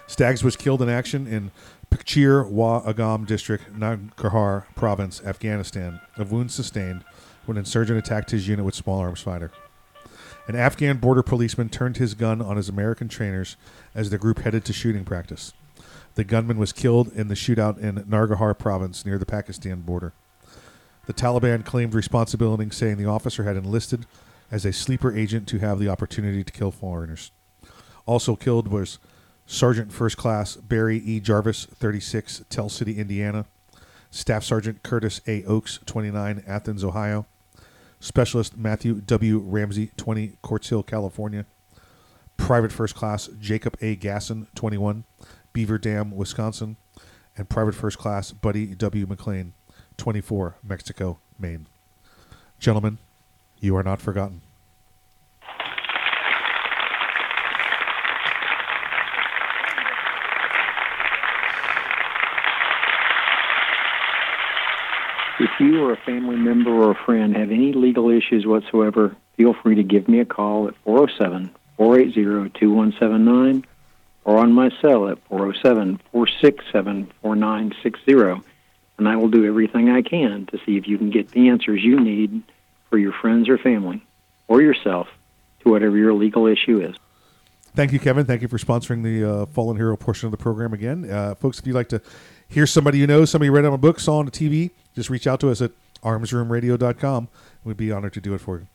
[0.05, 1.49] Staggs was killed in action in
[1.89, 7.03] Pachir Wa Agam District, Nangarhar Province, Afghanistan, of wounds sustained
[7.47, 9.51] when an insurgent attacked his unit with small arms fighter.
[10.47, 13.57] An Afghan border policeman turned his gun on his American trainers
[13.95, 15.53] as the group headed to shooting practice.
[16.13, 20.13] The gunman was killed in the shootout in Nangarhar province near the Pakistan border.
[21.07, 24.05] The Taliban claimed responsibility, saying the officer had enlisted
[24.51, 27.31] as a sleeper agent to have the opportunity to kill foreigners.
[28.05, 28.99] Also killed was
[29.47, 31.19] Sergeant First Class Barry E.
[31.19, 33.45] Jarvis, 36, Tell City, Indiana.
[34.11, 35.43] Staff Sergeant Curtis A.
[35.43, 37.26] Oakes, 29, Athens, Ohio.
[38.06, 39.40] Specialist Matthew W.
[39.40, 41.48] Ramsey, 20, Quartz Hill, California.
[42.38, 43.95] Private First Class Jacob A.
[43.95, 45.06] Gassen, 21,
[45.53, 46.77] Beaver Dam, Wisconsin.
[47.36, 49.07] And Private First Class Buddy W.
[49.07, 49.53] McLean,
[49.98, 51.65] 24, Mexico, Maine.
[52.60, 52.99] Gentlemen,
[53.60, 54.41] you are not forgotten.
[65.37, 69.53] If you or a family member or a friend have any legal issues whatsoever, feel
[69.53, 73.65] free to give me a call at 407 480 2179
[74.23, 78.43] or on my cell at 407 467 4960,
[78.97, 81.83] and I will do everything I can to see if you can get the answers
[81.83, 82.41] you need
[82.89, 84.01] for your friends or family
[84.47, 85.07] or yourself
[85.61, 86.95] to whatever your legal issue is.
[87.75, 88.25] Thank you, Kevin.
[88.25, 91.09] Thank you for sponsoring the uh, Fallen Hero portion of the program again.
[91.11, 92.01] Uh, folks, if you'd like to
[92.47, 95.09] hear somebody you know, somebody you read on a book, saw on the TV, just
[95.09, 97.27] reach out to us at armsroomradio.com.
[97.63, 98.67] We'd be honored to do it for you.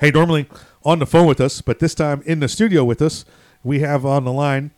[0.00, 0.46] Hey, normally
[0.84, 3.24] on the phone with us, but this time in the studio with us,
[3.62, 4.70] we have on the line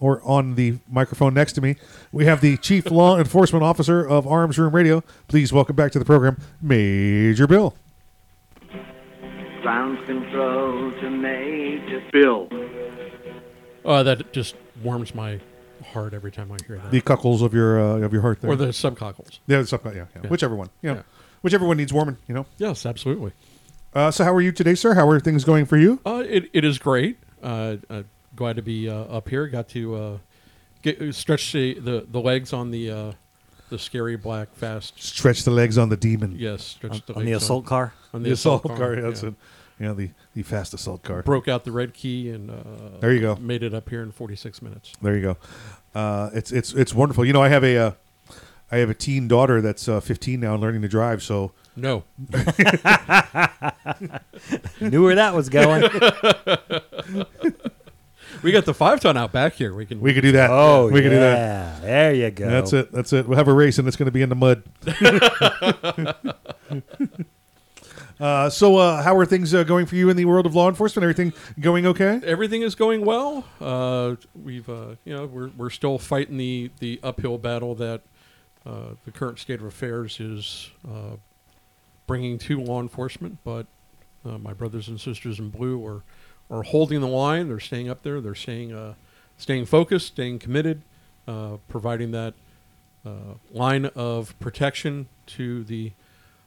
[0.00, 1.76] or on the microphone next to me,
[2.10, 5.02] we have the Chief Law Enforcement Officer of Arms Room Radio.
[5.28, 7.74] Please welcome back to the program, Major Bill.
[9.62, 12.48] Ground control to Major Bill.
[13.84, 15.40] Uh, that just warms my
[15.92, 16.90] heart every time I hear that.
[16.90, 19.38] The cockles of your uh, of your heart there, Or the subcockles.
[19.46, 20.28] Yeah, the sub, yeah, yeah, Yeah.
[20.28, 21.02] whichever one, you know, Yeah.
[21.42, 22.46] whichever one needs warming, you know.
[22.58, 23.32] Yes, absolutely.
[23.94, 24.94] Uh, so, how are you today, sir?
[24.94, 26.00] How are things going for you?
[26.06, 27.18] Uh, it, it is great.
[27.42, 28.02] Uh, uh,
[28.34, 29.46] glad to be uh, up here.
[29.48, 30.18] Got to uh,
[30.82, 33.12] get stretch the, the, the legs on the uh,
[33.68, 35.02] the scary black fast.
[35.02, 36.36] Stretch the legs on the demon.
[36.38, 37.92] Yes, stretch On- the on the legs assault car?
[38.14, 38.94] On the, the, assault, assault, car.
[38.94, 39.30] yeah, that's yeah.
[39.78, 39.82] It.
[39.84, 41.22] know, the the fast assault car.
[41.22, 43.36] Broke out the red key and uh, There you go.
[43.36, 44.92] Made it up here in 46 minutes.
[45.02, 45.36] There you go.
[45.94, 47.24] Uh, it's it's it's wonderful.
[47.24, 47.92] You know, I have a uh,
[48.70, 51.22] I have a teen daughter that's uh, 15 now and learning to drive.
[51.22, 52.04] So No.
[54.80, 55.82] Knew where that was going.
[58.42, 59.74] we got the five ton out back here.
[59.74, 60.48] We can we could do that.
[60.50, 61.36] Oh, we can do that.
[61.36, 61.80] yeah.
[61.80, 62.48] There you go.
[62.48, 62.90] That's it.
[62.92, 63.28] That's it.
[63.28, 64.62] We'll have a race, and it's going to be in the mud.
[68.22, 70.68] uh, so, uh, how are things uh, going for you in the world of law
[70.68, 71.02] enforcement?
[71.02, 72.20] Everything going okay?
[72.24, 73.44] Everything is going well.
[73.60, 78.02] Uh, we've uh, you know we're we're still fighting the the uphill battle that
[78.64, 80.70] uh, the current state of affairs is
[82.06, 83.38] bringing to law enforcement.
[83.42, 83.66] But
[84.22, 86.04] my brothers and sisters in blue are
[86.48, 87.48] are holding the line.
[87.48, 88.20] They're staying up there.
[88.20, 88.94] They're staying
[89.36, 90.82] staying focused, staying committed,
[91.26, 92.34] providing that
[93.50, 95.90] line of protection to the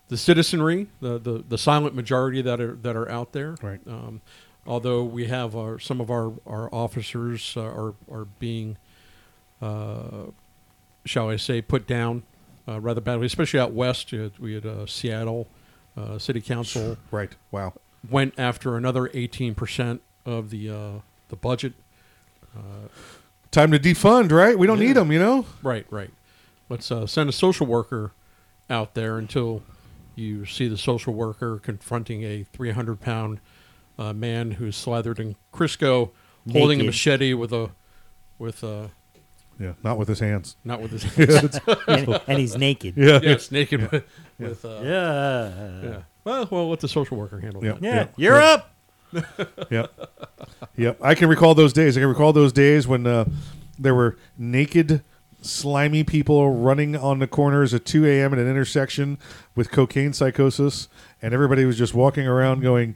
[0.07, 3.55] the citizenry, the, the, the silent majority that are that are out there.
[3.61, 3.79] Right.
[3.87, 4.21] Um,
[4.67, 8.77] although we have our some of our our officers uh, are are being,
[9.61, 10.27] uh,
[11.05, 12.23] shall I say, put down
[12.67, 14.11] uh, rather badly, especially out west.
[14.39, 15.47] We had uh, Seattle
[15.97, 16.97] uh, City Council.
[17.11, 17.35] Right.
[17.51, 17.73] Wow.
[18.09, 20.91] Went after another eighteen percent of the uh,
[21.29, 21.73] the budget.
[22.55, 22.87] Uh,
[23.51, 24.59] Time to defund, right?
[24.59, 25.45] We don't need 'em, need them, you know.
[25.63, 26.11] Right, right.
[26.67, 28.11] Let's uh, send a social worker
[28.69, 29.63] out there until
[30.15, 33.39] you see the social worker confronting a 300 pound
[33.97, 36.11] uh, man who's slathered in Crisco,
[36.51, 37.71] holding a machete with a
[38.37, 38.91] with a
[39.59, 40.57] Yeah, not with his hands.
[40.65, 42.95] not with his hands, it's- And- and he's naked.
[42.97, 43.19] Yeah.
[43.23, 43.87] yes, naked Yeah.
[43.91, 44.03] with,
[44.39, 44.47] Yeah.
[44.49, 45.81] with uh, Yeah.
[45.83, 46.01] yeah.
[46.25, 47.79] Well, well, let the social worker handle Yep.
[47.79, 47.83] that.
[47.83, 48.13] Yeah, Yep.
[48.17, 48.59] you're Yep.
[48.59, 48.71] up.
[49.71, 50.09] yep.
[50.75, 50.97] Yep.
[51.01, 51.95] I can recall those days.
[51.97, 53.25] I can recall those days when uh,
[53.79, 55.03] there were naked,
[55.45, 58.33] slimy people running on the corners at 2 a.m.
[58.33, 59.17] at an intersection
[59.55, 60.87] with cocaine psychosis,
[61.21, 62.95] and everybody was just walking around going,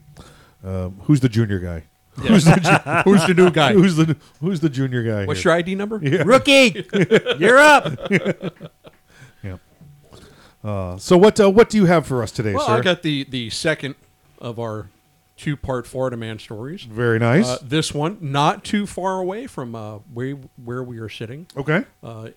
[0.64, 1.84] um, "Who's the junior guy?
[2.22, 2.28] Yeah.
[2.30, 3.72] Who's the ju- Who's the new guy?
[3.72, 5.24] Who's the Who's the junior guy?
[5.26, 6.00] What's here?" your ID number?
[6.02, 6.22] Yeah.
[6.26, 6.84] Rookie,
[7.38, 7.86] you're up.
[9.42, 9.56] yeah.
[10.62, 12.72] Uh, so what uh, what do you have for us today, Well, sir?
[12.74, 13.94] I got the the second
[14.38, 14.88] of our
[15.40, 16.82] two part Florida man stories.
[16.82, 17.48] Very nice.
[17.48, 21.46] Uh, this one not too far away from uh, where where we are sitting.
[21.56, 21.84] Okay.
[22.02, 22.28] Uh,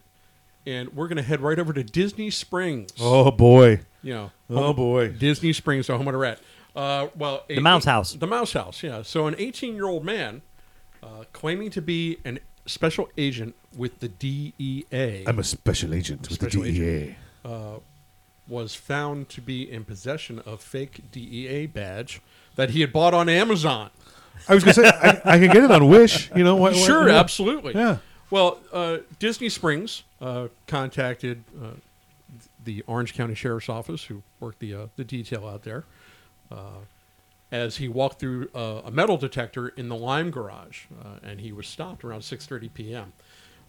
[0.65, 2.91] and we're going to head right over to Disney Springs.
[2.99, 3.81] oh boy.
[4.01, 4.31] You know.
[4.49, 5.09] Oh boy.
[5.09, 6.39] Disney Springs, the home of the rat.
[6.75, 8.13] Uh, well, The Mouse House.
[8.13, 9.03] The Mouse House, yeah.
[9.03, 10.41] So an 18 year old man
[11.03, 15.25] uh, claiming to be an special agent with the DEA.
[15.27, 16.67] I'm a special agent with the DEA.
[16.67, 17.15] agent,
[17.45, 17.79] uh,
[18.47, 22.21] was found to be in possession of fake DEA badge
[22.55, 23.89] that he had bought on Amazon.
[24.47, 26.29] I was gonna say I, I can get it on Wish.
[26.35, 26.75] You know what?
[26.83, 27.19] Sure, yeah.
[27.19, 27.73] absolutely.
[27.73, 27.97] Yeah.
[28.29, 31.67] Well, uh, Disney Springs uh, contacted uh,
[32.63, 35.85] the Orange County Sheriff's Office, who worked the uh, the detail out there,
[36.51, 36.81] uh,
[37.51, 41.51] as he walked through uh, a metal detector in the Lime Garage, uh, and he
[41.51, 43.13] was stopped around 6:30 p.m.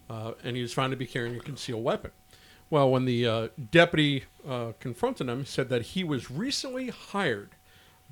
[0.08, 2.10] Uh, and he was found to be carrying a concealed weapon.
[2.70, 7.50] Well, when the uh, deputy uh, confronted him, he said that he was recently hired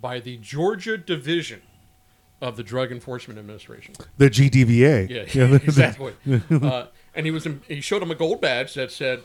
[0.00, 1.62] by the Georgia Division
[2.40, 3.94] of the Drug Enforcement Administration.
[4.18, 5.08] The GDVA.
[5.08, 5.54] Yeah, Yeah.
[5.62, 6.14] exactly.
[6.50, 9.22] uh, and he was in, he showed him a gold badge that said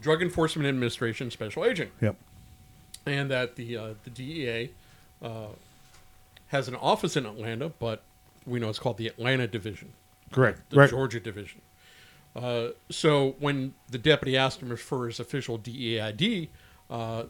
[0.00, 1.90] Drug Enforcement Administration Special Agent.
[2.00, 2.16] Yep.
[3.06, 4.70] And that the uh, the DEA
[5.22, 5.48] uh,
[6.48, 8.02] has an office in Atlanta, but
[8.46, 9.92] we know it's called the Atlanta Division.
[10.32, 10.60] Correct.
[10.70, 10.90] The Right.
[10.90, 11.60] Georgia Division.
[12.34, 16.48] Uh, so when the deputy asked him for his official DEA ID,
[16.88, 17.24] uh,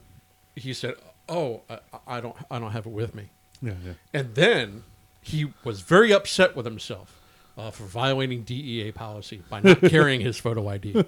[0.55, 0.95] he said,
[1.31, 3.31] "Oh, I, I don't, I don't have it with me."
[3.63, 3.93] Yeah, yeah.
[4.13, 4.83] And then
[5.23, 7.21] he was very upset with himself
[7.57, 11.05] uh, for violating DEA policy by not carrying his photo ID.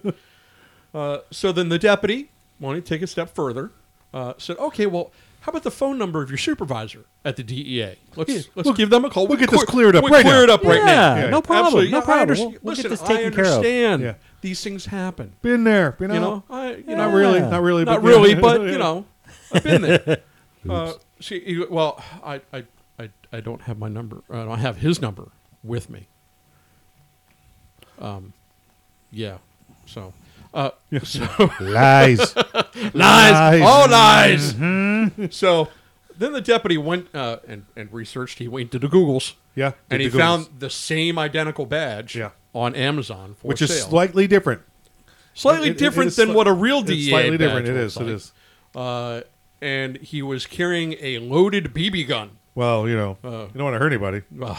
[0.94, 2.30] Uh, so then the deputy,
[2.60, 3.70] wanted to take a step further,
[4.12, 7.96] uh, said, "Okay, well, how about the phone number of your supervisor at the DEA?
[8.14, 9.26] Let's Yeah, let's we'll- give them a call.
[9.26, 10.42] we'll We get this cleared up we right clear now.
[10.42, 11.16] it up right now.
[11.16, 11.90] Yeah, no problem, Absolutely.
[11.92, 12.20] no Yeah, I problem.
[12.22, 13.52] understand- We'll- we'll get Listen, this taken I care of.
[13.56, 14.14] understand Yeah.
[14.42, 15.32] these things happen.
[15.42, 15.96] Been there.
[15.98, 16.14] You know.
[16.14, 17.40] You know, I, you know, Not really.
[17.40, 17.84] Not really.
[17.86, 18.40] not but really, yeah.
[18.40, 19.04] but you know,
[19.52, 20.18] I've been there.
[20.68, 22.64] uh, see, he- well, I, I,
[22.98, 24.22] I, I don't have my number.
[24.30, 25.28] I don't have his number
[25.64, 26.08] with me.
[27.98, 28.32] Um,
[29.10, 29.38] yeah.
[29.86, 30.12] So,
[30.54, 30.70] uh,
[31.04, 31.26] so
[31.60, 32.34] Lies.
[32.94, 33.62] lies, Lies.
[33.62, 34.54] all lies.
[34.54, 35.32] Mhm.
[35.32, 35.68] So,
[36.16, 38.38] then the deputy went uh, and and researched.
[38.38, 39.34] He went to the Googles.
[39.54, 42.16] Yeah, and he the found the same identical badge.
[42.16, 42.30] Yeah.
[42.54, 44.62] on Amazon for Which is slightly different.
[45.34, 47.64] Slightly It- it- it different is than sli- what a real it's DEA slightly badge
[47.64, 47.68] different.
[47.68, 48.14] It looks is, it like.
[48.14, 48.32] is.
[48.74, 49.20] Uh,
[49.62, 52.30] and he was carrying a loaded BB gun.
[52.54, 54.20] Well, you know, Uh, you don't want to hurt anybody.
[54.30, 54.58] Well,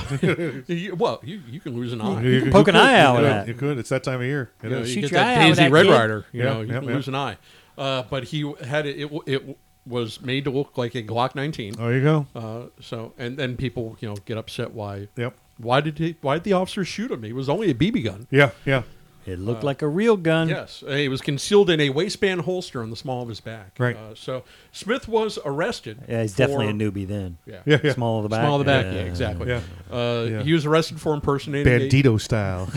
[0.67, 2.23] you, well, you, you can lose an eye.
[2.23, 3.47] You, can poke an eye out you with that.
[3.47, 3.77] You could.
[3.77, 4.51] It's that time of year.
[4.63, 4.95] It You, know, is.
[4.95, 5.91] you Shoot get your that eye out with Daisy that Red kid.
[5.91, 6.25] Ryder.
[6.31, 6.95] You Yeah, know, you yeah, can yeah.
[6.95, 7.37] lose an eye.
[7.77, 9.21] Uh, but he had it, it.
[9.27, 11.73] It was made to look like a Glock 19.
[11.73, 12.25] There you go.
[12.33, 14.71] Uh, so, and then people, you know, get upset.
[14.71, 15.09] Why?
[15.17, 15.35] Yep.
[15.57, 16.15] Why did he?
[16.21, 17.21] Why did the officer shoot him?
[17.21, 18.27] He was only a BB gun.
[18.31, 18.83] Yeah, yeah.
[19.25, 20.49] It looked like a real gun.
[20.49, 23.71] Yes, uh, he was concealed in a waistband holster on the small of his back.
[23.79, 23.95] Right.
[23.95, 25.99] Uh, so Smith was arrested.
[26.09, 27.37] Yeah, he's definitely a newbie then.
[27.45, 27.61] Yeah.
[27.65, 27.93] Yeah, yeah.
[27.93, 28.41] Small of the back.
[28.41, 28.85] Small of the back.
[28.85, 29.47] Yeah, Yeah, exactly.
[29.47, 29.61] yeah.
[29.91, 30.43] Uh, Yeah.
[30.43, 32.69] He was arrested for impersonating a- Bandito style.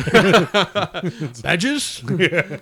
[1.43, 2.03] badges.
[2.19, 2.59] Yeah.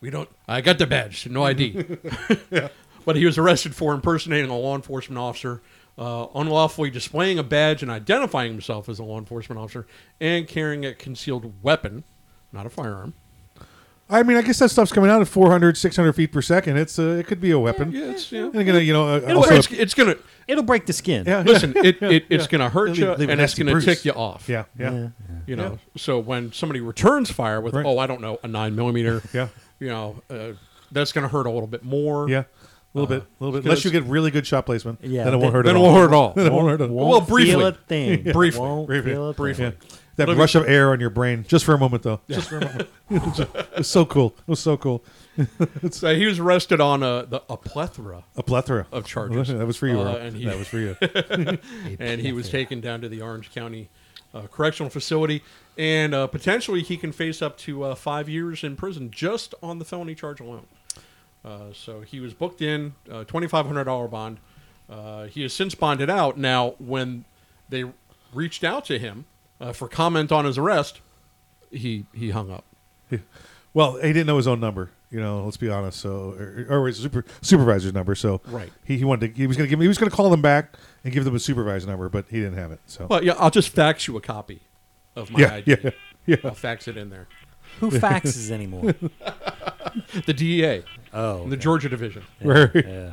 [0.00, 0.28] We don't.
[0.46, 1.84] I got the badge, no ID.
[3.04, 5.62] But he was arrested for impersonating a law enforcement officer,
[5.96, 9.86] uh, unlawfully displaying a badge and identifying himself as a law enforcement officer,
[10.20, 12.04] and carrying a concealed weapon,
[12.52, 13.14] not a firearm.
[14.10, 16.78] I mean, I guess that stuff's coming out at 400, 600 feet per second.
[16.78, 17.92] It's uh, it could be a weapon.
[17.92, 18.44] Yeah, it's, yeah.
[18.46, 20.16] And again, you know, uh, It'll- also- it's, it's gonna.
[20.46, 21.24] It'll break the skin.
[21.26, 22.50] Yeah, Listen, it, it, it's yeah.
[22.50, 23.84] going to hurt Leave- you, leave a and it's nasty going to bruise.
[23.84, 24.48] tick you off.
[24.48, 24.90] Yeah, yeah.
[24.92, 25.08] Yeah.
[25.46, 27.84] You know, so when somebody returns fire with, Right.
[27.84, 29.48] oh, I don't know, a nine millimeter, Yeah.
[29.78, 30.52] you know, uh,
[30.90, 32.30] that's going to hurt a little bit more.
[32.30, 32.44] Yeah.
[32.94, 33.64] A little Uh, bit, a little bit.
[33.66, 35.82] Unless you get really good shot placement, Yeah, then it won't hurt then at it
[35.84, 35.92] all.
[35.92, 36.32] won't hurt at all.
[36.34, 37.10] then it won't hurt at all.
[37.10, 37.52] Well, briefly.
[37.52, 38.22] Feel a thing.
[38.24, 38.32] Yeah.
[38.32, 38.60] Briefly.
[38.62, 39.12] Won't Briefly.
[39.12, 39.64] feel a Briefly.
[39.72, 39.98] thing.
[40.18, 42.20] That Let me- rush of air on your brain, just for a moment, though.
[42.28, 42.88] Just for a moment.
[43.10, 44.34] it was so cool.
[44.40, 45.02] It was so cool.
[45.92, 49.46] So he was arrested on a, the, a plethora A plethora of charges.
[49.46, 50.96] That was for you, Uh, and he- that was for you.
[52.00, 53.88] and he was taken down to the Orange County
[54.34, 55.44] uh, Correctional Facility,
[55.78, 59.78] and uh, potentially he can face up to uh, five years in prison just on
[59.78, 60.66] the felony charge alone.
[61.44, 64.38] Uh, so he was booked in, uh, twenty-five hundred dollar bond.
[64.90, 66.36] Uh, he has since bonded out.
[66.36, 67.24] Now, when
[67.68, 67.84] they
[68.34, 69.26] reached out to him
[69.60, 71.00] uh, for comment on his arrest,
[71.70, 72.64] he he hung up.
[73.74, 74.90] Well, he didn't know his own number.
[75.10, 76.00] You know, let's be honest.
[76.00, 78.14] So, or, or his super, supervisor's number.
[78.14, 78.70] So, Right.
[78.84, 79.40] He, he wanted to.
[79.40, 79.80] He was going to give.
[79.80, 80.74] He was going to call them back
[81.04, 82.80] and give them a supervisor number, but he didn't have it.
[82.86, 84.60] So, Well, yeah, I'll just fax you a copy
[85.16, 85.70] of my Yeah, ID.
[85.82, 85.90] yeah,
[86.26, 86.36] yeah.
[86.44, 87.26] I'll fax it in there.
[87.80, 88.94] Who faxes anymore?
[90.26, 90.82] The DEA.
[91.14, 91.56] Oh, the.
[91.56, 92.22] Georgia division.
[92.42, 92.70] Right.
[92.74, 93.12] Yeah.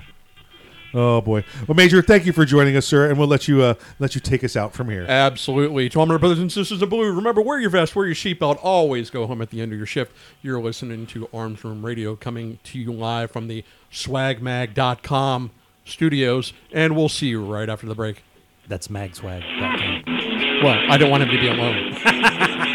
[0.93, 1.43] Oh boy.
[1.67, 4.21] Well, Major, thank you for joining us, sir, and we'll let you uh, let you
[4.21, 5.05] take us out from here.
[5.07, 5.89] Absolutely.
[5.89, 8.59] To all my brothers and sisters in blue, remember, wear your vest, wear your seatbelt,
[8.63, 10.15] always go home at the end of your shift.
[10.41, 15.51] You're listening to Arms Room Radio coming to you live from the swagmag.com
[15.83, 18.23] studios, and we'll see you right after the break.
[18.67, 20.03] That's magswag.com.
[20.63, 22.71] Well, I don't want him to be alone.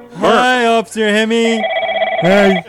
[0.15, 1.61] Hi, Officer Hemi.
[2.21, 2.63] Hey.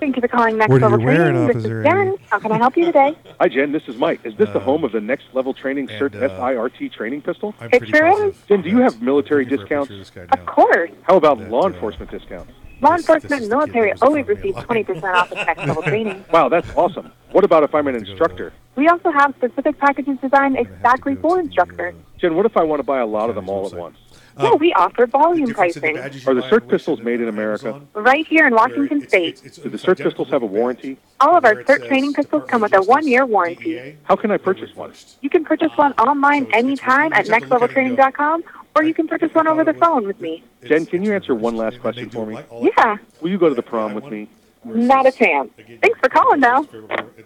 [0.00, 1.46] Thank you for calling Next What are Level you wearing, Training.
[1.48, 2.16] This Officer is Jen.
[2.30, 3.16] How can I help you today?
[3.40, 4.20] Hi Jen, this is Mike.
[4.24, 7.54] Is this Uh, the home of the Next Level Training CERT SIRT training pistol?
[7.60, 8.34] It sure is.
[8.48, 9.92] Jen, do you have military discounts?
[10.32, 10.90] Of course.
[11.02, 12.52] How about law enforcement discounts?
[12.80, 16.24] Law enforcement and military always receive 20% off of Next Level Training.
[16.32, 17.10] Wow, that's awesome.
[17.32, 18.52] What about if I'm an instructor?
[18.76, 21.94] We also have specific packages designed exactly for instructors.
[22.18, 23.96] Jen, what if I want to buy a lot of them all at once?
[24.38, 25.98] Yeah, we offer volume pricing.
[25.98, 27.80] Are the SIRT pistols made in America?
[27.94, 29.42] Right here in Washington State.
[29.62, 30.96] Do the SIRT pistols have a warranty?
[31.20, 33.96] All of our SIRT training pistols come with a one-year warranty.
[34.04, 34.92] How can I purchase one?
[35.22, 38.44] You can purchase one online anytime at nextleveltraining.com,
[38.76, 40.44] or you can purchase one over the phone with me.
[40.64, 42.38] Jen, can you answer one last question for me?
[42.76, 44.28] Yeah, Will you go to the prom with me?
[44.64, 45.50] not a chance.
[45.80, 46.66] Thanks for calling, though.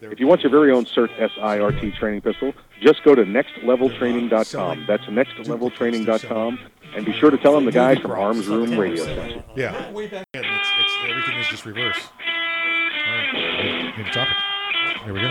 [0.03, 4.85] If you want your very own CERT SIRT training pistol, just go to nextleveltraining.com.
[4.87, 6.59] That's nextleveltraining.com.
[6.95, 9.43] And be sure to tell them the guys from Arms Room Radio sent you.
[9.57, 9.91] Yeah.
[9.93, 10.27] Way back.
[10.35, 12.09] It's, it's, everything is just reverse.
[13.07, 13.95] All right.
[13.97, 14.37] New topic.
[15.05, 15.31] There we go.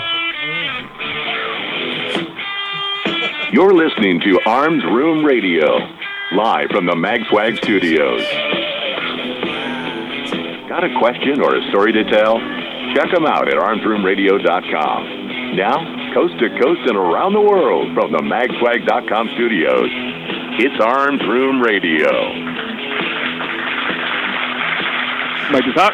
[3.54, 5.78] You're listening to Arms Room Radio,
[6.34, 8.22] live from the MagSwag studios.
[10.70, 12.40] Got a question or a story to tell?
[12.96, 15.56] Check them out at armsroomradio.com.
[15.58, 19.90] Now, coast to coast and around the world from the magswag.com studios,
[20.60, 22.12] it's Arms Room Radio.
[25.52, 25.94] Mike is hot.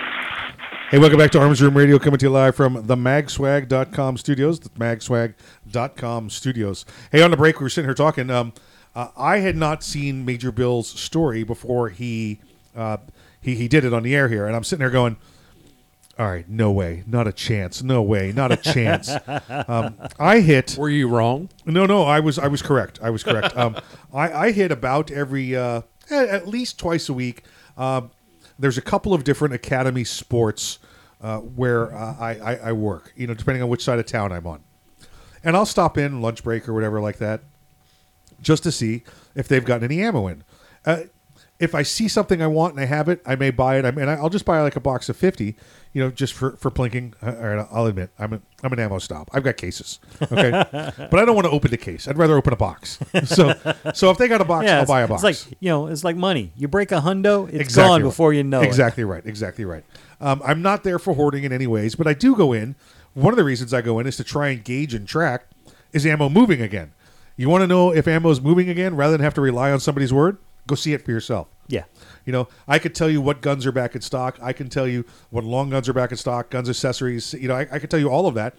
[0.90, 4.60] Hey, welcome back to Arms Room Radio, coming to you live from the magswag.com studios,
[4.60, 6.86] the magswag.com studios.
[7.12, 8.30] Hey, on the break, we were sitting here talking.
[8.30, 8.54] Um,
[8.96, 12.40] uh, I had not seen Major Bill's story before he,
[12.76, 12.98] uh,
[13.42, 15.18] he he did it on the air here, and I'm sitting there going,
[16.18, 19.10] "All right, no way, not a chance, no way, not a chance."
[19.68, 20.76] um, I hit.
[20.78, 21.50] Were you wrong?
[21.66, 23.00] No, no, I was I was correct.
[23.02, 23.56] I was correct.
[23.58, 23.76] um,
[24.14, 27.44] I, I hit about every uh, at at least twice a week.
[27.78, 28.12] Um,
[28.60, 30.80] there's a couple of different academy sports
[31.22, 34.32] uh, where uh, I, I, I work, you know, depending on which side of town
[34.32, 34.62] I'm on.
[35.44, 37.42] And I'll stop in lunch break or whatever like that
[38.42, 39.04] just to see
[39.36, 40.44] if they've gotten any ammo in.
[41.60, 43.86] If I see something I want and I have it, I may buy it.
[43.86, 45.56] I mean, I'll just buy like a box of 50,
[45.92, 47.14] you know, just for, for plinking.
[47.24, 49.28] All right, I'll admit, I'm, a, I'm an ammo stop.
[49.34, 50.00] I've got cases.
[50.22, 50.52] Okay.
[50.72, 52.08] but I don't want to open the case.
[52.08, 53.00] I'd rather open a box.
[53.26, 53.54] So,
[53.96, 55.24] so if they got a box, Yeah, I'll buy a box.
[55.24, 56.52] It's like you know, it's like money.
[56.56, 58.08] You break a hundo, it's Exactly gone right.
[58.08, 59.26] before you know Exactly right.
[59.26, 59.84] Exactly right.
[60.22, 62.76] Um, I'm not there for hoarding in any ways, but I do go in.
[63.16, 65.48] One of the reasons I go in is to try and gauge and track
[65.92, 66.94] is ammo moving again.
[67.36, 69.80] You want to know if ammo is moving again rather than have to rely on
[69.80, 70.38] somebody's word?
[70.68, 71.48] Go see it for yourself.
[71.68, 71.86] Yeah.
[72.26, 74.38] You know, I could tell you what guns are back in stock.
[74.42, 77.34] I can tell you what long guns are back in stock, guns, accessories.
[77.34, 78.56] You know, I, I can tell you all of that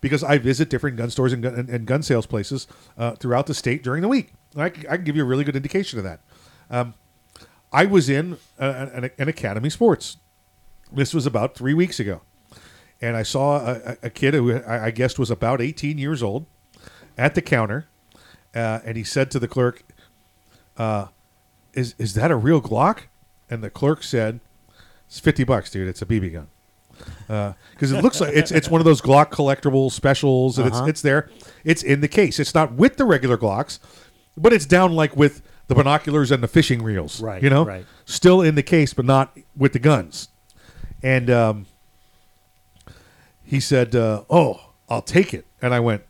[0.00, 2.66] because I visit different gun stores and gun, and, and gun sales places
[2.98, 4.32] uh, throughout the state during the week.
[4.56, 6.20] I can give you a really good indication of that.
[6.70, 6.94] Um,
[7.72, 10.16] I was in uh, an, an Academy Sports.
[10.92, 12.22] This was about three weeks ago,
[13.00, 16.20] and I saw a, a- a kid who I, I guessed was about 18 years
[16.22, 16.46] old
[17.16, 17.86] at the counter,
[18.54, 19.84] uh, and he said to the clerk,
[20.76, 21.06] uh,
[21.74, 23.02] "Is is that a real Glock?"
[23.48, 24.40] And the clerk said,
[25.08, 25.88] "It's 50 bucks, dude.
[25.88, 26.48] It's a BB gun."
[27.26, 30.82] Because it looks like it's it's one of those Glock collectible specials, and Uh-huh.
[30.84, 31.30] it's it's there.
[31.64, 32.38] It's in the case.
[32.38, 33.78] It's not with the regular Glocks,
[34.36, 37.20] but it's down like with the binoculars and the fishing reels.
[37.22, 37.86] Right, You know, right.
[38.04, 40.28] still in the case, but not with the guns.
[41.02, 41.66] And um,
[43.44, 46.02] he said, uh, "Oh, I'll take it." And I went,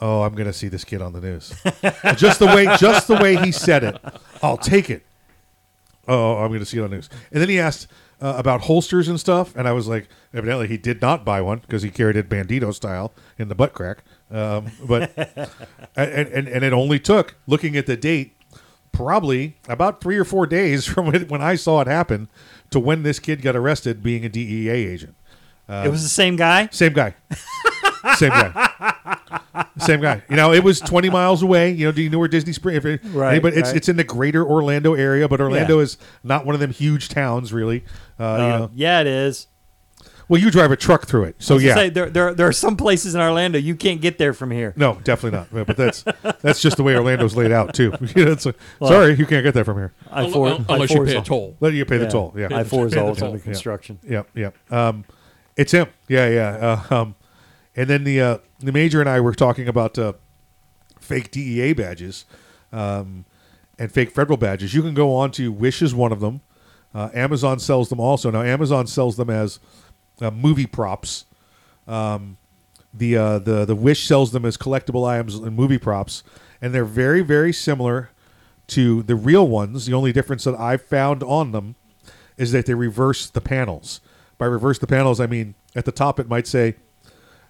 [0.00, 1.54] "Oh, I'm going to see this kid on the news."
[2.16, 4.00] just the way, just the way he said it.
[4.42, 5.04] I'll take it.
[6.08, 7.10] Oh, I'm going to see it on the news.
[7.32, 7.88] And then he asked
[8.20, 11.58] uh, about holsters and stuff, and I was like, evidently he did not buy one
[11.58, 14.04] because he carried it bandito style in the butt crack.
[14.30, 15.12] Um, but
[15.96, 18.36] and, and and it only took looking at the date
[18.92, 22.28] probably about three or four days from when, I saw it happen
[22.70, 25.14] to when this kid got arrested being a DEA agent.
[25.68, 26.68] Uh, it was the same guy.
[26.70, 27.14] Same guy.
[28.14, 29.16] Same guy.
[29.78, 30.22] Same guy.
[30.30, 31.70] You know, it was 20 miles away.
[31.72, 32.84] You know, do you know where Disney Springs?
[33.04, 33.76] Right, But it's right.
[33.76, 35.82] it's in the greater Orlando area, but Orlando Yeah.
[35.82, 37.84] is not one of them huge towns, really.
[38.18, 38.70] Uh, you Uh, know.
[38.74, 39.48] yeah, it is.
[40.28, 41.74] Well, you drive a truck through it, so I was yeah.
[41.76, 44.72] say, there, there, there are some places in Orlando you can't get there from here.
[44.76, 45.66] No, definitely not.
[45.68, 46.02] But that's
[46.42, 47.92] that's just the way Orlando's laid out too.
[48.16, 48.44] You know, it's
[48.80, 49.92] Well, sorry, you can't get there from here.
[50.10, 51.56] I four- Un- unless you pay a toll.
[51.60, 52.34] Let you pay the toll.
[52.36, 53.42] Yeah, I four is Pay the always under Yeah.
[53.44, 53.98] construction.
[54.02, 54.56] Yep, yep.
[54.72, 55.04] Um,
[55.56, 55.86] it's him.
[56.08, 56.78] Yeah, yeah.
[56.90, 57.14] Uh, um,
[57.76, 60.14] and then the uh, the major and I were talking about uh,
[60.98, 62.24] fake DEA badges
[62.72, 63.26] um,
[63.78, 64.74] and fake federal badges.
[64.74, 66.40] You can go on to Wish is one of them.
[66.94, 68.30] Uh, Amazon sells them also.
[68.30, 69.60] Now Amazon sells them as
[70.20, 71.26] uh, movie props.
[71.86, 72.38] Um,
[72.94, 76.22] the uh, the the Wish sells them as collectible items and movie props,
[76.62, 78.10] and they're very very similar
[78.68, 79.86] to the real ones.
[79.86, 81.76] The only difference that I've found on them
[82.38, 84.00] is that they reverse the panels.
[84.38, 86.74] By reverse the panels, I mean at the top it might say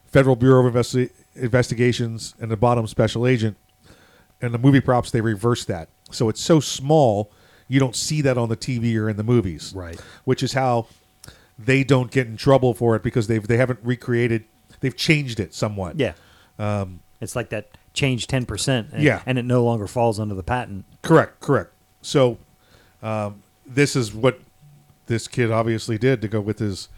[0.06, 3.56] Federal Bureau of Investi- Investigations, and the bottom Special Agent.
[4.40, 7.30] And the movie props they reverse that, so it's so small
[7.68, 9.72] you don't see that on the TV or in the movies.
[9.74, 10.00] Right.
[10.24, 10.86] Which is how
[11.58, 14.44] they don't get in trouble for it because they've they haven't recreated,
[14.80, 15.98] they've changed it somewhat.
[15.98, 16.12] Yeah.
[16.58, 18.92] Um, It's like that change 10%.
[18.92, 19.22] And, Yeah.
[19.26, 20.84] And it no longer falls under the patent.
[21.02, 21.72] Correct, correct.
[22.02, 22.38] So,
[23.02, 24.38] um, this is what
[25.06, 26.88] this kid obviously did to go with his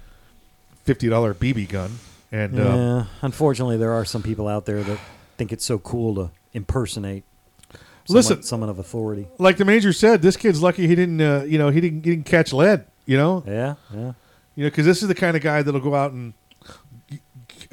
[0.84, 1.98] fifty dollar BB gun,
[2.32, 2.64] and yeah.
[3.00, 4.98] um, Unfortunately, there are some people out there that
[5.36, 7.24] think it's so cool to impersonate
[7.72, 9.28] someone, Listen- someone of authority.
[9.38, 12.10] like the major said, this kid's lucky he didn't, uh, you know, he didn't, he
[12.12, 12.86] didn't catch lead.
[13.06, 14.12] You know, Yeah, yeah.
[14.54, 16.34] you know, because this is the kind of guy that'll go out and,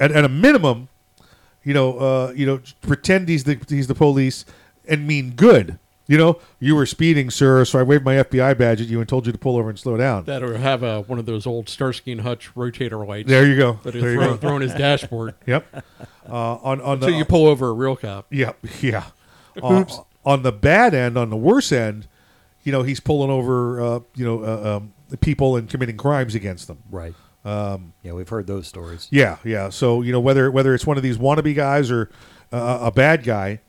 [0.00, 0.88] at, at a minimum,
[1.62, 4.44] you know, uh, you know, pretend he's the he's the police
[4.88, 5.78] and mean good.
[6.08, 9.08] You know, you were speeding, sir, so I waved my FBI badge at you and
[9.08, 10.24] told you to pull over and slow down.
[10.24, 13.28] That or have a, one of those old Starsky and Hutch rotator lights.
[13.28, 13.80] There you go.
[13.82, 14.36] That There is you thrown, go.
[14.36, 15.34] thrown his dashboard.
[15.46, 15.66] Yep.
[16.28, 18.26] Uh, on on Until the you pull over a real cop.
[18.30, 19.04] Yeah, yeah.
[19.62, 19.98] Uh, Oops.
[20.24, 22.06] on the bad end, on the worse end,
[22.62, 26.34] you know, he's pulling over, uh, you know, uh, um, the people and committing crimes
[26.34, 26.78] against them.
[26.90, 27.14] Right.
[27.42, 29.08] Um, Yeah, we've heard those stories.
[29.10, 29.70] yeah, yeah.
[29.70, 32.10] So you know, whether whether it's one of these wannabe guys or
[32.52, 33.60] uh, a bad guy,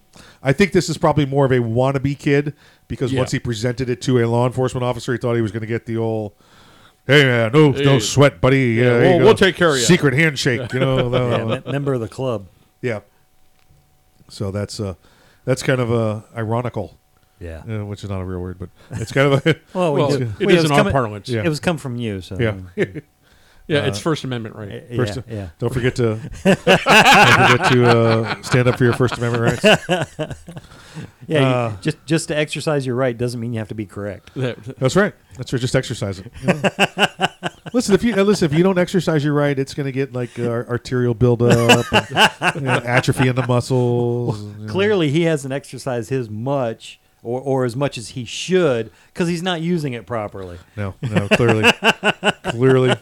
[0.44, 2.54] I think this is probably more of a wannabe kid
[2.88, 3.20] because Yeah.
[3.20, 5.68] once he presented it to a law enforcement officer, he thought he was going to
[5.68, 6.34] get the old.
[7.06, 8.74] Hey man, no, no sweat, buddy.
[8.74, 9.86] Yeah, Yeah, we'll- we'll take care of ya.
[9.86, 11.10] Secret handshake, you know.
[11.10, 12.48] the- Yeah, me- member of the club.
[12.82, 13.00] yeah.
[14.30, 14.96] So that's uh,
[15.46, 16.98] that's kind of uh, ironical.
[17.40, 17.62] Yeah.
[17.70, 19.56] Uh, which is not a real word, but it's kind of a.
[19.74, 21.30] Well, we Well, it we- is was in our parlance.
[21.30, 21.44] Yeah.
[21.44, 22.56] It was come from you, so Yeah.
[23.68, 24.84] Yeah, Uh, it's First Amendment right.
[24.90, 25.50] Yeah, First, yeah.
[25.60, 30.38] Don't forget to don't forget to uh, stand up for your First Amendment rights.
[31.28, 33.86] Yeah, you- Uh, just just to exercise your right doesn't mean you have to be
[33.86, 34.32] correct.
[34.36, 35.14] That's right.
[35.36, 35.60] That's right.
[35.62, 36.32] Just exercise it.
[36.42, 37.28] you know.
[37.74, 40.14] listen, if you uh, listen, if you don't exercise your right, it's going to get
[40.14, 44.42] like uh, arterial buildup, and, you know, atrophy in the muscles.
[44.42, 44.72] you know.
[44.72, 49.44] Clearly, he hasn't exercised his much or, or as much as he should because he's
[49.44, 50.58] not using it properly.
[50.78, 51.70] No, no, clearly,
[52.52, 52.96] clearly,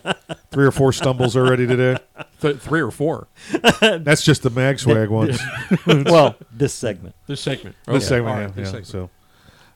[0.51, 1.97] three or four stumbles already today.
[2.41, 3.27] Th- three or four.
[3.81, 5.39] That's just the mag swag ones.
[5.87, 7.15] well, this segment.
[7.27, 7.75] This segment.
[7.85, 8.45] This segment, All yeah.
[8.45, 8.87] right, this yeah, segment.
[8.87, 9.09] So,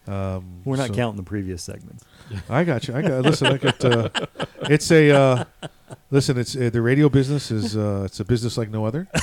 [0.10, 2.04] um, We're not so- counting the previous segments.
[2.50, 2.96] I got you.
[2.96, 3.24] I got.
[3.24, 3.84] Listen, I got.
[3.84, 4.10] Uh,
[4.70, 5.12] it's a.
[5.12, 5.44] Uh,
[6.12, 7.76] listen, it's uh, the radio business is.
[7.76, 9.08] Uh, it's a business like no other.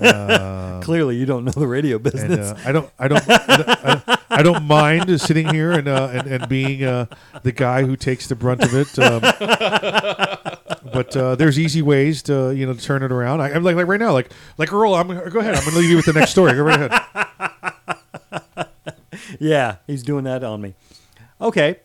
[0.00, 2.52] Um, Clearly, you don't know the radio and, business.
[2.52, 2.90] uh, I don't.
[2.98, 3.28] I don't.
[3.28, 7.06] I don't, I don't, I don't mind sitting here and uh, and, and being uh,
[7.42, 8.98] the guy who takes the brunt of it.
[8.98, 9.20] Um,
[10.92, 13.40] but uh, there's easy ways to you know to turn it around.
[13.40, 14.94] I, I'm like like right now, like like Earl.
[14.94, 15.54] I'm go ahead.
[15.54, 16.52] I'm going to leave you with the next story.
[16.54, 17.72] Go right ahead.
[19.40, 20.74] Yeah, he's doing that on me.
[21.40, 21.80] Okay.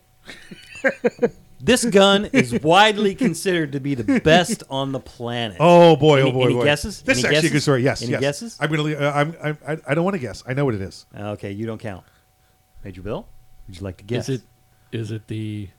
[1.61, 5.57] this gun is widely considered to be the best on the planet.
[5.59, 6.21] Oh boy!
[6.21, 6.45] Any, oh boy!
[6.45, 6.63] Any boy.
[6.63, 7.01] guesses?
[7.01, 7.83] This is Any actually a good story.
[7.83, 8.01] Yes.
[8.01, 8.21] Any yes.
[8.21, 8.57] guesses?
[8.59, 8.81] I'm gonna.
[8.83, 9.57] leave- Uh, I'm, I'm.
[9.67, 10.43] I, I don't want to guess.
[10.47, 11.05] I know what it is.
[11.15, 12.03] Okay, you don't count.
[12.83, 13.27] Major Bill,
[13.67, 14.27] would you like to guess?
[14.29, 14.47] Is it?
[14.97, 15.69] Is it the?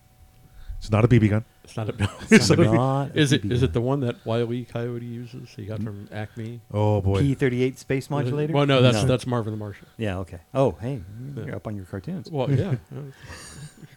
[0.78, 1.44] It's not a BB gun.
[1.64, 2.10] It's not a.
[2.30, 3.42] It's not a is it?
[3.42, 4.64] BB Is it the one that Wile E.
[4.64, 5.48] Coyote uses?
[5.56, 6.60] He got from Acme.
[6.72, 7.20] Oh boy!
[7.20, 8.52] P thirty eight space modulator?
[8.52, 9.86] Well, no, that's that's Marvin the Martian.
[9.96, 10.18] Yeah.
[10.18, 10.40] Okay.
[10.52, 11.00] Oh, hey,
[11.36, 11.56] you're Yeah.
[11.56, 12.30] up on your cartoons.
[12.30, 12.74] Well, yeah.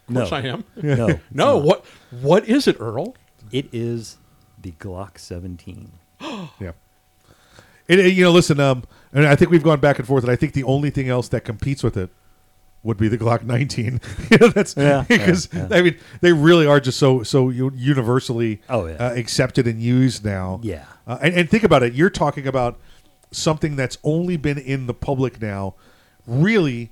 [0.10, 0.22] Of No.
[0.22, 0.64] course I am.
[0.82, 1.56] No, it's no.
[1.58, 1.64] not.
[1.64, 1.86] What?
[2.22, 3.16] What is it, Earl?
[3.52, 4.18] It is
[4.62, 5.92] the Glock 17.
[6.62, 6.72] Yeah.
[7.90, 8.60] It, it- you know, listen.
[8.62, 11.10] Um, and I think we've gone back and forth, and I think the only thing
[11.10, 12.10] else that competes with it
[12.84, 14.00] would be the Glock 19.
[14.32, 15.78] you know, that's Yeah, because yeah, yeah.
[15.78, 18.94] I mean they really are just so so universally Oh, yeah.
[18.96, 20.60] uh, accepted and used now.
[20.64, 20.86] Yeah.
[21.06, 21.94] Uh, and, and think about it.
[21.94, 22.80] You're talking about
[23.32, 25.76] something that's only been in the public now,
[26.26, 26.92] really,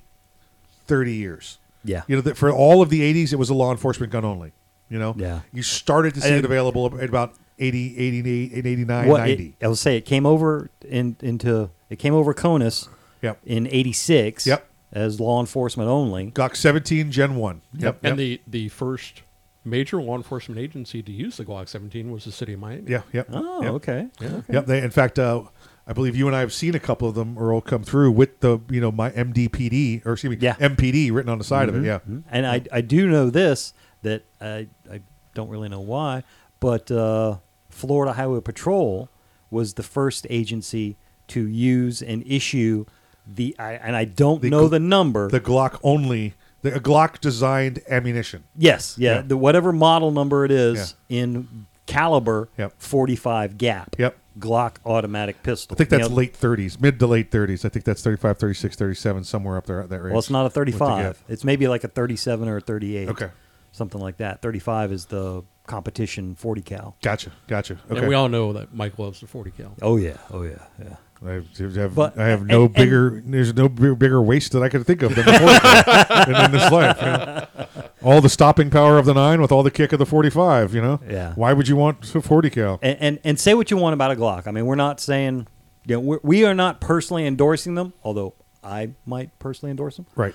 [0.86, 1.58] thirty years.
[1.84, 2.02] Yeah.
[2.08, 4.52] You know, that for all of the 80s, it was a law enforcement gun only.
[4.88, 5.14] You know?
[5.16, 5.40] Yeah.
[5.52, 9.44] You started to see And- it available at about 80, 88, 89, What 90.
[9.60, 12.88] it, I will say it came over in, into it came over CONUS
[13.22, 13.38] Yep.
[13.46, 14.46] in '86.
[14.46, 14.68] Yep.
[14.92, 16.30] As law enforcement only.
[16.30, 17.60] Glock 17 Gen 1.
[17.74, 17.98] Yep.
[18.04, 19.22] And the, the first
[19.64, 22.84] major law enforcement agency to use the Glock 17 was the city of Miami.
[22.90, 23.28] Yeah, yep.
[23.32, 23.72] Oh, yep.
[23.72, 24.06] okay.
[24.20, 24.28] Yeah.
[24.28, 24.52] Okay.
[24.52, 24.66] Yep.
[24.66, 25.42] They, in fact, uh,
[25.88, 28.40] I believe you and I have seen a couple of them, Earl, come through with
[28.40, 30.54] the you know my MDPD or excuse me, Yeah.
[30.54, 31.86] MPD written on the side of Mhm, it.
[31.86, 31.98] Yeah.
[32.08, 32.22] mhm.
[32.30, 35.00] And I, I do know this that I, I
[35.34, 36.22] don't really know why,
[36.60, 37.38] but uh,
[37.70, 39.08] Florida Highway Patrol
[39.50, 40.96] was the first agency
[41.28, 42.84] to use and issue
[43.26, 45.28] the I, and I don't The know gl- the number.
[45.28, 48.44] The Glock only, the Glock designed ammunition.
[48.56, 49.22] yes, yeah, Yeah.
[49.22, 52.74] the whatever model number it is in caliber Yep.
[52.78, 53.96] 45 gap.
[53.98, 54.16] Yep.
[54.38, 55.74] Glock automatic pistol.
[55.74, 57.64] I think that's late 30s, mid to late 30s.
[57.64, 60.10] I think that's 35, 36, 37, somewhere up there at that range.
[60.12, 61.02] Well, it's not a with the 35.
[61.04, 61.16] gap.
[61.28, 63.08] It's maybe like a 37 or a 38.
[63.08, 63.28] Okay.
[63.72, 64.42] Something like that.
[64.42, 66.96] 35 is the competition 40 cal.
[67.02, 67.78] Gotcha, gotcha.
[67.90, 67.98] Okay.
[68.00, 69.74] And we all know that Mike loves the 40 cal.
[69.82, 70.96] Oh yeah, oh yeah, yeah.
[71.26, 71.42] I
[71.76, 73.22] have, But- I have no and- bigger.
[73.24, 76.52] there's no bigger, bigger waste that I could think of than the 45 than in
[76.52, 76.98] this life.
[77.00, 77.86] you know.
[78.02, 80.74] All the stopping power of the nine with all the kick of the 45.
[80.74, 81.00] You know.
[81.08, 81.32] Yeah.
[81.34, 82.78] Why would you want a 40 cal?
[82.82, 84.46] And, and and say what you want about a Glock.
[84.46, 85.46] I mean, we're not saying,
[85.86, 90.04] you know, we're, we are not personally endorsing them, although I might personally endorse them.
[90.16, 90.34] Right.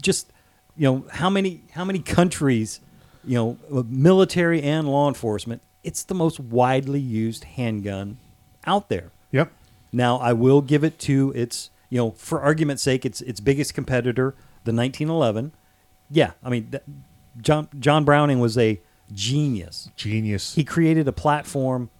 [0.00, 0.32] Just,
[0.76, 2.80] you know, how many how many countries,
[3.26, 8.18] you know, uh, military and law enforcement, it's the most widely used handgun
[8.66, 9.10] out there.
[9.32, 9.52] Yep.
[9.92, 13.74] Now, I will give it to its, you know, for argument's sake, its its biggest
[13.74, 14.34] competitor,
[14.64, 15.52] the 1911.
[16.10, 16.82] Yeah, I mean, th-
[17.40, 18.80] John John Browning was a
[19.12, 19.90] genius.
[19.96, 20.54] Genius.
[20.54, 21.90] He created a platform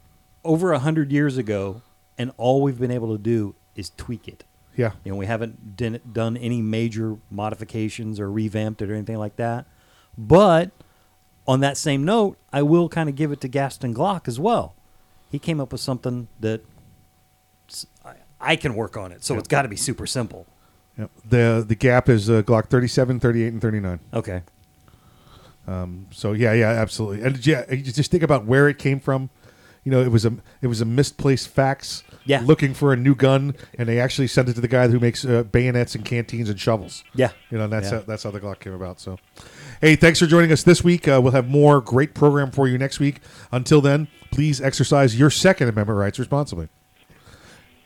[0.45, 1.83] over a hundred years ago,
[2.19, 4.45] and all we've been able to do is tweak it.
[4.77, 4.93] Yeah.
[5.05, 9.67] You know, we haven't done any major modifications or revamped it or anything like that.
[10.19, 10.71] But
[11.47, 14.75] on that same note, I will kind of give it to Gaston Glock as well.
[15.31, 16.63] He came up with something that
[18.41, 20.47] I can work on it, so it's got to be super simple.
[20.99, 21.11] Yep.
[21.29, 24.01] The the gap is uh, Glock 37, 38, and 39.
[24.13, 24.43] Okay.
[25.67, 27.23] Um, so yeah, yeah, absolutely.
[27.25, 29.31] And yeah, just think about where it came from.
[29.83, 32.05] You know, it was a it was a misplaced fax.
[32.27, 32.41] Yeah.
[32.45, 35.25] Looking for a new gun, and they actually sent it to the guy who makes
[35.27, 37.05] uh, bayonets and canteens and shovels.
[37.15, 37.33] Yeah.
[37.51, 37.99] You know, and that's Yeah.
[37.99, 38.99] how, that's how the Glock came about.
[38.99, 39.19] So,
[39.85, 41.07] hey, thanks for joining us this week.
[41.07, 43.21] Uh, we'll have more great program for you next week.
[43.53, 46.69] Until then, please exercise your Second Amendment rights responsibly.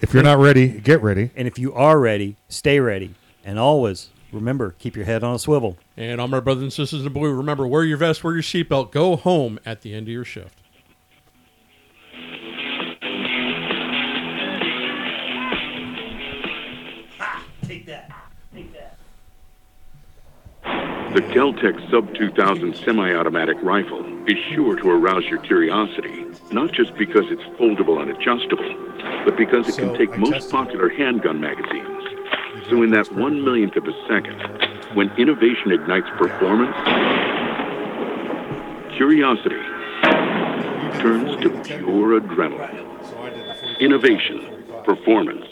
[0.01, 1.33] If you're not ready, get ready.
[1.35, 3.17] And if you are ready, stay ready.
[3.45, 5.77] And always remember, keep your head on a swivel.
[5.97, 8.93] And all my brothers and sisters in blue, remember, wear your vest, wear your seatbelt,
[8.93, 10.55] go home at the end of your shift.
[21.15, 27.25] The Keltec Sub 2000 semi-automatic rifle is sure to arouse your curiosity, not just because
[27.31, 28.69] it's foldable and adjustable,
[29.25, 32.69] but because it So, can take most popular handgun magazines.
[32.69, 34.39] So in that one millionth of a second,
[34.95, 36.77] when innovation ignites performance,
[38.95, 39.63] curiosity
[41.01, 43.81] turns to pure adrenaline.
[43.81, 45.47] Innovation, performance,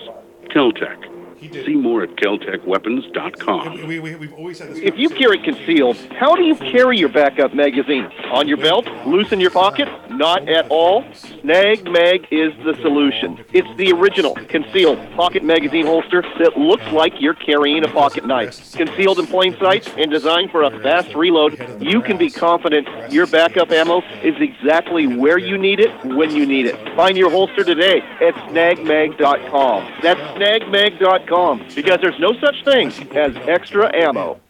[0.50, 1.15] Keltec.
[1.52, 3.86] See more at keltecweapons.com.
[3.86, 4.78] We, we, we've always had this.
[4.78, 8.04] If you carry concealed, how do you carry your backup magazine?
[8.32, 8.86] On your belt?
[9.06, 9.88] Loose in your pocket?
[10.10, 11.04] Not at all?
[11.12, 13.44] Snag Mag is the solution.
[13.52, 18.72] It's the original concealed pocket magazine holster that looks like you're carrying a pocket knife.
[18.72, 23.26] Concealed in plain sight and designed for a fast reload, you can be confident your
[23.26, 26.76] backup ammo is exactly where you need it when you need it.
[26.96, 29.92] Find your holster today at snagmag.com.
[30.02, 31.35] That's snagmag.com
[31.74, 34.40] because there's no such thing as extra ammo.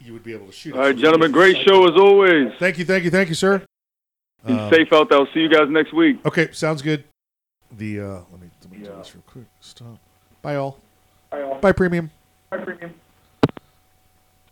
[0.00, 0.74] You would be able to shoot.
[0.74, 2.52] All right, gentlemen, great show as always.
[2.58, 3.62] Thank you, thank you, thank you, sir.
[4.46, 5.18] Be Um, safe out there.
[5.18, 6.18] I'll see you guys next week.
[6.26, 7.04] Okay, sounds good.
[7.78, 9.44] The uh, let me let me do this real quick.
[9.60, 9.98] Stop.
[10.42, 10.78] Bye all.
[11.30, 11.58] Bye all.
[11.60, 12.10] Bye premium.
[12.50, 12.94] Bye, premium.